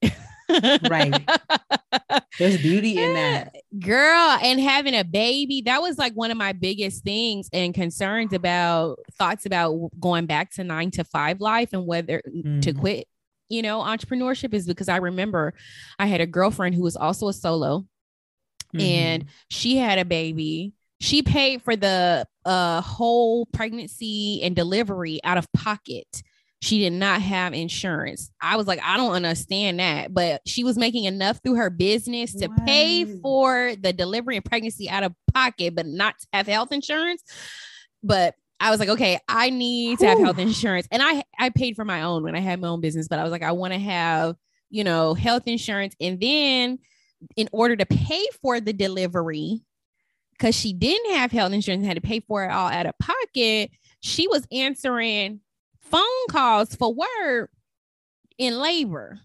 right. 0.90 1.14
There's 2.40 2.58
beauty 2.62 2.98
in 2.98 3.14
that. 3.14 3.56
Girl, 3.80 4.38
and 4.42 4.60
having 4.60 4.96
a 4.96 5.04
baby, 5.04 5.62
that 5.66 5.82
was 5.82 5.98
like 5.98 6.14
one 6.14 6.32
of 6.32 6.38
my 6.38 6.54
biggest 6.54 7.04
things 7.04 7.50
and 7.54 7.74
concerns 7.74 8.34
about 8.34 9.00
thoughts 9.18 9.46
about 9.46 9.90
going 10.00 10.26
back 10.26 10.52
to 10.54 10.64
nine 10.64 10.92
to 10.92 11.04
five 11.04 11.42
life 11.42 11.70
and 11.74 11.86
whether 11.86 12.22
mm. 12.28 12.62
to 12.62 12.74
quit, 12.74 13.08
you 13.50 13.62
know, 13.62 13.82
entrepreneurship 13.82 14.54
is 14.54 14.66
because 14.66 14.90
I 14.90 14.98
remember 14.98 15.54
I 16.00 16.08
had 16.08 16.22
a 16.22 16.28
girlfriend 16.28 16.76
who 16.76 16.84
was 16.84 16.96
also 16.96 17.28
a 17.28 17.34
solo 17.34 17.86
mm-hmm. 18.74 18.82
and 18.82 19.26
she 19.50 19.78
had 19.78 20.00
a 20.00 20.06
baby. 20.06 20.74
She 21.00 21.22
paid 21.22 21.62
for 21.64 21.76
the 21.76 22.26
uh, 22.46 22.82
whole 22.82 23.46
pregnancy 23.48 24.42
and 24.44 24.56
delivery 24.56 25.20
out 25.24 25.38
of 25.38 25.52
pocket 25.54 26.24
she 26.62 26.78
did 26.78 26.94
not 26.94 27.22
have 27.24 27.54
insurance. 27.54 28.30
I 28.40 28.56
was 28.56 28.68
like, 28.68 28.80
I 28.84 28.96
don't 28.96 29.14
understand 29.14 29.80
that. 29.80 30.14
But 30.14 30.42
she 30.46 30.64
was 30.64 30.78
making 30.78 31.06
enough 31.06 31.40
through 31.44 31.56
her 31.56 31.72
business 31.72 32.34
to 32.36 32.48
what? 32.48 32.66
pay 32.66 33.06
for 33.20 33.74
the 33.76 33.92
delivery 33.92 34.36
and 34.36 34.46
pregnancy 34.46 34.88
out 34.88 35.04
of 35.04 35.14
pocket, 35.34 35.76
but 35.76 35.88
not 35.88 36.16
have 36.32 36.46
health 36.46 36.72
insurance. 36.72 37.24
But 38.04 38.36
I 38.60 38.70
was 38.70 38.80
like, 38.80 38.90
okay, 38.90 39.18
I 39.28 39.50
need 39.50 40.00
to 40.00 40.08
have 40.08 40.20
health 40.20 40.38
insurance. 40.38 40.88
And 40.92 41.02
I 41.02 41.24
I 41.38 41.50
paid 41.50 41.76
for 41.76 41.84
my 41.84 42.04
own 42.04 42.22
when 42.22 42.36
I 42.36 42.40
had 42.40 42.62
my 42.62 42.68
own 42.68 42.80
business, 42.80 43.08
but 43.08 43.18
I 43.18 43.24
was 43.24 43.32
like, 43.32 43.44
I 43.44 43.54
want 43.54 43.74
to 43.74 43.80
have, 43.80 44.36
you 44.70 44.84
know, 44.84 45.16
health 45.16 45.44
insurance. 45.48 45.96
And 46.00 46.20
then 46.20 46.78
in 47.36 47.50
order 47.52 47.76
to 47.76 47.86
pay 47.88 48.24
for 48.40 48.60
the 48.60 48.74
delivery, 48.74 49.62
because 50.34 50.54
she 50.54 50.74
didn't 50.74 51.16
have 51.16 51.32
health 51.32 51.54
insurance 51.54 51.80
and 51.80 51.88
had 51.88 52.02
to 52.02 52.08
pay 52.08 52.20
for 52.20 52.44
it 52.44 52.52
all 52.52 52.70
out 52.70 52.86
of 52.86 52.94
pocket, 53.00 53.72
she 54.02 54.28
was 54.28 54.46
answering 54.52 55.40
phone 55.92 56.28
calls 56.30 56.76
for 56.76 56.94
work 56.94 57.52
in 58.38 58.58
labor. 58.58 59.20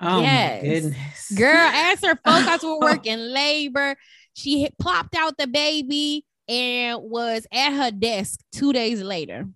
Oh 0.00 0.22
yes. 0.22 0.62
my 0.62 0.68
goodness. 0.68 1.32
Girl, 1.32 1.56
answer 1.56 2.18
phone 2.24 2.44
calls 2.44 2.60
for 2.60 2.80
work 2.80 3.06
in 3.06 3.32
labor. 3.32 3.96
She 4.34 4.68
plopped 4.80 5.14
out 5.16 5.38
the 5.38 5.46
baby 5.46 6.24
and 6.48 6.98
was 7.02 7.46
at 7.52 7.72
her 7.72 7.90
desk 7.90 8.40
two 8.52 8.72
days 8.72 9.02
later. 9.02 9.46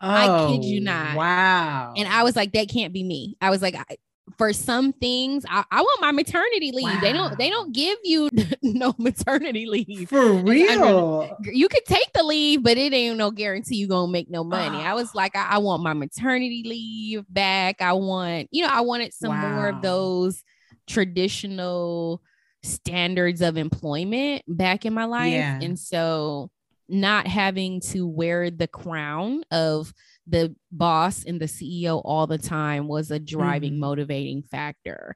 Oh, 0.00 0.08
I 0.08 0.52
kid 0.52 0.64
you 0.64 0.80
oh, 0.80 0.84
not. 0.84 1.16
Wow. 1.16 1.94
And 1.96 2.06
I 2.06 2.24
was 2.24 2.36
like, 2.36 2.52
that 2.52 2.68
can't 2.68 2.92
be 2.92 3.02
me. 3.02 3.36
I 3.40 3.50
was 3.50 3.62
like, 3.62 3.74
I, 3.74 3.96
for 4.38 4.52
some 4.52 4.92
things 4.92 5.44
I, 5.48 5.64
I, 5.70 5.82
want 5.82 6.00
my 6.00 6.10
maternity 6.10 6.72
leave. 6.72 6.84
Wow. 6.84 7.00
they 7.02 7.12
don't 7.12 7.38
they 7.38 7.50
don't 7.50 7.72
give 7.72 7.98
you 8.04 8.30
no 8.62 8.94
maternity 8.98 9.66
leave. 9.66 10.08
For 10.08 10.32
real? 10.32 11.36
you 11.42 11.68
could 11.68 11.84
take 11.84 12.12
the 12.14 12.22
leave 12.22 12.62
but 12.62 12.78
it 12.78 12.92
ain't 12.92 13.18
no 13.18 13.30
guarantee 13.30 13.76
you 13.76 13.86
gonna 13.86 14.10
make 14.10 14.30
no 14.30 14.42
money. 14.42 14.78
I 14.78 14.94
was 14.94 15.08
ah. 15.08 15.18
like 15.18 15.36
I, 15.36 15.50
I, 15.50 15.58
want 15.58 15.82
my 15.82 15.92
maternity 15.92 16.62
leave 16.66 17.24
back. 17.28 17.82
I 17.82 17.92
want 17.92 18.48
you 18.50 18.62
know 18.62 18.70
i 18.72 18.80
wanted 18.80 19.12
some 19.12 19.30
wow. 19.30 19.54
more 19.54 19.68
of 19.68 19.82
those 19.82 20.42
traditional 20.86 22.22
standards 22.62 23.42
of 23.42 23.56
employment 23.56 24.42
back 24.48 24.86
in 24.86 24.94
my 24.94 25.04
life. 25.04 25.32
Yeah. 25.32 25.60
and 25.60 25.78
so 25.78 26.50
not 26.88 27.26
having 27.26 27.80
to 27.80 28.06
wear 28.06 28.50
the 28.50 28.68
crown 28.68 29.42
of 29.50 29.92
the 30.26 30.54
boss 30.72 31.24
and 31.24 31.40
the 31.40 31.46
CEO 31.46 32.00
all 32.04 32.26
the 32.26 32.38
time 32.38 32.88
was 32.88 33.10
a 33.10 33.18
driving, 33.18 33.72
mm-hmm. 33.72 33.80
motivating 33.80 34.42
factor. 34.42 35.14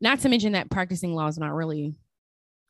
Not 0.00 0.20
to 0.20 0.28
mention 0.28 0.52
that 0.52 0.70
practicing 0.70 1.14
law 1.14 1.28
is 1.28 1.38
not 1.38 1.54
really 1.54 1.94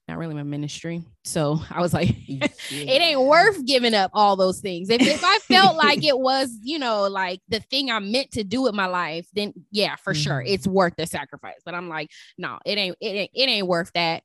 not 0.08 0.16
really 0.16 0.34
my 0.34 0.42
ministry. 0.42 1.02
So 1.24 1.60
I 1.70 1.80
was 1.80 1.92
like, 1.92 2.16
yeah. 2.26 2.46
it 2.70 3.02
ain't 3.02 3.20
worth 3.20 3.64
giving 3.66 3.94
up 3.94 4.10
all 4.14 4.36
those 4.36 4.60
things. 4.60 4.90
If, 4.90 5.02
if 5.02 5.22
I 5.22 5.38
felt 5.40 5.76
like 5.76 6.02
it 6.02 6.18
was, 6.18 6.58
you 6.62 6.78
know, 6.78 7.06
like 7.08 7.40
the 7.48 7.60
thing 7.60 7.90
I 7.90 7.98
meant 7.98 8.32
to 8.32 8.42
do 8.42 8.62
with 8.62 8.74
my 8.74 8.86
life, 8.86 9.28
then 9.34 9.52
yeah, 9.70 9.96
for 9.96 10.14
mm-hmm. 10.14 10.22
sure, 10.22 10.42
it's 10.44 10.66
worth 10.66 10.94
the 10.96 11.06
sacrifice. 11.06 11.60
But 11.64 11.74
I'm 11.74 11.88
like, 11.88 12.10
no, 12.38 12.58
it 12.64 12.78
ain't, 12.78 12.96
it 13.00 13.06
ain't, 13.06 13.30
it 13.34 13.48
ain't 13.48 13.66
worth 13.66 13.92
that. 13.94 14.22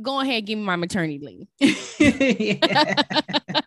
Go 0.00 0.20
ahead, 0.20 0.44
give 0.44 0.58
me 0.58 0.64
my 0.64 0.76
maternity 0.76 1.20
leave. 1.20 1.48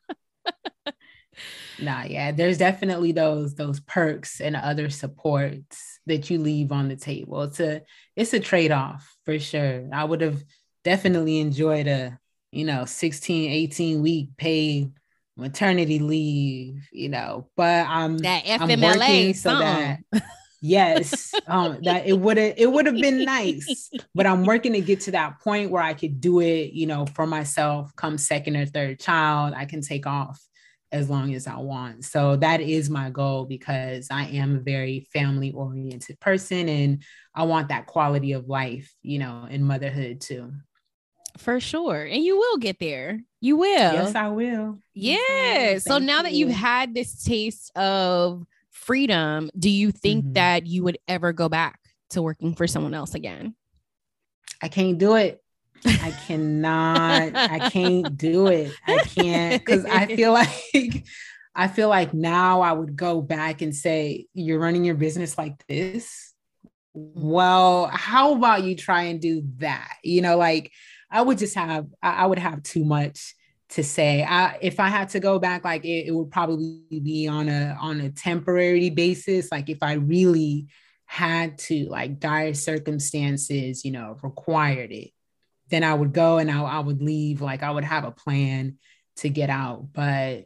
Nah, 1.80 2.04
yeah, 2.04 2.32
there's 2.32 2.58
definitely 2.58 3.12
those 3.12 3.56
those 3.56 3.80
perks 3.80 4.42
and 4.42 4.56
other 4.56 4.90
supports 4.90 6.00
that 6.06 6.30
you 6.30 6.40
leave 6.40 6.72
on 6.72 6.90
the 6.90 6.96
table. 6.96 7.44
It's 7.44 7.60
a 7.60 7.82
it's 8.16 8.34
a 8.34 8.40
trade-off 8.40 9.16
for 9.26 9.40
sure. 9.40 9.88
I 9.94 10.04
would 10.04 10.22
have 10.22 10.44
definitely 10.84 11.40
enjoyed 11.40 11.88
a, 11.88 12.20
you 12.52 12.66
know, 12.66 12.86
16, 12.86 13.52
18 13.52 14.02
week 14.02 14.30
paid 14.38 14.92
maternity 15.38 16.00
leave, 16.00 16.88
you 16.92 17.10
know, 17.10 17.50
but 17.56 17.88
I'm 17.88 18.18
that 18.20 18.44
FMLA 18.44 18.62
I'm 18.62 18.82
working 18.82 19.34
so 19.34 19.60
that 19.60 20.00
yes, 20.62 21.34
um, 21.48 21.80
that 21.84 22.06
it 22.06 22.20
would 22.20 22.38
have 22.38 22.54
it 22.58 22.72
would 22.72 22.86
have 22.86 22.98
been 22.98 23.24
nice, 23.24 23.90
but 24.14 24.26
I'm 24.26 24.44
working 24.44 24.74
to 24.74 24.82
get 24.82 25.02
to 25.02 25.12
that 25.12 25.40
point 25.40 25.72
where 25.72 25.84
I 25.84 25.94
could 25.94 26.20
do 26.20 26.42
it, 26.42 26.74
you 26.74 26.88
know, 26.88 27.06
for 27.06 27.26
myself. 27.26 27.96
Come 27.96 28.18
second 28.18 28.58
or 28.58 28.66
third 28.66 29.00
child, 29.00 29.54
I 29.56 29.66
can 29.66 29.82
take 29.82 30.06
off 30.06 30.42
as 30.92 31.10
long 31.10 31.34
as 31.34 31.48
I 31.48 31.58
want. 31.58 32.06
So 32.06 32.36
that 32.38 32.62
is 32.62 32.90
my 32.90 33.10
goal 33.10 33.46
because 33.46 34.08
I 34.12 34.26
am 34.26 34.56
a 34.56 34.60
very 34.60 35.08
family 35.14 35.52
oriented 35.52 36.20
person 36.20 36.68
and 36.68 37.04
I 37.36 37.44
want 37.44 37.70
that 37.70 37.86
quality 37.86 38.34
of 38.34 38.50
life, 38.50 38.94
you 39.02 39.20
know, 39.20 39.48
in 39.50 39.64
motherhood 39.64 40.22
too. 40.22 40.52
For 41.38 41.60
sure. 41.60 42.04
And 42.04 42.24
you 42.24 42.38
will 42.38 42.58
get 42.58 42.80
there. 42.80 43.22
You 43.40 43.58
will. 43.58 43.68
Yes, 43.68 44.16
I 44.16 44.30
will. 44.30 44.80
Yeah. 44.94 45.78
so 45.78 46.00
now 46.00 46.18
you. 46.18 46.24
that 46.24 46.34
you've 46.34 46.52
had 46.52 46.94
this 46.94 47.24
taste 47.24 47.72
of 47.78 48.46
freedom, 48.72 49.50
do 49.58 49.70
you 49.70 49.92
think 49.92 50.26
mm-hmm. 50.26 50.34
that 50.34 50.66
you 50.66 50.84
would 50.84 50.98
ever 51.08 51.32
go 51.32 51.48
back 51.48 51.80
to 52.12 52.22
working 52.22 52.56
for 52.56 52.68
someone 52.68 52.94
else 52.94 53.14
again? 53.14 53.56
I 54.62 54.68
can't 54.68 54.98
do 54.98 55.16
it. 55.16 55.42
I 55.86 56.12
cannot, 56.28 57.36
I 57.36 57.70
can't 57.70 58.18
do 58.18 58.48
it. 58.48 58.72
I 58.88 58.98
can't 59.00 59.64
because 59.64 59.86
I 59.86 60.08
feel 60.08 60.34
like 60.74 61.06
I 61.56 61.68
feel 61.68 61.90
like 61.90 62.14
now 62.14 62.62
I 62.62 62.72
would 62.72 62.96
go 62.96 63.22
back 63.22 63.62
and 63.62 63.76
say, 63.76 64.28
You're 64.34 64.60
running 64.60 64.86
your 64.86 64.96
business 64.96 65.38
like 65.38 65.66
this. 65.68 66.34
Well, 66.94 67.88
how 67.88 68.36
about 68.36 68.64
you 68.64 68.76
try 68.76 69.04
and 69.04 69.22
do 69.22 69.44
that? 69.58 69.98
You 70.04 70.22
know, 70.22 70.38
like 70.38 70.72
I 71.12 71.22
would 71.22 71.38
just 71.38 71.56
have, 71.56 71.88
I 72.02 72.26
would 72.26 72.40
have 72.40 72.64
too 72.64 72.86
much 72.86 73.36
to 73.70 73.84
say. 73.84 74.24
I, 74.24 74.58
if 74.62 74.80
I 74.80 74.88
had 74.88 75.10
to 75.10 75.20
go 75.20 75.40
back, 75.40 75.64
like 75.64 75.86
it, 75.86 76.08
it 76.08 76.12
would 76.12 76.32
probably 76.32 76.82
be 76.90 77.28
on 77.28 77.50
a 77.50 77.78
on 77.80 78.02
a 78.02 78.10
temporary 78.10 78.90
basis. 78.90 79.52
Like 79.52 79.70
if 79.70 79.80
I 79.82 79.94
really 79.94 80.68
had 81.06 81.58
to, 81.58 81.88
like 81.90 82.20
dire 82.20 82.54
circumstances, 82.54 83.84
you 83.84 83.92
know, 83.92 84.18
required 84.22 84.92
it 84.92 85.12
then 85.70 85.84
I 85.84 85.94
would 85.94 86.14
go 86.14 86.38
and 86.38 86.50
I, 86.50 86.62
I 86.62 86.80
would 86.80 87.02
leave. 87.02 87.42
Like 87.42 87.64
I 87.64 87.72
would 87.72 87.84
have 87.84 88.06
a 88.06 88.12
plan 88.12 88.78
to 89.18 89.30
get 89.30 89.50
out, 89.50 89.88
but 89.94 90.46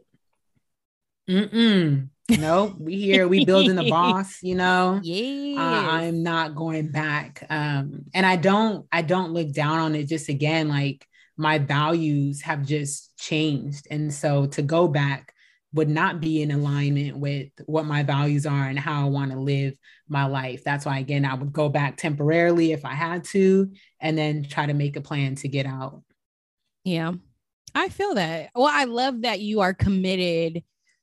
mm-mm, 1.28 2.08
nope, 2.28 2.74
we 2.78 2.96
here, 2.96 3.28
we 3.28 3.44
building 3.44 3.76
the 3.76 3.90
boss, 3.90 4.42
you 4.42 4.54
know. 4.54 5.00
Yeah. 5.02 5.60
Uh, 5.60 5.90
I'm 5.90 6.22
not 6.22 6.54
going 6.54 6.88
back. 6.88 7.46
Um, 7.50 8.04
and 8.14 8.26
I 8.26 8.36
don't, 8.36 8.86
I 8.90 9.02
don't 9.02 9.32
look 9.32 9.52
down 9.52 9.78
on 9.78 9.94
it. 9.94 10.08
Just 10.08 10.28
again, 10.28 10.68
like 10.68 11.06
my 11.36 11.58
values 11.58 12.42
have 12.42 12.64
just 12.64 13.16
changed. 13.16 13.86
And 13.90 14.12
so 14.12 14.46
to 14.46 14.62
go 14.62 14.88
back 14.88 15.33
would 15.74 15.88
not 15.88 16.20
be 16.20 16.40
in 16.40 16.50
alignment 16.52 17.18
with 17.18 17.48
what 17.66 17.84
my 17.84 18.02
values 18.02 18.46
are 18.46 18.64
and 18.64 18.78
how 18.78 19.04
I 19.04 19.08
want 19.10 19.32
to 19.32 19.38
live 19.38 19.74
my 20.08 20.24
life. 20.24 20.64
That's 20.64 20.86
why, 20.86 21.00
again, 21.00 21.24
I 21.24 21.34
would 21.34 21.52
go 21.52 21.68
back 21.68 21.96
temporarily 21.96 22.72
if 22.72 22.84
I 22.84 22.94
had 22.94 23.24
to, 23.24 23.70
and 24.00 24.16
then 24.16 24.44
try 24.44 24.66
to 24.66 24.74
make 24.74 24.96
a 24.96 25.00
plan 25.00 25.34
to 25.36 25.48
get 25.48 25.66
out. 25.66 26.02
Yeah, 26.84 27.12
I 27.74 27.88
feel 27.88 28.14
that. 28.14 28.50
Well, 28.54 28.70
I 28.72 28.84
love 28.84 29.22
that 29.22 29.40
you 29.40 29.60
are 29.60 29.74
committed 29.74 30.62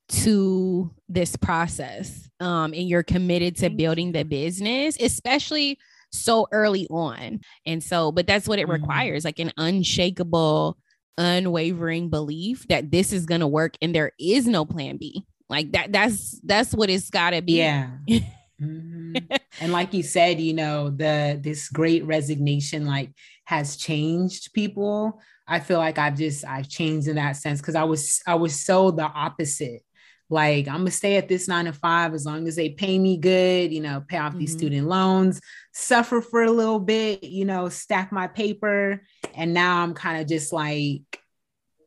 to 0.10 0.92
this 1.10 1.36
process 1.36 2.30
um, 2.40 2.74
and 2.74 2.88
you're 2.88 3.04
committed 3.04 3.56
to 3.58 3.70
building 3.70 4.12
the 4.12 4.24
business, 4.24 4.98
especially 5.00 5.78
so 6.12 6.48
early 6.52 6.88
on. 6.90 7.40
And 7.66 7.82
so, 7.84 8.12
but 8.12 8.28
that's 8.28 8.48
what 8.48 8.60
it 8.60 8.68
Mhm. 8.68 8.82
requires 8.82 9.24
like 9.26 9.40
an 9.40 9.52
unshakable, 9.58 10.78
unwavering 11.18 12.10
belief 12.10 12.68
that 12.70 12.92
this 12.92 13.12
is 13.14 13.26
going 13.26 13.42
to 13.42 13.48
work 13.48 13.76
and 13.82 13.94
there 13.94 14.12
is 14.20 14.48
no 14.48 14.66
plan 14.66 14.98
B. 14.98 15.26
Like 15.50 15.72
that, 15.74 15.92
that's 15.92 16.40
that's 16.44 16.74
what 16.74 16.90
it's 16.90 17.10
got 17.10 17.32
to 17.32 17.42
be. 17.42 17.54
Yeah. 17.58 17.90
Mhm. 18.62 19.28
and 19.60 19.72
like 19.72 19.92
you 19.92 20.04
said, 20.04 20.40
you 20.40 20.54
know, 20.54 20.92
the 20.92 21.40
this 21.42 21.68
great 21.68 22.06
resignation 22.06 22.86
like 22.86 23.10
has 23.46 23.76
changed 23.76 24.54
people. 24.54 25.20
I 25.48 25.60
feel 25.60 25.80
like 25.80 25.98
I've 25.98 26.16
just 26.16 26.46
I've 26.46 26.70
changed 26.70 27.08
in 27.08 27.16
that 27.16 27.38
sense 27.38 27.60
because 27.60 27.74
I 27.74 27.84
was 27.86 28.22
I 28.28 28.36
was 28.36 28.64
so 28.64 28.92
the 28.92 29.06
opposite. 29.06 29.82
Like 30.30 30.68
I'm 30.68 30.78
gonna 30.82 30.92
stay 30.92 31.18
at 31.18 31.28
this 31.28 31.48
nine 31.48 31.66
to 31.66 31.74
five 31.74 32.14
as 32.14 32.24
long 32.28 32.48
as 32.48 32.56
they 32.56 32.70
pay 32.70 33.00
me 33.00 33.18
good, 33.18 33.74
you 33.74 33.82
know, 33.82 34.04
pay 34.08 34.18
off 34.20 34.38
these 34.38 34.54
Mhm. 34.54 34.58
student 34.60 34.88
loans, 34.88 35.42
suffer 35.72 36.22
for 36.22 36.44
a 36.44 36.52
little 36.52 36.80
bit, 36.80 37.24
you 37.24 37.46
know, 37.46 37.70
stack 37.70 38.12
my 38.12 38.28
paper. 38.28 39.02
And 39.34 39.54
now 39.54 39.82
I'm 39.82 39.94
kind 39.94 40.22
of 40.22 40.28
just 40.28 40.52
like, 40.52 41.22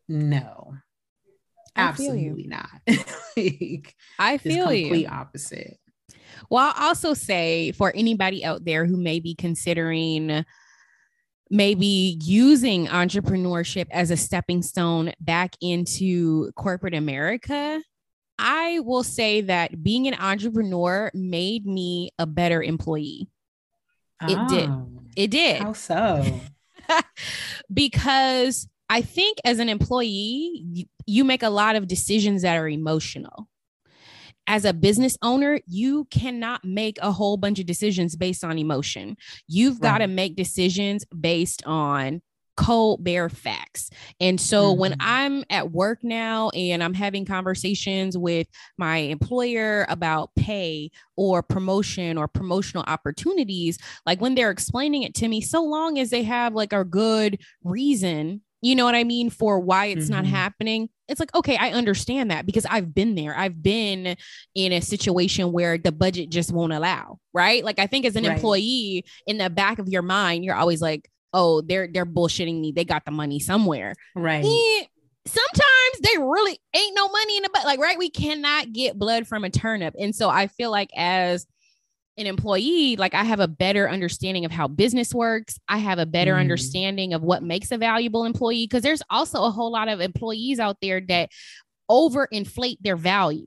no, 0.08 0.74
I 1.76 1.82
absolutely 1.82 2.46
not. 2.46 2.68
like, 3.36 3.94
I 4.18 4.38
feel 4.38 4.72
you. 4.72 4.86
complete 4.86 5.06
opposite. 5.06 5.78
Well, 6.50 6.72
I'll 6.76 6.88
also 6.88 7.14
say 7.14 7.72
for 7.72 7.92
anybody 7.94 8.44
out 8.44 8.64
there 8.64 8.84
who 8.84 8.96
may 8.96 9.20
be 9.20 9.34
considering 9.34 10.44
maybe 11.50 12.18
using 12.22 12.86
entrepreneurship 12.86 13.86
as 13.90 14.10
a 14.10 14.16
stepping 14.16 14.62
stone 14.62 15.12
back 15.20 15.54
into 15.60 16.50
corporate 16.52 16.94
America, 16.94 17.80
I 18.38 18.80
will 18.80 19.04
say 19.04 19.42
that 19.42 19.82
being 19.82 20.08
an 20.08 20.14
entrepreneur 20.14 21.10
made 21.14 21.66
me 21.66 22.10
a 22.18 22.26
better 22.26 22.62
employee. 22.62 23.28
It 24.22 24.48
did. 24.48 24.70
Oh, 24.70 24.88
It 25.16 25.30
did 25.30 25.62
How 25.62 25.72
so? 25.72 26.40
because 27.72 28.68
I 28.88 29.02
think 29.02 29.38
as 29.44 29.58
an 29.58 29.68
employee, 29.68 30.62
you, 30.72 30.84
you 31.06 31.24
make 31.24 31.42
a 31.42 31.50
lot 31.50 31.76
of 31.76 31.88
decisions 31.88 32.42
that 32.42 32.56
are 32.56 32.68
emotional. 32.68 33.48
As 34.46 34.66
a 34.66 34.74
business 34.74 35.16
owner, 35.22 35.60
you 35.66 36.04
cannot 36.10 36.64
make 36.64 36.98
a 37.00 37.10
whole 37.10 37.38
bunch 37.38 37.58
of 37.58 37.66
decisions 37.66 38.14
based 38.14 38.44
on 38.44 38.58
emotion. 38.58 39.16
You've 39.48 39.80
got 39.80 39.98
to 39.98 40.06
make 40.06 40.36
decisions 40.36 41.04
based 41.18 41.62
on 41.64 42.20
cold 42.56 43.02
bare 43.02 43.28
facts. 43.28 43.90
And 44.20 44.40
so 44.40 44.72
when 44.72 44.92
Mhm. 44.92 44.96
I'm 45.00 45.44
at 45.50 45.72
work 45.72 45.98
now 46.02 46.50
and 46.50 46.82
I'm 46.82 46.94
having 46.94 47.24
conversations 47.24 48.16
with 48.16 48.46
my 48.78 48.98
employer 48.98 49.86
about 49.88 50.30
pay 50.36 50.90
or 51.16 51.42
promotion 51.42 52.16
or 52.18 52.28
promotional 52.28 52.84
opportunities, 52.86 53.78
like 54.06 54.20
when 54.20 54.34
they're 54.34 54.50
explaining 54.50 55.02
it 55.02 55.14
to 55.16 55.28
me, 55.28 55.40
so 55.40 55.62
long 55.64 55.98
as 55.98 56.10
they 56.10 56.22
have 56.22 56.54
like 56.54 56.72
a 56.72 56.84
good 56.84 57.40
reason, 57.64 58.42
you 58.62 58.74
know 58.74 58.84
what 58.84 58.94
I 58.94 59.04
mean, 59.04 59.30
for 59.30 59.60
why 59.60 59.86
it's 59.86 60.08
not 60.08 60.24
Mhm. 60.24 60.28
happening, 60.30 60.88
it's 61.08 61.20
like, 61.20 61.34
okay, 61.34 61.56
I 61.58 61.70
understand 61.72 62.30
that 62.30 62.46
because 62.46 62.64
I've 62.64 62.94
been 62.94 63.14
there. 63.14 63.36
I've 63.36 63.62
been 63.62 64.16
in 64.54 64.72
a 64.72 64.80
situation 64.80 65.52
where 65.52 65.76
the 65.76 65.92
budget 65.92 66.30
just 66.30 66.50
won't 66.50 66.72
allow, 66.72 67.18
right? 67.34 67.62
Like 67.62 67.78
I 67.78 67.86
think 67.86 68.06
as 68.06 68.16
an 68.16 68.24
Right. 68.24 68.36
employee, 68.36 69.04
in 69.26 69.36
the 69.38 69.50
back 69.50 69.78
of 69.78 69.88
your 69.88 70.02
mind, 70.02 70.44
you're 70.44 70.54
always 70.54 70.80
like, 70.80 71.10
oh, 71.34 71.60
they're 71.60 71.88
they're 71.92 72.06
bullshitting 72.06 72.58
me. 72.60 72.72
They 72.72 72.84
got 72.86 73.04
the 73.04 73.10
money 73.10 73.38
somewhere. 73.40 73.94
Right. 74.16 74.44
Eh, 74.44 74.84
sometimes 75.26 76.00
they 76.00 76.16
really 76.18 76.58
ain't 76.74 76.94
no 76.96 77.08
money 77.08 77.36
in 77.36 77.42
the 77.42 77.50
butt. 77.52 77.64
Like, 77.66 77.80
right? 77.80 77.98
We 77.98 78.08
cannot 78.08 78.72
get 78.72 78.98
blood 78.98 79.26
from 79.26 79.44
a 79.44 79.50
turnip. 79.50 79.94
And 79.98 80.14
so 80.14 80.30
I 80.30 80.46
feel 80.46 80.70
like 80.70 80.88
as 80.96 81.46
an 82.16 82.26
employee, 82.26 82.94
like 82.96 83.12
I 83.12 83.24
have 83.24 83.40
a 83.40 83.48
better 83.48 83.90
understanding 83.90 84.44
of 84.44 84.52
how 84.52 84.68
business 84.68 85.12
works. 85.12 85.58
I 85.68 85.78
have 85.78 85.98
a 85.98 86.06
better 86.06 86.34
Mm. 86.34 86.40
understanding 86.40 87.12
of 87.12 87.22
what 87.22 87.42
makes 87.42 87.72
a 87.72 87.76
valuable 87.78 88.24
employee. 88.24 88.68
Cause 88.68 88.82
there's 88.82 89.02
also 89.10 89.42
a 89.44 89.50
whole 89.50 89.72
lot 89.72 89.88
of 89.88 90.00
employees 90.00 90.60
out 90.60 90.76
there 90.80 91.00
that 91.08 91.30
overinflate 91.90 92.76
their 92.80 92.96
value. 92.96 93.46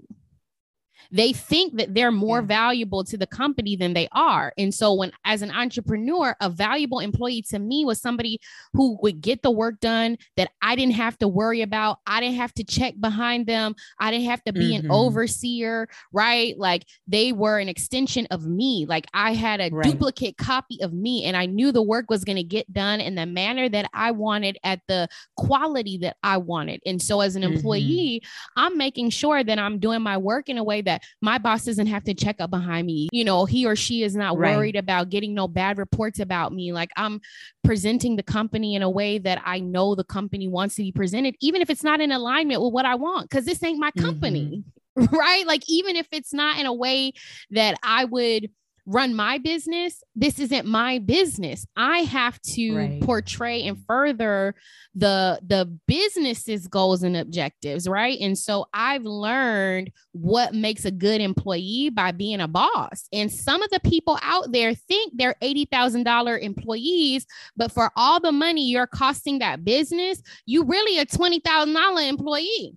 They 1.11 1.33
think 1.33 1.75
that 1.77 1.93
they're 1.93 2.11
more 2.11 2.41
Yeah. 2.41 2.41
valuable 2.41 3.03
to 3.05 3.17
the 3.17 3.27
company 3.27 3.75
than 3.75 3.93
they 3.93 4.07
are. 4.11 4.53
And 4.57 4.73
so, 4.73 4.93
when 4.93 5.11
as 5.25 5.41
an 5.41 5.51
entrepreneur, 5.51 6.35
a 6.41 6.49
valuable 6.49 6.99
employee 6.99 7.41
to 7.49 7.59
me 7.59 7.85
was 7.85 8.01
somebody 8.01 8.39
who 8.73 8.97
would 9.01 9.21
get 9.21 9.41
the 9.41 9.51
work 9.51 9.79
done 9.79 10.17
that 10.35 10.51
I 10.61 10.75
didn't 10.75 10.95
have 10.95 11.17
to 11.19 11.27
worry 11.27 11.61
about. 11.61 11.99
I 12.07 12.19
didn't 12.19 12.35
have 12.35 12.53
to 12.55 12.63
check 12.63 12.95
behind 12.99 13.47
them. 13.47 13.75
I 13.99 14.11
didn't 14.11 14.25
have 14.25 14.43
to 14.45 14.53
be 14.53 14.75
an 14.75 14.83
Mhm. 14.83 14.89
overseer, 14.89 15.87
right? 16.11 16.57
Like 16.57 16.85
they 17.07 17.31
were 17.31 17.59
an 17.59 17.69
extension 17.69 18.27
of 18.31 18.45
me. 18.47 18.85
Like 18.87 19.05
I 19.13 19.33
had 19.33 19.59
a 19.59 19.71
Right. 19.71 19.91
duplicate 19.91 20.37
copy 20.37 20.79
of 20.81 20.93
me, 20.93 21.23
and 21.25 21.35
I 21.37 21.45
knew 21.45 21.71
the 21.71 21.81
work 21.81 22.09
was 22.09 22.23
going 22.23 22.35
to 22.37 22.43
get 22.43 22.71
done 22.73 22.99
in 23.01 23.15
the 23.15 23.25
manner 23.25 23.69
that 23.69 23.89
I 23.93 24.11
wanted 24.11 24.57
at 24.63 24.81
the 24.87 25.07
quality 25.35 25.97
that 25.99 26.17
I 26.23 26.37
wanted. 26.37 26.81
And 26.85 27.01
so, 27.01 27.21
as 27.21 27.35
an 27.35 27.43
Mhm. 27.43 27.55
employee, 27.55 28.21
I'm 28.55 28.77
making 28.77 29.09
sure 29.11 29.43
that 29.43 29.59
I'm 29.59 29.79
doing 29.79 30.01
my 30.01 30.17
work 30.17 30.49
in 30.49 30.57
a 30.57 30.63
way 30.63 30.81
that 30.81 30.96
my 31.21 31.37
boss 31.37 31.65
doesn't 31.65 31.87
have 31.87 32.03
to 32.05 32.13
check 32.13 32.37
up 32.39 32.49
behind 32.49 32.87
me. 32.87 33.09
You 33.11 33.23
know, 33.23 33.45
he 33.45 33.65
or 33.65 33.75
she 33.75 34.03
is 34.03 34.15
not 34.15 34.37
Right. 34.37 34.55
worried 34.55 34.75
about 34.75 35.09
getting 35.09 35.33
no 35.33 35.47
bad 35.47 35.77
reports 35.77 36.19
about 36.19 36.53
me. 36.53 36.73
Like 36.73 36.91
I'm 36.97 37.21
presenting 37.63 38.15
the 38.15 38.23
company 38.23 38.75
in 38.75 38.81
a 38.81 38.89
way 38.89 39.17
that 39.19 39.41
I 39.45 39.59
know 39.59 39.95
the 39.95 40.03
company 40.03 40.47
wants 40.47 40.75
to 40.75 40.83
be 40.83 40.91
presented, 40.91 41.35
even 41.41 41.61
if 41.61 41.69
it's 41.69 41.83
not 41.83 42.01
in 42.01 42.11
alignment 42.11 42.61
with 42.61 42.73
what 42.73 42.85
I 42.85 42.95
want, 42.95 43.29
because 43.29 43.45
this 43.45 43.63
ain't 43.63 43.79
my 43.79 43.91
company. 43.91 44.63
Mm-hmm. 44.63 44.71
Right. 45.15 45.45
Like, 45.45 45.61
even 45.69 45.95
if 45.95 46.07
it's 46.11 46.33
not 46.33 46.57
in 46.59 46.65
a 46.65 46.73
way 46.73 47.13
that 47.51 47.77
I 47.83 48.05
would 48.05 48.49
run 48.89 49.13
my 49.13 49.37
business, 49.37 50.01
this 50.15 50.39
isn't 50.39 50.65
my 50.65 50.97
business. 50.97 51.67
I 51.75 51.99
have 51.99 52.41
to 52.53 52.73
Right. 52.73 53.01
portray 53.01 53.67
and 53.67 53.77
further 53.85 54.55
the 54.95 55.39
the 55.45 55.65
business's 55.87 56.67
goals 56.67 57.03
and 57.03 57.17
objectives, 57.17 57.87
right? 57.87 58.17
And 58.21 58.37
so 58.37 58.67
I've 58.73 59.03
learned 59.03 59.91
what 60.13 60.55
makes 60.55 60.85
a 60.85 60.91
good 60.91 61.19
employee 61.19 61.89
by 61.89 62.13
being 62.13 62.39
a 62.39 62.47
boss. 62.47 63.07
And 63.11 63.29
some 63.31 63.61
of 63.61 63.69
the 63.71 63.81
people 63.81 64.17
out 64.23 64.53
there 64.53 64.73
think 64.73 65.13
they're 65.17 65.35
$80,000 65.41 66.39
employees, 66.41 67.25
but 67.57 67.71
for 67.71 67.91
all 67.97 68.21
the 68.21 68.31
money 68.31 68.69
you're 68.69 68.87
costing 68.87 69.39
that 69.39 69.65
business, 69.65 70.21
you 70.45 70.63
really 70.63 70.97
a 70.97 71.05
$20,000 71.05 72.07
employee. 72.07 72.75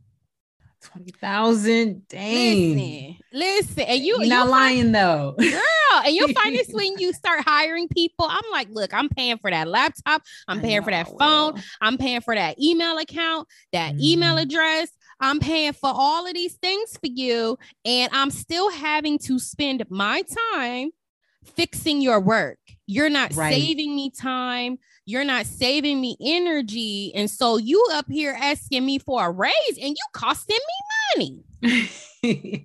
20,000. 0.83 2.09
Dang. 2.09 2.69
Listen, 2.73 3.17
listen, 3.33 3.83
and 3.85 4.01
you 4.01 4.17
You're 4.21 4.29
not 4.29 4.49
lying 4.49 4.93
though. 4.93 5.35
girl, 5.39 5.61
and 6.05 6.15
you'll 6.15 6.33
find 6.33 6.55
this 6.55 6.69
when 6.73 6.99
you 6.99 7.13
start 7.23 7.41
hiring 7.45 7.89
people. 7.89 8.27
I'm 8.29 8.45
like, 8.51 8.69
look, 8.71 8.93
I'm 8.95 9.09
paying 9.09 9.39
for 9.39 9.51
that 9.51 9.69
laptop, 9.69 10.23
I'm 10.49 10.61
paying 10.61 10.83
for 10.83 10.91
that 10.91 11.09
phone. 11.19 11.61
I'm 11.81 11.99
paying 11.99 12.21
for 12.21 12.35
that 12.35 12.59
email 12.61 12.99
account, 12.99 13.49
that 13.73 13.95
email 14.01 14.37
Mhm. 14.37 14.43
address. 14.43 14.91
I'm 15.23 15.39
paying 15.39 15.75
for 15.75 15.91
all 15.93 16.27
of 16.27 16.33
these 16.35 16.55
things 16.55 16.93
for 16.93 17.07
you, 17.13 17.59
and 17.85 18.11
I'm 18.13 18.31
still 18.31 18.71
having 18.71 19.19
to 19.27 19.39
spend 19.39 19.85
my 19.91 20.23
time 20.53 20.91
fixing 21.57 22.01
your 22.01 22.21
work. 22.21 22.59
You're 22.91 23.09
not 23.09 23.33
Right. 23.37 23.55
saving 23.55 23.95
me 23.95 24.11
time. 24.11 24.79
You're 25.07 25.23
not 25.23 25.47
saving 25.47 26.01
me 26.01 26.17
energy. 26.21 27.13
And 27.15 27.31
so 27.31 27.57
you 27.57 27.87
up 27.93 28.07
here 28.11 28.37
asking 28.37 28.85
me 28.85 28.99
for 28.99 29.25
a 29.25 29.31
raise 29.31 29.79
and 29.81 29.91
you 29.91 30.05
costing 30.13 30.59
me 31.17 31.45
money. 31.63 31.91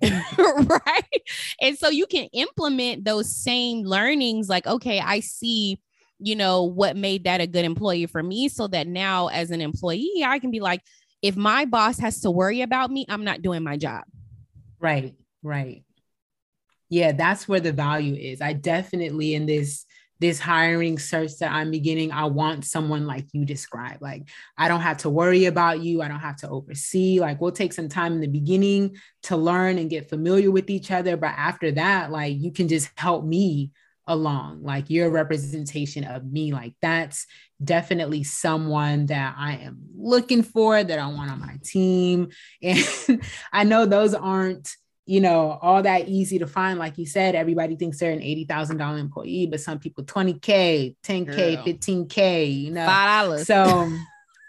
right? 0.38 1.22
And 1.60 1.78
so 1.78 1.88
you 1.90 2.06
can 2.06 2.24
implement 2.32 3.04
those 3.04 3.34
same 3.34 3.84
learnings 3.84 4.48
like, 4.48 4.66
okay, 4.66 4.98
I 4.98 5.20
see, 5.20 5.80
you 6.18 6.34
know, 6.34 6.64
what 6.64 6.96
made 6.96 7.22
that 7.24 7.40
a 7.40 7.46
good 7.46 7.64
employee 7.64 8.06
for 8.06 8.20
me 8.22 8.48
so 8.48 8.66
that 8.66 8.88
now 8.88 9.28
as 9.28 9.52
an 9.52 9.60
employee, 9.60 10.24
I 10.26 10.40
can 10.40 10.50
be 10.50 10.58
like, 10.58 10.82
if 11.22 11.36
my 11.36 11.66
boss 11.66 11.98
has 12.00 12.20
to 12.22 12.32
worry 12.32 12.62
about 12.62 12.90
me, 12.90 13.06
I'm 13.08 13.22
not 13.24 13.42
doing 13.42 13.62
my 13.62 13.76
job. 13.76 14.02
right, 14.80 15.14
right. 15.44 15.84
Yeah, 16.88 17.12
that's 17.12 17.48
where 17.48 17.60
the 17.60 17.72
value 17.72 18.14
is. 18.14 18.40
I 18.40 18.52
definitely 18.52 19.34
in 19.34 19.46
this 19.46 19.84
this 20.18 20.40
hiring 20.40 20.98
search 20.98 21.36
that 21.38 21.52
I'm 21.52 21.70
beginning, 21.70 22.10
I 22.12 22.24
want 22.24 22.64
someone 22.64 23.06
like 23.06 23.26
you 23.32 23.44
described. 23.44 24.00
Like, 24.00 24.28
I 24.56 24.68
don't 24.68 24.80
have 24.80 24.98
to 24.98 25.10
worry 25.10 25.44
about 25.44 25.80
you. 25.80 26.02
I 26.02 26.08
don't 26.08 26.20
have 26.20 26.36
to 26.38 26.48
oversee. 26.48 27.20
Like, 27.20 27.40
we'll 27.40 27.52
take 27.52 27.72
some 27.72 27.88
time 27.88 28.14
in 28.14 28.20
the 28.20 28.26
beginning 28.26 28.96
to 29.24 29.36
learn 29.36 29.78
and 29.78 29.90
get 29.90 30.08
familiar 30.08 30.50
with 30.50 30.70
each 30.70 30.90
other. 30.90 31.16
But 31.16 31.34
after 31.36 31.72
that, 31.72 32.10
like, 32.10 32.36
you 32.38 32.50
can 32.50 32.68
just 32.68 32.90
help 32.96 33.24
me 33.24 33.72
along. 34.06 34.62
Like, 34.62 34.88
you're 34.88 35.08
a 35.08 35.10
representation 35.10 36.04
of 36.04 36.24
me. 36.24 36.52
Like, 36.52 36.74
that's 36.80 37.26
definitely 37.62 38.22
someone 38.22 39.06
that 39.06 39.34
I 39.36 39.56
am 39.56 39.78
looking 39.96 40.42
for, 40.42 40.82
that 40.82 40.98
I 40.98 41.06
want 41.08 41.30
on 41.30 41.40
my 41.40 41.58
team. 41.62 42.28
And 42.62 43.22
I 43.52 43.64
know 43.64 43.86
those 43.86 44.14
aren't 44.14 44.76
you 45.06 45.20
know, 45.20 45.56
all 45.62 45.82
that 45.82 46.08
easy 46.08 46.38
to 46.40 46.46
find. 46.46 46.78
Like 46.78 46.98
you 46.98 47.06
said, 47.06 47.36
everybody 47.36 47.76
thinks 47.76 47.98
they're 47.98 48.10
an 48.10 48.18
$80,000 48.18 48.98
employee, 48.98 49.46
but 49.46 49.60
some 49.60 49.78
people 49.78 50.04
20K, 50.04 50.96
10K, 51.02 51.26
Girl. 51.26 51.64
15K, 51.64 52.62
you 52.62 52.70
know. 52.72 52.86
$5. 52.86 53.46
So, 53.46 53.88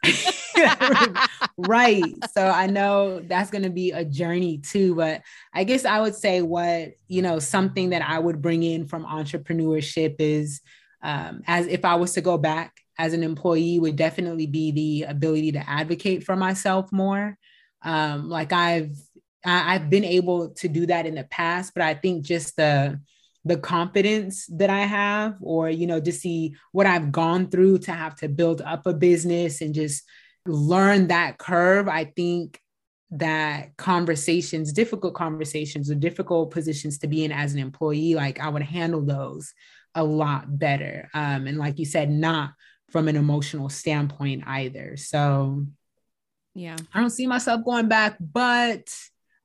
right. 1.58 2.04
So 2.32 2.48
I 2.48 2.66
know 2.66 3.20
that's 3.20 3.52
going 3.52 3.64
to 3.64 3.70
be 3.70 3.92
a 3.92 4.04
journey 4.04 4.58
too. 4.58 4.96
But 4.96 5.22
I 5.54 5.64
guess 5.64 5.86
I 5.86 6.02
would 6.02 6.16
say 6.16 6.42
what, 6.42 6.94
you 7.08 7.22
know, 7.22 7.38
something 7.38 7.92
that 7.92 8.02
I 8.02 8.18
would 8.18 8.42
bring 8.42 8.64
in 8.64 8.88
from 8.88 9.06
entrepreneurship 9.06 10.16
is 10.18 10.62
um, 11.04 11.42
as 11.46 11.68
if 11.68 11.86
I 11.86 11.96
was 11.96 12.14
to 12.14 12.22
go 12.22 12.40
back 12.40 12.74
as 12.98 13.14
an 13.14 13.24
employee, 13.24 13.78
would 13.80 13.96
definitely 13.96 14.48
be 14.48 14.72
the 14.72 15.04
ability 15.04 15.52
to 15.52 15.70
advocate 15.70 16.24
for 16.24 16.36
myself 16.36 16.92
more. 16.92 17.38
Um, 17.84 18.28
like 18.28 18.52
I've 18.52 18.98
I've 19.50 19.90
been 19.90 20.04
able 20.04 20.50
to 20.50 20.68
do 20.68 20.86
that 20.88 21.06
in 21.06 21.16
the 21.16 21.24
past, 21.24 21.74
but 21.74 21.84
I 21.84 21.94
think 21.94 22.26
just 22.26 22.56
the 22.56 23.00
the 23.46 23.58
confidence 23.58 24.46
that 24.48 24.70
I 24.70 24.82
have, 24.82 25.38
or 25.42 25.70
you 25.70 25.88
know, 25.88 26.02
to 26.02 26.12
see 26.12 26.56
what 26.74 26.86
I've 26.86 27.12
gone 27.12 27.50
through 27.50 27.80
to 27.80 27.92
have 27.94 28.16
to 28.18 28.28
build 28.28 28.62
up 28.62 28.86
a 28.86 28.94
business 28.94 29.62
and 29.62 29.74
just 29.74 30.04
learn 30.46 31.08
that 31.08 31.38
curve, 31.38 31.88
I 31.88 32.06
think 32.06 32.60
that 33.12 33.78
conversations, 33.78 34.74
difficult 34.74 35.14
conversations, 35.14 35.90
or 35.90 35.96
difficult 35.96 36.52
positions 36.52 36.98
to 37.00 37.08
be 37.08 37.24
in 37.24 37.32
as 37.32 37.54
an 37.54 37.60
employee, 37.60 38.16
like 38.16 38.42
I 38.42 38.50
would 38.50 38.64
handle 38.64 39.02
those 39.02 39.54
a 39.96 40.04
lot 40.04 40.60
better. 40.60 41.10
Um, 41.14 41.48
and 41.48 41.58
like 41.58 41.80
you 41.80 41.86
said, 41.86 42.10
not 42.10 42.52
from 42.92 43.08
an 43.08 43.16
emotional 43.16 43.70
standpoint 43.70 44.44
either. 44.46 44.98
So 44.98 45.66
yeah, 46.54 46.76
I 46.94 47.00
don't 47.00 47.10
see 47.12 47.28
myself 47.28 47.64
going 47.64 47.88
back, 47.88 48.18
but 48.20 48.94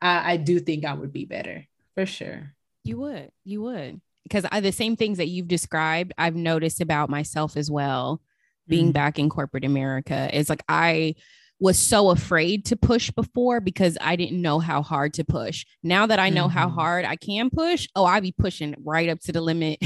I, 0.03 0.33
I 0.33 0.37
do 0.37 0.59
think 0.59 0.85
I 0.85 0.95
would 0.95 1.13
be 1.13 1.25
better 1.25 1.67
for 1.95 2.05
sure. 2.05 2.55
You 2.85 2.99
would, 2.99 3.31
you 3.45 3.63
would, 3.63 4.01
because 4.25 4.45
the 4.45 4.73
same 4.73 4.97
things 4.97 5.19
that 5.19 5.29
you've 5.29 5.49
described, 5.49 6.13
I've 6.19 6.35
noticed 6.35 6.81
about 6.81 7.09
myself 7.09 7.57
as 7.57 7.71
well. 7.71 8.21
Being 8.69 8.87
mm-hmm. 8.87 8.93
back 8.93 9.19
in 9.19 9.29
corporate 9.29 9.65
America 9.65 10.29
is 10.37 10.49
like 10.49 10.63
I 10.69 11.17
was 11.59 11.79
so 11.79 12.11
afraid 12.11 12.65
to 12.67 12.77
push 12.77 13.11
before 13.11 13.61
because 13.61 13.97
I 14.01 14.17
didn't 14.17 14.43
know 14.43 14.59
how 14.59 14.83
hard 14.83 15.15
to 15.15 15.25
push. 15.25 15.65
Now 15.83 16.07
that 16.07 16.19
I 16.19 16.31
know 16.31 16.49
mm-hmm. 16.49 16.59
how 16.59 16.69
hard 16.69 17.05
I 17.05 17.17
can 17.17 17.51
push, 17.51 17.89
oh, 17.95 18.05
I 18.05 18.21
be 18.21 18.33
pushing 18.33 18.75
right 18.85 19.09
up 19.09 19.21
to 19.21 19.33
the 19.33 19.41
limit. 19.41 19.79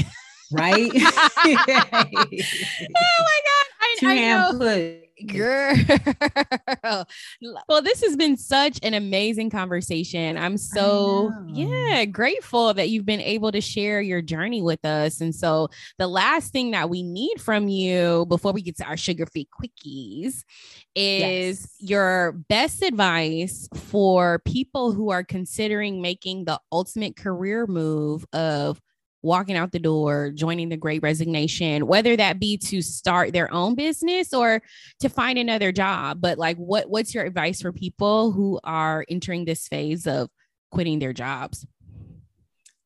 right? 0.51 0.91
oh 0.95 1.13
my 1.45 3.39
god! 3.45 3.66
I, 3.79 3.95
Two 3.99 4.07
I 4.07 4.13
hand 4.15 4.59
push 4.59 5.07
girl. 5.25 5.75
well, 7.67 7.81
this 7.81 8.01
has 8.01 8.15
been 8.15 8.37
such 8.37 8.79
an 8.83 8.93
amazing 8.93 9.49
conversation. 9.49 10.37
I'm 10.37 10.57
so, 10.57 11.31
yeah, 11.47 12.05
grateful 12.05 12.73
that 12.73 12.89
you've 12.89 13.05
been 13.05 13.21
able 13.21 13.51
to 13.51 13.61
share 13.61 14.01
your 14.01 14.21
journey 14.21 14.61
with 14.61 14.83
us. 14.85 15.21
And 15.21 15.33
so, 15.33 15.69
the 15.97 16.07
last 16.07 16.51
thing 16.51 16.71
that 16.71 16.89
we 16.89 17.03
need 17.03 17.41
from 17.41 17.67
you 17.67 18.25
before 18.27 18.51
we 18.51 18.61
get 18.61 18.77
to 18.77 18.85
our 18.85 18.97
sugar 18.97 19.25
free 19.25 19.47
quickies 19.59 20.43
is 20.95 21.61
yes. 21.61 21.75
your 21.79 22.33
best 22.49 22.81
advice 22.83 23.67
for 23.73 24.39
people 24.39 24.91
who 24.91 25.09
are 25.09 25.23
considering 25.23 26.01
making 26.01 26.45
the 26.45 26.59
ultimate 26.71 27.15
career 27.15 27.67
move 27.67 28.25
of 28.33 28.81
walking 29.27 29.55
out 29.55 29.71
the 29.71 29.79
door, 29.79 30.31
joining 30.33 30.69
the 30.69 30.77
great 30.77 31.03
resignation, 31.03 31.85
whether 31.85 32.15
that 32.15 32.39
be 32.39 32.57
to 32.57 32.81
start 32.81 33.33
their 33.33 33.53
own 33.53 33.75
business 33.75 34.33
or 34.33 34.61
to 35.01 35.09
find 35.09 35.37
another 35.37 35.71
job. 35.71 36.19
But 36.19 36.39
like 36.39 36.57
what 36.57 36.89
what's 36.89 37.13
your 37.13 37.25
advice 37.25 37.61
for 37.61 37.71
people 37.71 38.31
who 38.31 38.59
are 38.63 39.05
entering 39.09 39.45
this 39.45 39.67
phase 39.67 40.07
of 40.07 40.29
quitting 40.71 40.99
their 40.99 41.13
jobs? 41.13 41.67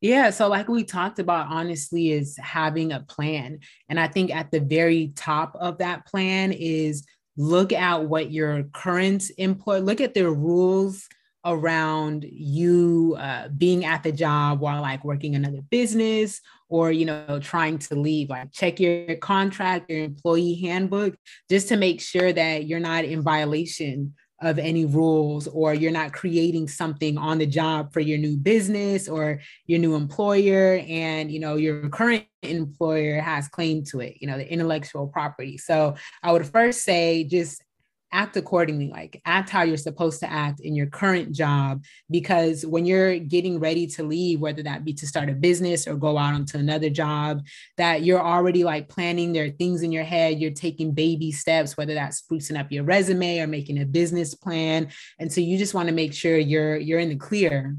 Yeah, 0.02 0.32
so 0.32 0.48
like 0.48 0.68
we 0.68 0.84
talked 0.84 1.20
about, 1.20 1.48
honestly, 1.50 2.12
is 2.12 2.36
having 2.38 2.92
a 2.92 3.02
plan. 3.02 3.60
And 3.88 4.00
I 4.00 4.08
think 4.08 4.34
at 4.34 4.50
the 4.50 4.60
very 4.60 5.14
top 5.16 5.56
of 5.60 5.78
that 5.78 6.08
plan 6.08 6.52
is 6.52 7.06
look 7.38 7.72
at 7.72 8.06
what 8.06 8.32
your 8.32 8.64
current 8.74 9.26
employer, 9.38 9.80
look 9.80 10.02
at 10.02 10.16
the 10.16 10.28
rules 10.30 11.08
around 11.46 12.24
you 12.24 13.16
uh, 13.20 13.48
being 13.50 13.86
at 13.86 14.04
the 14.04 14.12
job 14.12 14.60
while 14.60 14.82
like 14.82 15.04
working 15.04 15.36
another 15.36 15.62
business 15.70 16.40
or 16.70 16.92
you 16.92 17.06
know 17.06 17.40
trying 17.42 17.78
to 17.78 17.96
leave 17.96 18.30
like 18.30 18.52
check 18.52 18.80
your 18.80 19.16
contract 19.18 19.90
your 19.90 20.04
employee 20.04 20.56
handbook 20.56 21.16
just 21.50 21.68
to 21.68 21.78
make 21.78 22.00
sure 22.00 22.32
that 22.32 22.66
you're 22.66 22.80
not 22.80 23.06
in 23.06 23.22
violation 23.22 24.14
of 24.42 24.58
any 24.58 24.86
rules 24.86 25.48
or 25.48 25.74
you're 25.74 25.92
not 25.92 26.14
creating 26.14 26.68
something 26.68 27.18
on 27.18 27.38
the 27.38 27.46
job 27.46 27.94
for 27.94 28.00
your 28.00 28.18
new 28.18 28.36
business 28.38 29.08
or 29.08 29.40
your 29.68 29.80
new 29.80 29.96
employer 29.96 30.84
and 30.88 31.32
you 31.32 31.40
know 31.40 31.56
your 31.56 31.90
current 31.90 32.26
employer 32.44 33.20
has 33.20 33.48
claim 33.48 33.84
to 33.84 34.00
it 34.00 34.16
you 34.20 34.28
know 34.28 34.38
the 34.38 34.52
intellectual 34.52 35.08
property. 35.08 35.58
So 35.58 35.96
i 36.22 36.32
would 36.32 36.46
first 36.46 36.84
say 36.84 37.24
just 37.24 37.64
act 38.12 38.36
accordingly 38.36 38.90
like 38.90 39.22
act 39.26 39.50
how 39.50 39.64
you're 39.64 39.78
supposed 39.78 40.20
to 40.20 40.30
act 40.30 40.60
in 40.60 40.76
your 40.76 40.88
current 40.88 41.32
job 41.32 41.84
because 42.10 42.66
when 42.66 42.86
you're 42.86 43.18
getting 43.20 43.60
ready 43.60 43.88
to 43.88 44.04
leave 44.04 44.40
whether 44.40 44.62
that 44.62 44.84
be 44.84 44.94
to 44.94 45.08
start 45.08 45.30
a 45.30 45.34
business 45.34 45.88
or 45.88 45.96
go 45.96 46.18
out 46.18 46.34
onto 46.34 46.58
another 46.58 46.90
job 46.90 47.42
that 47.78 48.04
you're 48.04 48.22
already 48.22 48.64
like 48.64 48.90
planning 48.90 49.32
there 49.32 49.46
are 49.46 49.52
things 49.52 49.82
in 49.82 49.92
your 49.92 50.04
head 50.04 50.40
you're 50.40 50.52
taking 50.52 50.92
baby 50.92 51.32
steps 51.32 51.78
whether 51.78 51.94
that's 51.94 52.22
sprucing 52.22 52.60
up 52.60 52.72
your 52.72 52.84
resume 52.84 53.40
or 53.40 53.48
making 53.48 53.82
a 53.82 53.86
business 53.86 54.36
plan 54.36 54.90
and 55.20 55.32
so 55.32 55.40
you 55.40 55.58
just 55.58 55.74
want 55.74 55.88
to 55.88 55.96
make 55.96 56.14
sure 56.14 56.38
you're 56.38 56.78
you're 56.78 57.00
in 57.00 57.10
the 57.10 57.16
clear 57.16 57.78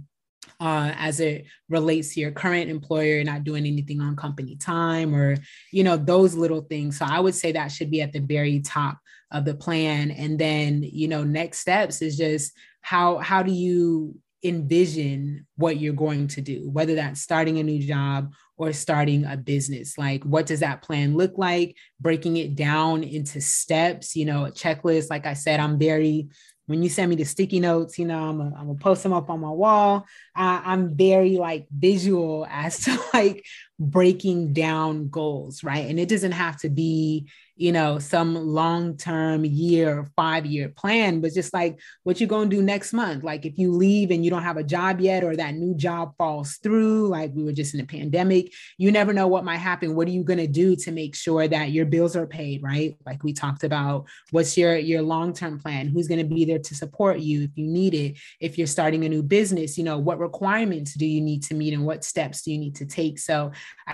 uh, 0.63 0.95
as 0.97 1.19
it 1.19 1.47
relates 1.69 2.15
to 2.15 2.21
your 2.21 2.31
current 2.31 2.71
employer 2.71 3.25
not 3.25 3.43
doing 3.43 3.67
anything 3.67 4.01
on 4.01 4.15
company 4.15 4.55
time 4.55 5.13
or 5.13 5.37
you 5.73 5.83
know 5.83 5.97
those 5.97 6.37
little 6.37 6.61
things. 6.61 6.99
So 6.99 7.05
i 7.05 7.19
would 7.19 7.35
say 7.35 7.51
that 7.53 7.73
should 7.73 7.91
be 7.91 8.01
at 8.01 8.13
the 8.13 8.21
very 8.21 8.61
top 8.61 8.99
of 9.33 9.45
the 9.45 9.57
plan. 9.57 10.13
And 10.13 10.39
then 10.39 10.85
you 10.85 11.09
know 11.09 11.25
next 11.25 11.59
steps 11.59 12.01
is 12.01 12.17
just 12.17 12.53
how 12.81 13.19
how 13.19 13.43
do 13.43 13.51
you 13.51 14.15
envision 14.45 15.47
what 15.57 15.79
you're 15.79 15.95
going 15.95 16.27
to 16.27 16.41
do 16.41 16.69
whether 16.69 16.97
that's 16.97 17.21
starting 17.21 17.59
a 17.59 17.63
new 17.63 17.81
job 17.85 18.33
or 18.57 18.73
starting 18.73 19.25
a 19.25 19.37
business? 19.37 19.99
Like 19.99 20.23
what 20.23 20.47
does 20.47 20.61
that 20.61 20.83
plan 20.83 21.17
look 21.17 21.33
like? 21.37 21.75
Breaking 22.01 22.37
it 22.37 22.55
down 22.55 23.03
into 23.03 23.41
steps 23.41 24.15
you 24.15 24.27
know 24.27 24.45
a 24.45 24.53
checklist. 24.53 25.11
Like 25.11 25.27
i 25.27 25.35
said 25.35 25.59
i'm 25.59 25.77
very 25.77 26.29
when 26.67 26.83
you 26.83 26.89
send 26.89 27.11
me 27.11 27.17
the 27.17 27.25
sticky 27.25 27.61
notes, 27.61 27.99
you 27.99 28.07
know, 28.07 28.29
I'm 28.29 28.39
gonna 28.39 28.75
post 28.75 29.03
them 29.03 29.13
up 29.13 29.31
on 29.31 29.41
my 29.41 29.51
wall. 29.51 30.07
I'm 30.35 30.97
very 30.97 31.37
like 31.37 31.67
visual 31.71 32.47
as 32.49 32.85
to 32.85 32.99
like 33.15 33.45
breaking 33.79 34.53
down 34.53 35.09
goals, 35.09 35.65
right? 35.65 35.89
And 35.89 35.99
it 35.99 36.09
doesn't 36.09 36.33
have 36.33 36.59
to 36.61 36.69
be, 36.69 37.29
you 37.57 37.71
know, 37.71 37.99
some 37.99 38.35
long 38.35 38.97
term 38.97 39.45
year 39.45 40.09
five 40.17 40.47
year 40.47 40.71
plan, 40.71 41.21
but 41.21 41.35
just 41.35 41.53
like 41.53 41.79
what 42.03 42.19
you're 42.19 42.29
going 42.29 42.49
to 42.49 42.57
do 42.57 42.63
next 42.63 42.93
month. 42.93 43.23
Like 43.23 43.45
if 43.45 43.59
you 43.59 43.73
leave 43.73 44.11
and 44.11 44.25
you 44.25 44.31
don't 44.31 44.43
have 44.43 44.57
a 44.57 44.65
job 44.65 45.01
yet, 45.01 45.23
or 45.23 45.37
that 45.37 45.55
new 45.55 45.75
job 45.75 46.17
falls 46.17 46.57
through, 46.57 47.09
like 47.09 47.31
we 47.35 47.45
were 47.45 47.53
just 47.53 47.75
in 47.75 47.81
a 47.81 47.87
pandemic, 47.87 48.53
you 48.79 48.91
never 48.91 49.13
know 49.13 49.27
what 49.27 49.45
might 49.45 49.59
happen. 49.59 49.95
What 49.95 50.09
are 50.09 50.13
you 50.13 50.25
going 50.25 50.39
to 50.39 50.47
do 50.47 50.75
to 50.77 50.93
make 50.93 51.15
sure 51.15 51.47
that 51.47 51.71
your 51.73 51.85
bills 51.85 52.17
are 52.17 52.27
paid, 52.27 52.63
right? 52.63 52.97
Like 53.05 53.23
we 53.23 53.33
talked 53.33 53.65
about, 53.65 54.07
what's 54.31 54.57
your, 54.57 54.77
your 54.77 55.03
long 55.03 55.33
term 55.33 55.59
plan? 55.59 55.89
Who's 55.89 56.09
going 56.09 56.27
to 56.27 56.35
be 56.35 56.45
there 56.45 56.59
to 56.59 56.75
support 56.75 57.19
you 57.19 57.43
if 57.43 57.51
you 57.55 57.67
need 57.67 57.95
it? 57.95 58.17
If 58.41 58.57
you're 58.57 58.67
starting 58.67 59.05
a 59.05 59.09
new 59.09 59.23
business, 59.23 59.77
you 59.77 59.85
know, 59.85 59.99
what 59.99 60.19
requirements 60.19 60.95
do 60.95 61.07
you 61.07 61.21
need 61.21 61.43
to 61.45 61.55
meet 61.55 61.75
and 61.75 61.85
what 61.85 62.05
steps 62.05 62.43
do 62.43 62.53
you 62.53 62.59
need 62.59 62.77
to 62.77 62.87
take? 62.87 63.19
So 63.19 63.53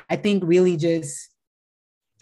I 0.09 0.17
think 0.17 0.45
really 0.47 0.77
just 0.77 1.31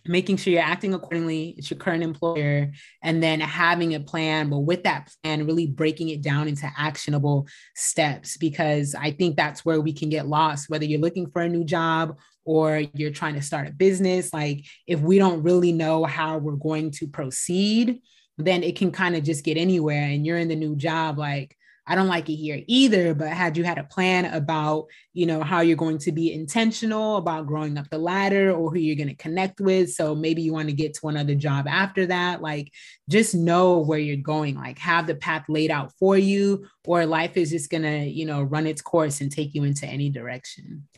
making 0.09 0.37
sure 0.37 0.53
you're 0.53 0.63
acting 0.63 0.95
accordingly 0.95 1.55
it's 1.57 1.71
your 1.71 1.79
current 1.79 2.03
employer 2.03 2.71
and 3.03 3.23
then 3.23 3.41
having 3.41 3.95
a 3.95 4.01
plan 4.01 4.49
but 4.49 4.61
with 4.61 4.83
that 4.85 5.11
plan 5.23 5.47
really 5.47 5.67
breaking 5.67 6.09
it 6.09 6.23
down 6.23 6.49
into 6.49 6.71
actionable 6.77 7.47
steps 7.75 8.37
because 8.37 8.95
i 8.95 9.11
think 9.11 9.37
that's 9.37 9.65
where 9.65 9.81
we 9.81 9.93
can 9.93 10.09
get 10.09 10.27
lost 10.27 10.71
whether 10.71 10.85
you're 10.85 11.01
looking 11.01 11.31
for 11.31 11.43
a 11.43 11.49
new 11.49 11.65
job 11.65 12.17
or 12.45 12.85
you're 12.95 13.11
trying 13.11 13.35
to 13.35 13.43
start 13.43 13.67
a 13.67 13.73
business. 13.73 14.33
Like 14.33 14.67
if 14.87 15.01
we 15.01 15.19
don't 15.19 15.43
really 15.43 15.73
know 15.73 16.05
how 16.05 16.39
we're 16.39 16.53
going 16.53 16.93
to 16.93 17.09
proceed 17.09 18.01
then 18.39 18.63
it 18.63 18.77
can 18.77 18.91
kind 18.91 19.17
of 19.17 19.23
just 19.23 19.45
get 19.45 19.57
anywhere 19.57 20.03
and 20.03 20.27
you're 20.27 20.39
in 20.39 20.49
the 20.49 20.57
new 20.57 20.77
job 20.77 21.19
like 21.19 21.56
I 21.87 21.95
don't 21.95 22.09
like 22.09 22.29
it 22.29 22.37
here 22.37 22.63
either. 22.67 23.15
But 23.15 23.29
had 23.29 23.57
you 23.57 23.65
had 23.65 23.79
a 23.79 23.85
plan 23.85 24.27
about, 24.27 24.87
you 25.13 25.27
know, 25.27 25.43
how 25.43 25.61
you're 25.61 25.77
going 25.77 25.99
to 25.99 26.13
be 26.13 26.33
intentional 26.33 27.17
about 27.17 27.47
growing 27.47 27.79
up 27.79 27.89
the 27.91 27.99
ladder 27.99 28.51
or 28.51 28.71
who 28.71 28.79
you're 28.79 28.97
going 28.97 29.09
to 29.09 29.15
connect 29.15 29.61
with. 29.61 29.93
So 29.93 30.15
maybe 30.15 30.43
you 30.43 30.53
want 30.53 30.69
to 30.69 30.75
get 30.75 30.95
to 30.95 31.09
another 31.09 31.35
job 31.35 31.67
after 31.69 32.07
that. 32.07 32.43
Like 32.43 32.73
just 33.09 33.35
know 33.35 33.79
where 33.79 33.99
you're 33.99 34.17
going, 34.17 34.57
like 34.57 34.79
have 34.79 35.07
the 35.07 35.15
path 35.15 35.45
laid 35.49 35.71
out 35.71 35.93
for 35.99 36.19
you, 36.19 36.67
or 36.85 37.07
life 37.07 37.37
is 37.37 37.51
just 37.51 37.71
going 37.71 37.85
to, 37.85 37.99
you 38.05 38.27
know, 38.27 38.43
run 38.43 38.67
its 38.67 38.83
course 38.83 39.21
and 39.21 39.31
take 39.31 39.55
you 39.55 39.65
into 39.65 39.87
any 39.87 40.11
direction. 40.11 40.89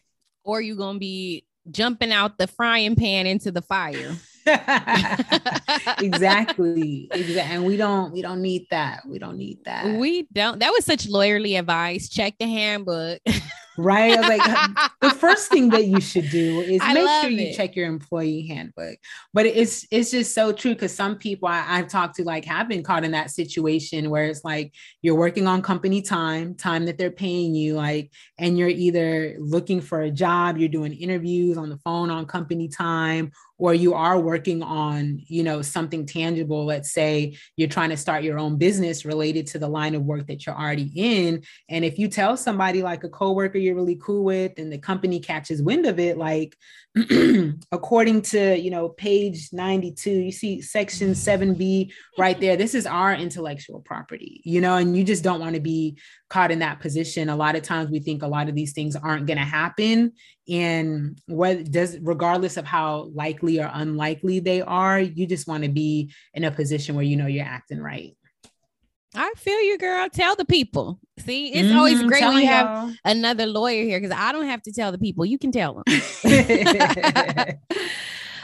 Or 0.45 0.61
you're 0.61 0.77
going 0.77 0.97
to 0.97 1.01
be 1.01 1.45
jumping 1.71 2.13
out 2.13 2.39
the 2.39 2.47
frying 2.47 2.97
pan 2.97 3.27
into 3.27 3.51
the 3.53 3.61
fire. 3.61 4.17
exactly. 6.01 7.09
Exactly. 7.11 7.41
And 7.41 7.65
we 7.65 7.77
don't 7.77 8.13
we 8.13 8.23
don't 8.23 8.43
need 8.43 8.67
that. 8.71 9.03
We 9.07 9.19
don't 9.19 9.37
need 9.37 9.65
that. 9.65 9.99
We 9.99 10.27
don't. 10.33 10.59
That 10.61 10.71
was 10.71 10.85
such 10.85 11.07
lawyerly 11.07 11.59
advice. 11.59 12.09
Check 12.09 12.35
the 12.39 12.47
handbook. 12.47 13.21
right? 13.79 14.21
Like, 14.21 14.91
the 15.01 15.11
first 15.11 15.51
thing 15.51 15.71
that 15.71 15.87
you 15.87 16.01
should 16.01 16.29
do 16.31 16.61
is 16.61 16.81
I 16.83 16.93
make 16.93 17.09
sure 17.23 17.31
you 17.31 17.49
it. 17.49 17.57
check 17.57 17.77
your 17.77 17.87
employee 17.87 18.47
handbook. 18.47 18.99
But 19.33 19.47
it's 19.47 19.87
it's 19.91 20.11
just 20.11 20.35
so 20.35 20.53
true 20.53 20.75
because 20.75 20.95
some 20.95 21.17
people 21.17 21.49
I, 21.49 21.65
I've 21.67 21.89
talked 21.89 22.17
to 22.17 22.25
like 22.25 22.45
have 22.45 22.69
been 22.69 22.83
caught 22.83 23.05
in 23.05 23.13
that 23.13 23.31
situation 23.31 24.11
where 24.11 24.25
it's 24.25 24.45
like 24.45 24.75
you're 25.01 25.15
working 25.15 25.47
on 25.47 25.63
company 25.63 26.03
time, 26.03 26.55
time 26.55 26.87
that 26.87 26.99
they're 26.99 27.11
paying 27.11 27.55
you, 27.55 27.75
like, 27.75 28.13
and 28.39 28.59
you're 28.59 28.69
either 28.69 29.37
looking 29.39 29.81
for 29.81 30.03
a 30.03 30.11
job, 30.11 30.59
you're 30.59 30.69
doing 30.69 30.93
interviews 30.93 31.57
on 31.57 31.71
the 31.71 31.79
phone 31.79 32.11
on 32.11 32.27
company 32.27 32.69
time, 32.69 33.31
or 33.59 33.75
you 33.75 33.93
are 33.95 34.19
working 34.19 34.63
on 34.63 35.21
you 35.27 35.43
know 35.43 35.61
something 35.61 36.07
tangible 36.07 36.65
let's 36.65 36.93
say 36.93 37.37
you're 37.57 37.69
trying 37.69 37.91
to 37.91 37.97
start 37.97 38.23
your 38.23 38.39
own 38.39 38.57
business 38.57 39.05
related 39.05 39.47
to 39.47 39.59
the 39.59 39.69
line 39.69 39.95
of 39.95 40.03
work 40.03 40.27
that 40.27 40.47
you're 40.47 40.59
already 40.59 40.91
in. 40.95 41.43
And 41.69 41.85
if 41.85 41.99
you 41.99 42.09
tell 42.09 42.37
somebody 42.37 42.83
like 42.83 43.05
a 43.05 43.09
coworker 43.09 43.59
you're 43.59 43.75
really 43.75 43.99
cool 44.01 44.25
with 44.25 44.59
and 44.59 44.73
the 44.73 44.79
company 44.79 45.21
catches 45.21 45.63
wind 45.63 45.87
of 45.87 45.99
it 45.99 46.17
like 46.17 46.57
according 47.73 48.23
to 48.23 48.59
you 48.59 48.71
know 48.71 48.89
page 48.89 49.51
92 49.53 50.11
you 50.11 50.33
see 50.33 50.61
section 50.61 51.11
7b 51.11 51.93
right 52.19 52.41
there 52.41 52.57
this 52.57 52.75
is 52.75 52.87
our 52.87 53.15
intellectual 53.15 53.81
property 53.81 54.41
you 54.45 54.61
know 54.61 54.77
and 54.77 54.97
you 54.97 55.05
just 55.05 55.23
don't 55.23 55.41
want 55.41 55.55
to 55.55 55.61
be 55.61 55.97
caught 56.29 56.51
in 56.51 56.59
that 56.59 56.81
position. 56.81 57.29
A 57.29 57.37
lot 57.37 57.57
of 57.57 57.63
times 57.63 57.91
we 57.91 58.01
think 58.01 58.23
a 58.23 58.29
lot 58.29 58.49
of 58.49 58.55
these 58.55 58.73
things 58.73 58.97
aren't 58.97 59.27
going 59.27 59.39
to 59.39 59.45
happen 59.45 60.13
and 60.49 61.21
what 61.27 61.71
does 61.71 61.99
regardless 62.01 62.57
of 62.57 62.65
how 62.65 63.11
likely 63.15 63.61
or 63.61 63.71
unlikely 63.75 64.41
they 64.41 64.61
are 64.63 64.99
you 65.01 65.27
just 65.27 65.47
want 65.47 65.63
to 65.63 65.69
be 65.69 66.11
in 66.35 66.45
a 66.45 66.51
position 66.51 66.95
where 66.95 67.05
you 67.05 67.17
know 67.17 67.27
you're 67.27 67.45
acting 67.45 67.81
right 67.81 68.15
I 69.15 69.33
feel 69.37 69.61
you, 69.63 69.79
girl. 69.79 70.07
Tell 70.13 70.37
the 70.37 70.45
people. 70.45 71.01
See, 71.19 71.53
it's 71.55 71.73
always 71.73 72.01
Mhm, 72.03 72.09
great 72.09 72.25
when 72.27 72.43
you 72.43 72.47
have 72.47 72.67
y'all. 72.67 72.93
another 73.07 73.47
lawyer 73.47 73.83
here 73.83 73.99
because 73.99 74.15
I 74.17 74.33
don't 74.33 74.45
have 74.47 74.63
to 74.65 74.73
tell 74.73 74.93
the 74.93 74.99
people. 74.99 75.25
You 75.25 75.39
can 75.39 75.51
tell 75.51 75.75
them. 75.83 75.85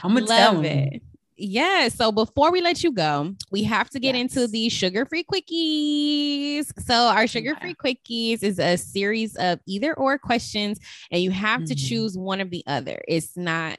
I'm 0.03 0.15
gonna 0.15 0.27
tell 0.27 0.55
them. 0.55 0.65
it. 0.65 1.03
Yeah. 1.37 1.89
So 1.89 2.13
before 2.13 2.53
we 2.53 2.61
let 2.61 2.85
you 2.85 2.93
go, 2.93 3.35
we 3.51 3.65
have 3.65 3.91
to 3.91 3.99
get 4.01 4.15
into 4.15 4.41
Yes. 4.43 4.51
the 4.51 4.69
sugar 4.69 5.05
free 5.05 5.25
quickies. 5.25 6.71
So, 6.85 6.95
our 6.95 7.27
sugar 7.27 7.57
free 7.61 7.75
quickies 7.75 8.43
is 8.43 8.59
a 8.59 8.77
series 8.77 9.35
of 9.37 9.59
either 9.67 9.95
or 9.95 10.19
questions, 10.19 10.79
and 11.11 11.23
you 11.23 11.31
have 11.33 11.65
to 11.65 11.75
Mhm. 11.75 11.89
choose 11.89 12.17
one 12.17 12.41
of 12.41 12.51
the 12.51 12.63
other. 12.67 13.03
It's 13.09 13.37
not 13.37 13.79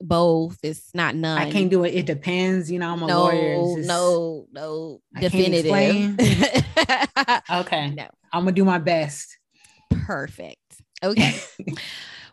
both, 0.00 0.58
it's 0.62 0.94
not 0.94 1.14
none. 1.14 1.38
I 1.38 1.50
can't 1.50 1.70
do 1.70 1.84
it. 1.84 1.94
It 1.94 2.06
depends. 2.06 2.70
You 2.70 2.78
know, 2.80 2.92
I'm 2.92 3.02
a 3.02 3.06
no, 3.06 3.20
lawyer. 3.24 3.76
Just- 3.76 3.88
no, 3.88 4.46
no, 4.52 5.00
I 5.16 5.20
definitive. 5.20 5.72
Okay. 7.50 7.90
no, 7.90 8.06
I'm 8.32 8.44
gonna 8.44 8.52
do 8.52 8.64
my 8.64 8.78
best. 8.78 9.38
perfect. 10.06 10.58
Okay. 11.04 11.34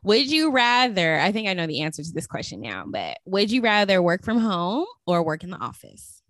Would 0.04 0.30
you 0.30 0.52
rather? 0.52 1.20
I 1.20 1.32
think 1.32 1.48
I 1.48 1.54
know 1.54 1.68
the 1.68 1.82
answer 1.82 2.04
to 2.04 2.12
this 2.12 2.28
question 2.28 2.62
now, 2.62 2.86
but 2.88 3.18
would 3.26 3.52
you 3.52 3.62
rather 3.62 4.02
work 4.02 4.24
from 4.24 4.38
home 4.38 4.86
or 5.06 5.24
work 5.24 5.44
in 5.44 5.50
the 5.50 5.58
office? 5.58 6.22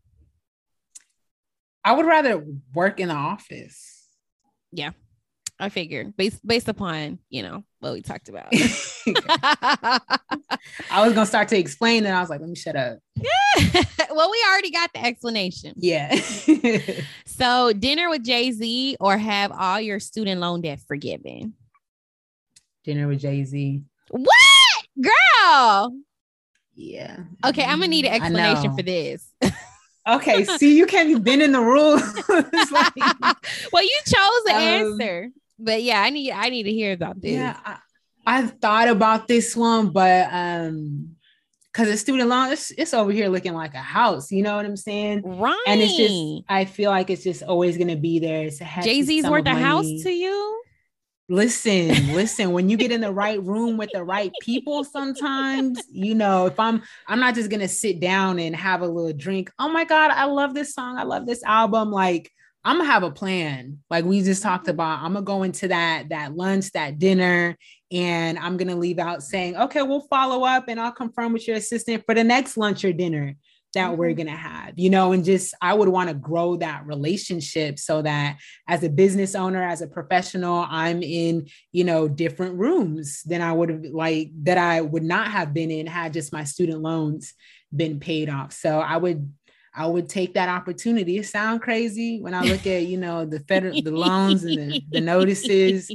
I 1.83 1.93
would 1.93 2.05
rather 2.05 2.43
work 2.73 2.99
in 2.99 3.07
the 3.09 3.15
office. 3.15 4.05
Yeah. 4.71 4.91
I 5.61 5.67
figured 5.67 6.15
based 6.15 6.45
based 6.47 6.69
upon 6.69 7.19
you 7.29 7.43
know 7.43 7.65
what 7.79 7.91
we 7.91 8.01
talked 8.01 8.29
about. 8.29 8.47
I 8.53 9.99
was 11.03 11.13
gonna 11.13 11.25
start 11.25 11.49
to 11.49 11.57
explain, 11.57 12.05
and 12.05 12.15
I 12.15 12.21
was 12.21 12.29
like, 12.29 12.39
let 12.39 12.47
me 12.47 12.55
shut 12.55 12.77
up. 12.77 12.99
Yeah. 13.15 13.83
well, 14.11 14.31
we 14.31 14.41
already 14.49 14.71
got 14.71 14.93
the 14.93 15.05
explanation. 15.05 15.73
Yeah. 15.77 16.17
So, 17.39 17.71
dinner 17.71 18.09
with 18.09 18.25
Jay 18.25 18.51
Z 18.51 18.97
or 18.99 19.17
have 19.17 19.53
all 19.57 19.79
your 19.79 20.01
student 20.01 20.41
loan 20.41 20.59
debt 20.59 20.81
forgiven? 20.85 21.53
Dinner 22.89 23.07
with 23.07 23.19
Jay 23.19 23.43
Z. 23.43 23.83
What, 24.09 24.85
girl? 24.99 25.93
Yeah. 26.73 27.17
Okay, 27.45 27.63
I'm 27.63 27.77
gonna 27.77 27.87
need 27.87 28.05
an 28.05 28.13
explanation 28.13 28.75
for 28.75 28.81
this. 28.81 29.31
Okay. 30.07 30.43
See, 30.57 30.75
you 30.75 30.87
can't 30.87 31.07
be 31.07 31.19
bending 31.19 31.51
the 31.51 31.61
rules. 31.61 32.01
Like- 32.71 32.93
well, 33.71 33.83
you 33.83 33.99
chose 34.05 34.43
the 34.45 34.53
Um, 34.55 34.61
answer, 34.61 35.29
but 35.59 35.83
yeah, 35.83 36.01
I 36.01 36.09
need 36.09 36.31
I 36.31 36.49
need 36.49 36.63
to 36.63 36.71
hear 36.71 36.93
about 36.93 37.21
this. 37.21 37.33
yeah. 37.33 37.57
I, 37.63 37.77
I've 38.25 38.53
thought 38.59 38.87
about 38.87 39.27
this 39.27 39.55
one, 39.55 39.89
but 39.91 40.27
um, 40.31 41.15
because 41.71 41.89
the 41.89 41.97
student 41.97 42.27
loan, 42.29 42.51
it's, 42.51 42.71
it's 42.71 42.93
over 42.95 43.11
here 43.11 43.27
looking 43.29 43.53
like 43.53 43.75
a 43.75 43.77
house. 43.79 44.31
You 44.31 44.41
know 44.41 44.55
what 44.55 44.65
I'm 44.65 44.77
saying? 44.77 45.21
Right. 45.23 45.63
And 45.67 45.79
it's 45.79 45.95
just, 45.95 46.43
I 46.49 46.65
feel 46.65 46.89
like 46.89 47.09
it's 47.11 47.23
just 47.23 47.43
always 47.43 47.77
gonna 47.77 47.95
be 47.95 48.17
there. 48.17 48.45
It's 48.47 48.61
a 48.61 48.67
Jay 48.81 49.03
Z's 49.03 49.27
worth 49.29 49.45
a 49.45 49.53
house 49.53 49.85
to 50.03 50.09
you. 50.11 50.63
Listen 51.29 51.89
listen 52.13 52.51
when 52.51 52.69
you 52.69 52.75
get 52.75 52.91
in 52.91 53.01
the 53.01 53.11
right 53.11 53.41
room 53.43 53.77
with 53.77 53.91
the 53.93 54.03
right 54.03 54.31
people 54.41 54.83
sometimes 54.83 55.79
you 55.91 56.15
know 56.15 56.47
if 56.47 56.59
i'm 56.59 56.81
i'm 57.07 57.19
not 57.19 57.35
just 57.35 57.51
gonna 57.51 57.67
sit 57.67 57.99
down 57.99 58.39
and 58.39 58.55
have 58.55 58.81
a 58.81 58.87
little 58.87 59.13
drink 59.13 59.51
oh 59.59 59.69
my 59.69 59.85
god 59.85 60.09
i 60.09 60.25
love 60.25 60.55
this 60.55 60.73
song 60.73 60.97
i 60.97 61.03
love 61.03 61.27
this 61.27 61.43
album 61.43 61.91
like 61.91 62.31
i'm 62.65 62.77
gonna 62.77 62.89
have 62.89 63.03
a 63.03 63.11
plan. 63.11 63.79
Like 63.89 64.05
we 64.05 64.21
just 64.21 64.41
talked 64.41 64.63
mm-hmm. 64.63 64.71
about 64.71 65.03
i'm 65.03 65.13
gonna 65.13 65.23
go 65.23 65.43
into 65.43 65.67
that 65.67 66.09
that 66.09 66.35
lunch 66.35 66.71
that 66.71 66.97
dinner 66.97 67.55
and 67.91 68.39
i'm 68.39 68.57
gonna 68.57 68.75
leave 68.75 68.97
out 68.97 69.21
saying 69.21 69.55
okay 69.55 69.83
we'll 69.83 70.01
follow 70.01 70.43
up 70.43 70.65
and 70.67 70.79
i'll 70.79 70.91
confirm 70.91 71.33
with 71.33 71.47
your 71.47 71.57
assistant 71.57 72.03
for 72.05 72.15
the 72.15 72.23
next 72.23 72.57
lunch 72.57 72.83
or 72.83 72.91
dinner 72.91 73.35
that 73.73 73.97
we're 73.97 74.11
Mhm. 74.11 74.17
going 74.17 74.27
to 74.27 74.33
have 74.33 74.73
you 74.77 74.89
know 74.89 75.11
and 75.11 75.23
just 75.23 75.53
i 75.61 75.73
would 75.73 75.89
want 75.89 76.09
to 76.09 76.15
grow 76.15 76.55
that 76.55 76.85
relationship 76.85 77.77
so 77.77 78.01
that 78.01 78.37
as 78.67 78.83
a 78.83 78.89
business 78.89 79.35
owner 79.35 79.63
as 79.63 79.81
a 79.81 79.87
professional 79.87 80.65
i'm 80.69 81.03
in 81.03 81.47
you 81.71 81.83
know 81.83 82.07
different 82.07 82.55
rooms 82.57 83.21
than 83.23 83.41
i 83.41 83.51
would 83.51 83.69
have 83.69 83.83
like 83.91 84.31
that 84.43 84.57
i 84.57 84.81
would 84.81 85.03
not 85.03 85.27
have 85.27 85.53
been 85.53 85.71
in 85.71 85.85
had 85.87 86.13
just 86.13 86.33
my 86.33 86.43
student 86.43 86.81
loans 86.81 87.33
been 87.75 87.99
paid 87.99 88.29
off 88.29 88.51
so 88.51 88.79
i 88.79 88.97
would 88.97 89.31
i 89.75 89.85
would 89.85 90.09
take 90.09 90.33
that 90.33 90.49
opportunity 90.49 91.17
it 91.17 91.25
sound 91.27 91.61
crazy 91.61 92.19
when 92.19 92.33
i 92.33 92.41
look 92.43 92.65
at 92.65 92.85
you 92.87 92.97
know 92.97 93.23
the 93.25 93.39
federal 93.41 93.79
the 93.81 93.91
loans 93.91 94.43
and 94.43 94.57
the, 94.57 94.81
the 94.91 95.01
notices 95.13 95.91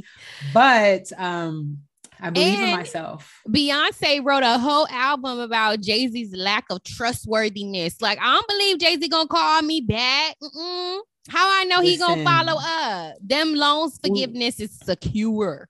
but 0.53 1.11
um 1.17 1.79
i 2.21 2.29
believe 2.29 2.59
in 2.59 2.71
myself 2.71 3.41
Beyonce 3.47 4.23
wrote 4.23 4.43
a 4.43 4.57
whole 4.57 4.87
album 4.89 5.39
about 5.39 5.81
Jay 5.81 6.07
Z's 6.07 6.33
lack 6.35 6.65
of 6.69 6.83
trustworthiness. 6.83 8.01
Like, 8.01 8.19
I 8.19 8.33
don't 8.33 8.47
believe 8.47 8.79
Jay 8.79 8.97
Z 8.97 9.07
gonna 9.07 9.27
call 9.27 9.61
me 9.61 9.81
back. 9.81 10.35
Mm-mm. 10.41 10.99
How 11.29 11.47
I 11.59 11.63
know 11.65 11.81
he 11.81 11.97
gonna 11.97 12.23
follow 12.23 12.59
up? 12.59 13.15
Them 13.21 13.53
loans 13.53 13.99
forgiveness 14.03 14.59
is 14.59 14.77
secure. 14.83 15.69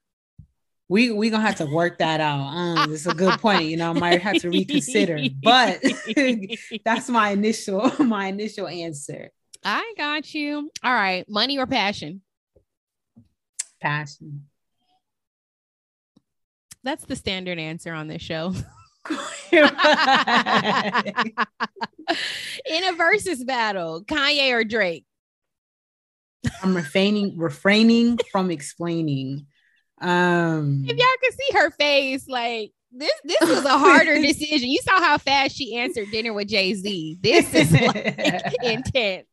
we 0.87 1.11
we 1.11 1.29
gonna 1.29 1.45
have 1.45 1.57
to 1.57 1.65
work 1.65 1.97
that 1.99 2.21
out. 2.21 2.45
Um, 2.45 2.93
it's 2.93 3.05
a 3.05 3.13
good 3.13 3.39
point. 3.39 3.65
You 3.65 3.77
know, 3.77 3.91
I 3.91 3.93
might 3.93 4.21
have 4.21 4.37
to 4.41 4.49
reconsider, 4.49 5.19
but 5.43 5.81
that's 6.85 7.09
my 7.09 7.29
initial 7.31 7.91
my 8.03 8.27
initial 8.27 8.67
answer. 8.67 9.31
I 9.63 9.93
got 9.97 10.33
you. 10.33 10.69
All 10.83 10.93
right, 10.93 11.25
money 11.27 11.57
or 11.57 11.67
passion? 11.67 12.21
Passion. 13.81 14.47
That's 16.85 17.03
the 17.05 17.15
standard 17.15 17.57
answer 17.57 17.91
on 17.93 18.07
this 18.07 18.21
show. 18.21 18.53
In 19.51 19.63
a 22.83 22.93
versus 22.95 23.43
battle, 23.43 24.03
Kanye 24.05 24.53
or 24.53 24.63
Drake? 24.63 25.03
I'm 26.61 26.75
refraining 26.75 27.37
refraining 27.37 28.19
from 28.31 28.51
explaining. 28.51 29.47
Um, 29.99 30.85
If 30.87 30.95
y'all 30.95 31.07
could 31.23 31.33
see 31.33 31.57
her 31.57 31.71
face, 31.71 32.27
like 32.27 32.71
this, 32.91 33.13
this 33.23 33.41
was 33.41 33.65
a 33.65 33.79
harder 33.79 34.15
decision. 34.21 34.69
You 34.69 34.79
saw 34.83 34.99
how 34.99 35.17
fast 35.17 35.55
she 35.55 35.75
answered 35.77 36.11
dinner 36.11 36.33
with 36.33 36.49
Jay 36.49 36.75
Z. 36.75 37.17
This 37.19 37.51
is 37.51 37.71
like 37.71 38.53
intense. 38.63 39.25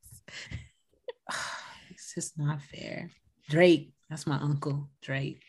it's 1.90 2.14
just 2.14 2.38
not 2.38 2.62
fair. 2.62 3.10
Drake, 3.50 3.92
that's 4.08 4.26
my 4.26 4.36
uncle. 4.36 4.88
Drake. 5.02 5.42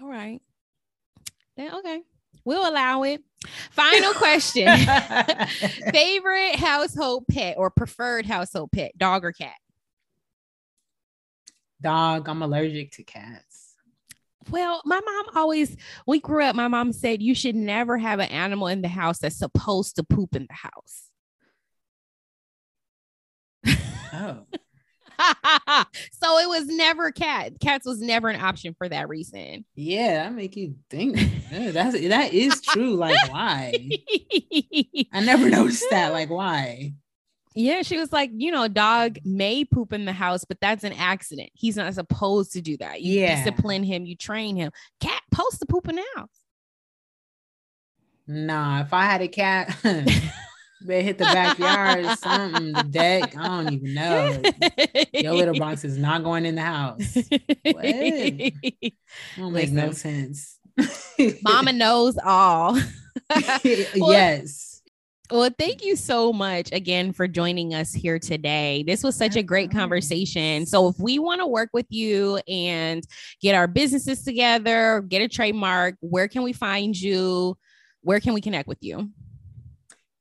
All 0.00 0.08
right. 0.08 0.40
Then 1.56 1.74
okay. 1.74 2.02
We'll 2.44 2.68
allow 2.68 3.02
it. 3.04 3.22
Final 3.70 4.12
question. 4.14 4.66
Favorite 5.92 6.56
household 6.56 7.24
pet 7.30 7.56
or 7.58 7.70
preferred 7.70 8.26
household 8.26 8.72
pet, 8.72 8.96
dog 8.98 9.24
or 9.24 9.32
cat? 9.32 9.54
dog. 11.82 12.28
I'm 12.28 12.42
allergic 12.42 12.92
to 12.92 13.02
cats. 13.02 13.74
Well, 14.50 14.82
my 14.84 15.00
mom 15.00 15.36
always, 15.36 15.76
we 16.06 16.20
grew 16.20 16.42
up, 16.44 16.56
my 16.56 16.68
mom 16.68 16.92
said 16.92 17.22
you 17.22 17.34
should 17.34 17.54
never 17.54 17.98
have 17.98 18.18
an 18.18 18.28
animal 18.28 18.66
in 18.68 18.82
the 18.82 18.88
house 18.88 19.18
that's 19.18 19.38
supposed 19.38 19.96
to 19.96 20.02
poop 20.02 20.34
in 20.34 20.46
the 20.48 20.54
house. 20.54 21.08
Oh. 24.12 24.46
so 26.12 26.38
it 26.38 26.48
was 26.48 26.66
never 26.66 27.10
cat. 27.12 27.52
Cats 27.60 27.86
was 27.86 28.00
never 28.00 28.28
an 28.28 28.40
option 28.40 28.74
for 28.76 28.88
that 28.88 29.08
reason. 29.08 29.64
Yeah, 29.74 30.24
that 30.24 30.34
make 30.34 30.56
you 30.56 30.76
think. 30.90 31.18
That's 31.50 32.00
that 32.08 32.32
is 32.32 32.60
true. 32.60 32.94
Like, 32.94 33.16
why? 33.30 33.72
I 35.12 35.20
never 35.20 35.48
noticed 35.50 35.84
that. 35.90 36.12
Like, 36.12 36.30
why? 36.30 36.94
Yeah, 37.54 37.82
she 37.82 37.98
was 37.98 38.12
like, 38.12 38.30
you 38.34 38.50
know, 38.50 38.66
dog 38.66 39.18
may 39.24 39.64
poop 39.64 39.92
in 39.92 40.06
the 40.06 40.12
house, 40.12 40.42
but 40.44 40.58
that's 40.60 40.84
an 40.84 40.94
accident. 40.94 41.50
He's 41.52 41.76
not 41.76 41.92
supposed 41.92 42.52
to 42.52 42.62
do 42.62 42.78
that. 42.78 43.02
You 43.02 43.20
Yeah. 43.20 43.36
discipline 43.44 43.84
him, 43.84 44.06
you 44.06 44.16
train 44.16 44.56
him. 44.56 44.72
Cat 45.00 45.20
supposed 45.30 45.60
to 45.60 45.66
poop 45.66 45.86
in 45.88 45.96
the 45.96 46.04
house. 46.16 46.30
Nah, 48.26 48.80
if 48.80 48.94
I 48.94 49.04
had 49.04 49.20
a 49.20 49.28
cat, 49.28 49.76
they 50.84 51.02
hit 51.02 51.18
the 51.18 51.24
backyard 51.24 52.04
or 52.04 52.16
something, 52.16 52.72
the 52.72 52.82
deck. 52.84 53.36
I 53.36 53.46
don't 53.46 53.72
even 53.72 53.94
know. 53.94 54.42
Your 55.14 55.32
little 55.34 55.58
box 55.58 55.84
is 55.84 55.96
not 55.98 56.24
going 56.24 56.46
in 56.46 56.54
the 56.54 56.62
house. 56.62 57.16
What? 57.62 58.92
Don't 59.36 59.52
make 59.52 59.70
no 59.70 59.92
sense. 59.92 60.58
Mama 61.42 61.72
knows 61.72 62.18
all. 62.24 62.78
yes. 63.64 64.82
Well, 65.30 65.50
thank 65.58 65.82
you 65.82 65.96
so 65.96 66.30
much 66.32 66.70
again 66.72 67.12
for 67.12 67.26
joining 67.26 67.72
us 67.72 67.94
here 67.94 68.18
today. 68.18 68.84
This 68.86 69.02
was 69.02 69.16
such 69.16 69.34
a 69.34 69.42
great 69.42 69.70
conversation. 69.70 70.66
So, 70.66 70.88
if 70.88 70.98
we 70.98 71.18
want 71.18 71.40
to 71.40 71.46
work 71.46 71.70
with 71.72 71.86
you 71.88 72.38
and 72.46 73.02
get 73.40 73.54
our 73.54 73.66
businesses 73.66 74.24
together, 74.24 75.02
get 75.08 75.22
a 75.22 75.28
trademark, 75.28 75.94
where 76.00 76.28
can 76.28 76.42
we 76.42 76.52
find 76.52 77.00
you? 77.00 77.56
Where 78.02 78.20
can 78.20 78.34
we 78.34 78.42
connect 78.42 78.68
with 78.68 78.78
you? 78.82 79.10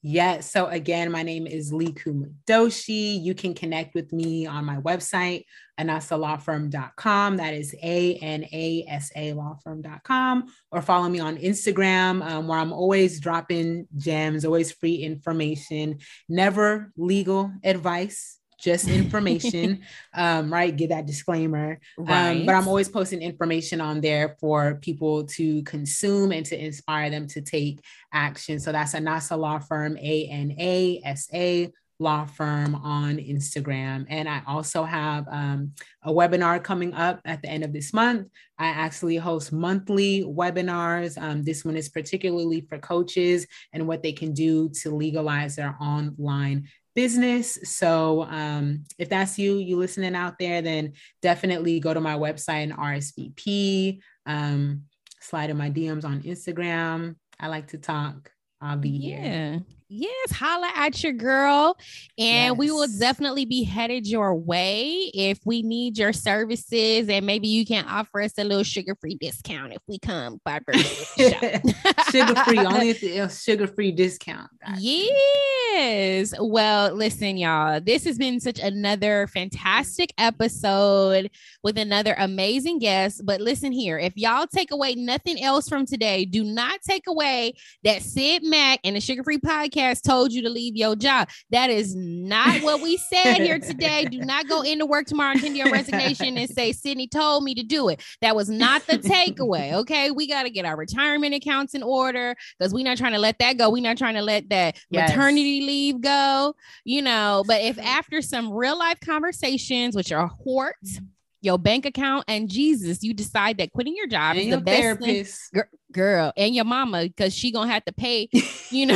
Yes. 0.04 0.52
So 0.52 0.66
again, 0.66 1.12
my 1.12 1.22
name 1.22 1.46
is 1.46 1.72
Liku 1.72 2.26
Madoshi. 2.26 3.22
You 3.22 3.36
can 3.36 3.54
connect 3.54 3.94
with 3.94 4.12
me 4.12 4.48
on 4.48 4.66
my 4.66 4.78
website, 4.78 5.46
anasalawfirm.com. 5.80 7.38
That 7.38 7.54
is 7.54 7.76
A 7.84 8.16
N 8.16 8.44
A 8.52 8.84
S 8.88 9.12
A 9.16 9.34
lawfirm.com. 9.34 10.52
Or 10.72 10.82
follow 10.82 11.08
me 11.08 11.20
on 11.20 11.38
Instagram, 11.38 12.26
um, 12.28 12.48
where 12.48 12.58
I'm 12.58 12.74
always 12.74 13.20
dropping 13.20 13.88
gems, 13.96 14.44
always 14.44 14.72
free 14.72 14.96
information, 14.96 16.00
never 16.28 16.92
legal 16.98 17.52
advice. 17.64 18.41
Just 18.62 18.88
information, 19.02 19.82
um, 20.14 20.52
right? 20.52 20.76
Give 20.76 20.90
that 20.90 21.06
disclaimer. 21.06 21.80
Um, 21.98 22.46
but 22.46 22.56
I'm 22.56 22.68
always 22.68 22.90
posting 22.90 23.22
information 23.22 23.82
on 23.82 24.02
there 24.02 24.36
for 24.40 24.76
people 24.76 25.26
to 25.26 25.64
consume 25.64 26.32
and 26.32 26.46
to 26.46 26.64
inspire 26.64 27.10
them 27.10 27.28
to 27.28 27.42
take 27.42 27.84
action. 28.14 28.60
So 28.60 28.72
that's 28.72 28.94
Anasa 28.94 29.38
Law 29.38 29.60
Firm, 29.60 29.98
A 29.98 30.28
N 30.28 30.56
A 30.60 31.02
S 31.04 31.28
A 31.34 31.72
Law 32.02 32.26
Firm 32.26 32.76
on 32.76 33.18
Instagram. 33.18 34.06
And 34.10 34.28
I 34.28 34.42
also 34.48 34.84
have 34.84 35.28
um, 35.30 35.74
a 36.04 36.12
webinar 36.12 36.62
coming 36.62 36.94
up 36.94 37.22
at 37.26 37.42
the 37.42 37.50
end 37.50 37.64
of 37.64 37.72
this 37.72 37.94
month. 37.94 38.28
I 38.58 38.68
actually 38.68 39.18
host 39.18 39.54
monthly 39.54 40.24
webinars. 40.24 41.22
Um, 41.22 41.44
this 41.44 41.64
one 41.64 41.78
is 41.78 41.90
particularly 41.90 42.62
for 42.62 42.80
coaches 42.80 43.46
and 43.72 43.88
what 43.88 44.02
they 44.02 44.12
can 44.12 44.34
do 44.34 44.70
to 44.82 44.90
legalize 44.90 45.56
their 45.56 45.78
online 45.80 46.68
business. 46.96 47.58
So 47.64 48.24
um, 48.24 48.84
if 48.98 49.10
that's 49.10 49.40
you, 49.40 49.58
you 49.58 49.78
listening 49.78 50.16
out 50.16 50.38
there, 50.40 50.62
then 50.62 50.94
definitely 51.22 51.80
go 51.80 51.94
to 51.94 52.02
my 52.02 52.18
website 52.18 52.64
and 52.64 52.74
RSVP. 52.74 54.00
Um, 54.26 54.84
slide 55.20 55.50
in 55.50 55.58
my 55.58 55.70
DMs 55.70 56.06
on 56.06 56.22
Instagram. 56.24 57.16
I 57.40 57.48
like 57.48 57.68
to 57.68 57.78
talk. 57.78 58.32
I'll 58.62 58.78
be 58.78 58.98
here. 58.98 59.62
Yes, 59.94 60.32
holla 60.32 60.72
at 60.74 61.04
your 61.04 61.12
girl. 61.12 61.78
And 62.18 62.58
we 62.58 62.72
will 62.72 62.88
definitely 62.98 63.44
be 63.44 63.66
headed 63.66 64.08
your 64.08 64.34
way 64.34 65.12
if 65.14 65.40
we 65.44 65.64
need 65.64 65.98
your 65.98 66.14
services. 66.14 67.10
And 67.10 67.26
maybe 67.26 67.50
you 67.50 67.66
can 67.66 67.84
offer 67.86 68.22
us 68.22 68.32
a 68.38 68.46
little 68.46 68.64
sugar 68.64 68.96
free 68.96 69.16
discount 69.16 69.74
if 69.74 69.82
we 69.90 70.00
come 70.00 70.40
by 70.46 70.60
birthday. 70.60 71.62
sugar 72.10 72.36
free, 72.46 72.60
only 72.60 72.92
it's 72.92 73.44
sugar 73.44 73.68
free 73.68 73.92
discount. 73.92 74.50
Gotcha. 74.66 74.80
Yes. 74.80 76.34
Well, 76.40 76.96
listen, 76.96 77.36
y'all, 77.36 77.82
this 77.82 78.06
has 78.06 78.18
been 78.18 78.40
such 78.40 78.60
another 78.60 79.28
fantastic 79.28 80.14
episode 80.18 81.30
with 81.64 81.78
another 81.78 82.16
amazing 82.18 82.80
guest. 82.80 83.26
But 83.26 83.42
listen 83.42 83.74
here, 83.74 84.00
if 84.00 84.14
y'all 84.16 84.48
take 84.48 84.72
away 84.72 84.96
nothing 84.96 85.44
else 85.44 85.68
from 85.68 85.86
today, 85.86 86.24
do 86.24 86.46
not 86.46 86.80
take 86.82 87.08
away 87.08 87.56
that 87.84 88.02
Syd 88.02 88.44
Mack 88.44 88.80
and 88.86 88.96
the 88.96 89.02
Sugar 89.02 89.24
Free 89.24 89.38
Podcast 89.38 89.81
told 90.02 90.32
you 90.32 90.42
to 90.44 90.50
leave 90.50 90.76
your 90.76 90.96
job. 90.96 91.30
That 91.50 91.70
is 91.70 91.96
not 91.96 92.62
what 92.62 92.82
we 92.82 92.98
said 92.98 93.38
here 93.38 93.60
today. 93.60 94.06
Do 94.06 94.20
not 94.20 94.48
go 94.48 94.62
into 94.62 94.86
work 94.86 95.08
tomorrow 95.08 95.32
and 95.32 95.42
tender 95.42 95.58
your 95.58 95.72
resignation 95.72 96.38
and 96.38 96.50
say, 96.50 96.72
Sydney 96.72 97.08
told 97.08 97.44
me 97.44 97.56
to 97.56 97.64
do 97.64 97.90
it. 97.90 98.02
That 98.22 98.36
was 98.36 98.50
not 98.50 98.86
the 98.88 98.98
takeaway. 98.98 99.72
Okay. 99.82 100.12
We 100.12 100.28
got 100.28 100.44
to 100.44 100.50
get 100.50 100.66
our 100.66 100.76
retirement 100.76 101.34
accounts 101.34 101.74
in 101.74 101.82
order 101.82 102.36
because 102.60 102.74
we're 102.74 102.84
not 102.84 102.98
trying 102.98 103.14
to 103.14 103.20
let 103.20 103.40
that 103.40 103.58
go. 103.58 103.70
We're 103.70 103.82
not 103.82 103.98
trying 103.98 104.16
to 104.16 104.22
let 104.22 104.50
that 104.50 104.78
Yes. 104.90 105.10
maternity 105.10 105.62
leave 105.62 106.02
go, 106.02 106.56
you 106.84 107.02
know. 107.02 107.44
But 107.48 107.62
if 107.62 107.78
mm-hmm. 107.78 107.88
after 107.88 108.22
some 108.22 108.52
real 108.52 108.78
life 108.78 109.00
conversations 109.04 109.96
with 109.96 110.10
your 110.10 110.28
hort, 110.28 110.76
mm-hmm. 110.86 111.06
your 111.42 111.58
bank 111.58 111.86
account, 111.86 112.26
and 112.28 112.50
Jesus, 112.50 113.04
you 113.04 113.14
decide 113.14 113.58
that 113.58 113.72
quitting 113.72 113.96
your 113.96 114.08
job 114.08 114.32
And 114.32 114.40
is 114.40 114.48
your 114.48 114.58
the 114.58 114.64
best 114.64 115.00
thing, 115.00 115.08
therapist. 115.08 115.56
Girl, 115.92 116.32
and 116.38 116.56
your 116.56 116.66
mama, 116.66 117.04
because 117.04 117.34
she 117.34 117.52
gonna 117.52 117.72
have 117.72 117.86
to 117.86 117.94
pay, 117.94 118.30
you 118.72 118.86
know, 118.86 118.96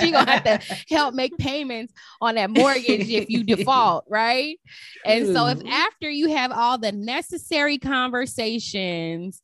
she 0.00 0.10
gonna 0.10 0.30
have 0.30 0.44
to 0.44 0.60
help 0.88 1.14
make 1.14 1.36
payments 1.38 1.92
on 2.20 2.34
that 2.36 2.50
mortgage 2.50 3.08
if 3.08 3.28
you 3.30 3.42
default, 3.42 4.04
right? 4.10 4.58
And 5.04 5.26
so 5.34 5.46
if 5.48 5.58
after 5.66 6.10
you 6.10 6.28
have 6.34 6.52
all 6.52 6.78
the 6.78 6.92
necessary 6.92 7.78
conversations, 7.78 9.42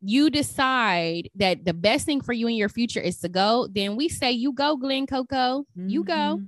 you 0.00 0.30
decide 0.30 1.30
that 1.36 1.64
the 1.64 1.74
best 1.74 2.06
thing 2.06 2.20
for 2.20 2.32
you 2.32 2.48
in 2.48 2.54
your 2.56 2.68
future 2.68 3.00
is 3.00 3.18
to 3.20 3.28
go, 3.28 3.68
then 3.70 3.96
we 3.96 4.08
say 4.08 4.32
you 4.32 4.52
go, 4.52 4.76
glenn 4.76 5.06
Coco. 5.06 5.64
You 5.76 6.02
go. 6.04 6.12
Mhm. 6.14 6.30
You 6.30 6.36
go. 6.36 6.42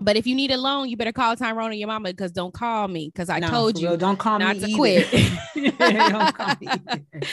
But 0.00 0.16
if 0.16 0.26
you 0.26 0.34
need 0.34 0.50
a 0.50 0.56
loan, 0.56 0.88
you 0.88 0.96
better 0.96 1.12
call 1.12 1.36
Tyrone 1.36 1.70
or 1.70 1.74
your 1.74 1.88
mama 1.88 2.10
because 2.10 2.32
don't 2.32 2.52
call 2.54 2.88
me 2.88 3.10
because 3.12 3.28
I 3.28 3.38
Nah, 3.38 3.48
told 3.50 3.78
you 3.78 3.88
real, 3.88 3.96
don't 3.96 4.18
call 4.18 4.38
not 4.38 4.56
me 4.56 4.60
to 4.60 4.66
either. 4.68 4.76
quit. 4.76 5.78
don't 5.78 6.34
call 6.34 6.54
me. 6.60 6.68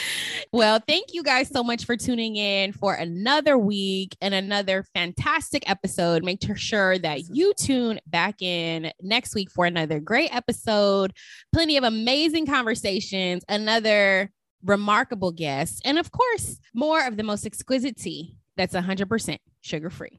Well, 0.52 0.80
thank 0.86 1.12
you 1.14 1.22
guys 1.22 1.48
so 1.48 1.62
much 1.62 1.84
for 1.84 1.96
tuning 1.96 2.34
in 2.34 2.72
for 2.72 2.94
another 2.94 3.56
week 3.56 4.16
and 4.20 4.34
another 4.34 4.84
fantastic 4.94 5.68
episode. 5.70 6.24
Make 6.24 6.40
sure 6.56 6.98
that 6.98 7.20
you 7.32 7.54
tune 7.54 8.00
back 8.06 8.42
in 8.42 8.90
next 9.00 9.34
week 9.36 9.48
for 9.50 9.64
another 9.64 10.00
great 10.00 10.34
episode, 10.34 11.12
plenty 11.52 11.76
of 11.76 11.84
amazing 11.84 12.46
conversations, 12.46 13.44
another 13.48 14.32
remarkable 14.64 15.30
guest, 15.30 15.82
and 15.84 15.98
of 15.98 16.10
course, 16.10 16.58
more 16.74 17.06
of 17.06 17.16
the 17.16 17.22
most 17.22 17.46
exquisite 17.46 17.96
tea 17.96 18.36
that's 18.56 18.74
100% 18.74 19.38
sugar 19.60 19.88
free. 19.90 20.18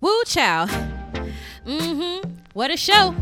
Woo 0.00 0.22
chow. 0.24 0.66
Mm-hmm. 1.66 2.30
What 2.54 2.70
a 2.70 2.76
show. 2.76 3.14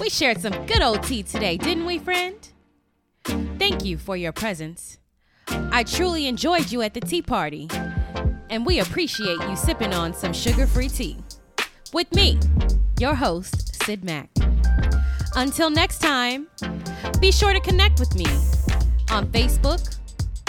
We 0.00 0.08
shared 0.08 0.40
some 0.40 0.52
good 0.66 0.82
old 0.82 1.02
tea 1.02 1.22
today, 1.22 1.56
didn't 1.56 1.84
we, 1.84 1.98
friend? 1.98 2.36
Thank 3.24 3.84
you 3.84 3.98
for 3.98 4.16
your 4.16 4.32
presence. 4.32 4.98
I 5.48 5.82
truly 5.82 6.26
enjoyed 6.26 6.70
you 6.70 6.82
at 6.82 6.94
the 6.94 7.00
tea 7.00 7.22
party, 7.22 7.68
and 8.48 8.64
we 8.64 8.78
appreciate 8.78 9.40
you 9.48 9.56
sipping 9.56 9.92
on 9.92 10.14
some 10.14 10.32
sugar 10.32 10.66
free 10.66 10.88
tea. 10.88 11.18
With 11.92 12.14
me, 12.14 12.38
your 13.00 13.14
host, 13.14 13.82
Syd 13.82 14.04
Mack. 14.04 14.30
Until 15.34 15.70
next 15.70 15.98
time, 15.98 16.46
be 17.20 17.32
sure 17.32 17.52
to 17.52 17.60
connect 17.60 17.98
with 17.98 18.14
me 18.14 18.26
on 19.10 19.26
Facebook, 19.32 19.98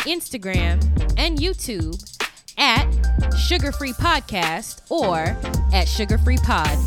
Instagram, 0.05 0.81
and 1.17 1.39
YouTube 1.39 1.99
at 2.62 2.88
Sugar 3.36 3.74
Free 3.74 3.93
Podcast 3.93 4.82
or 4.89 5.36
at 5.74 5.88
Sugar 5.88 6.20
Free 6.20 6.38
Pod. 6.38 6.78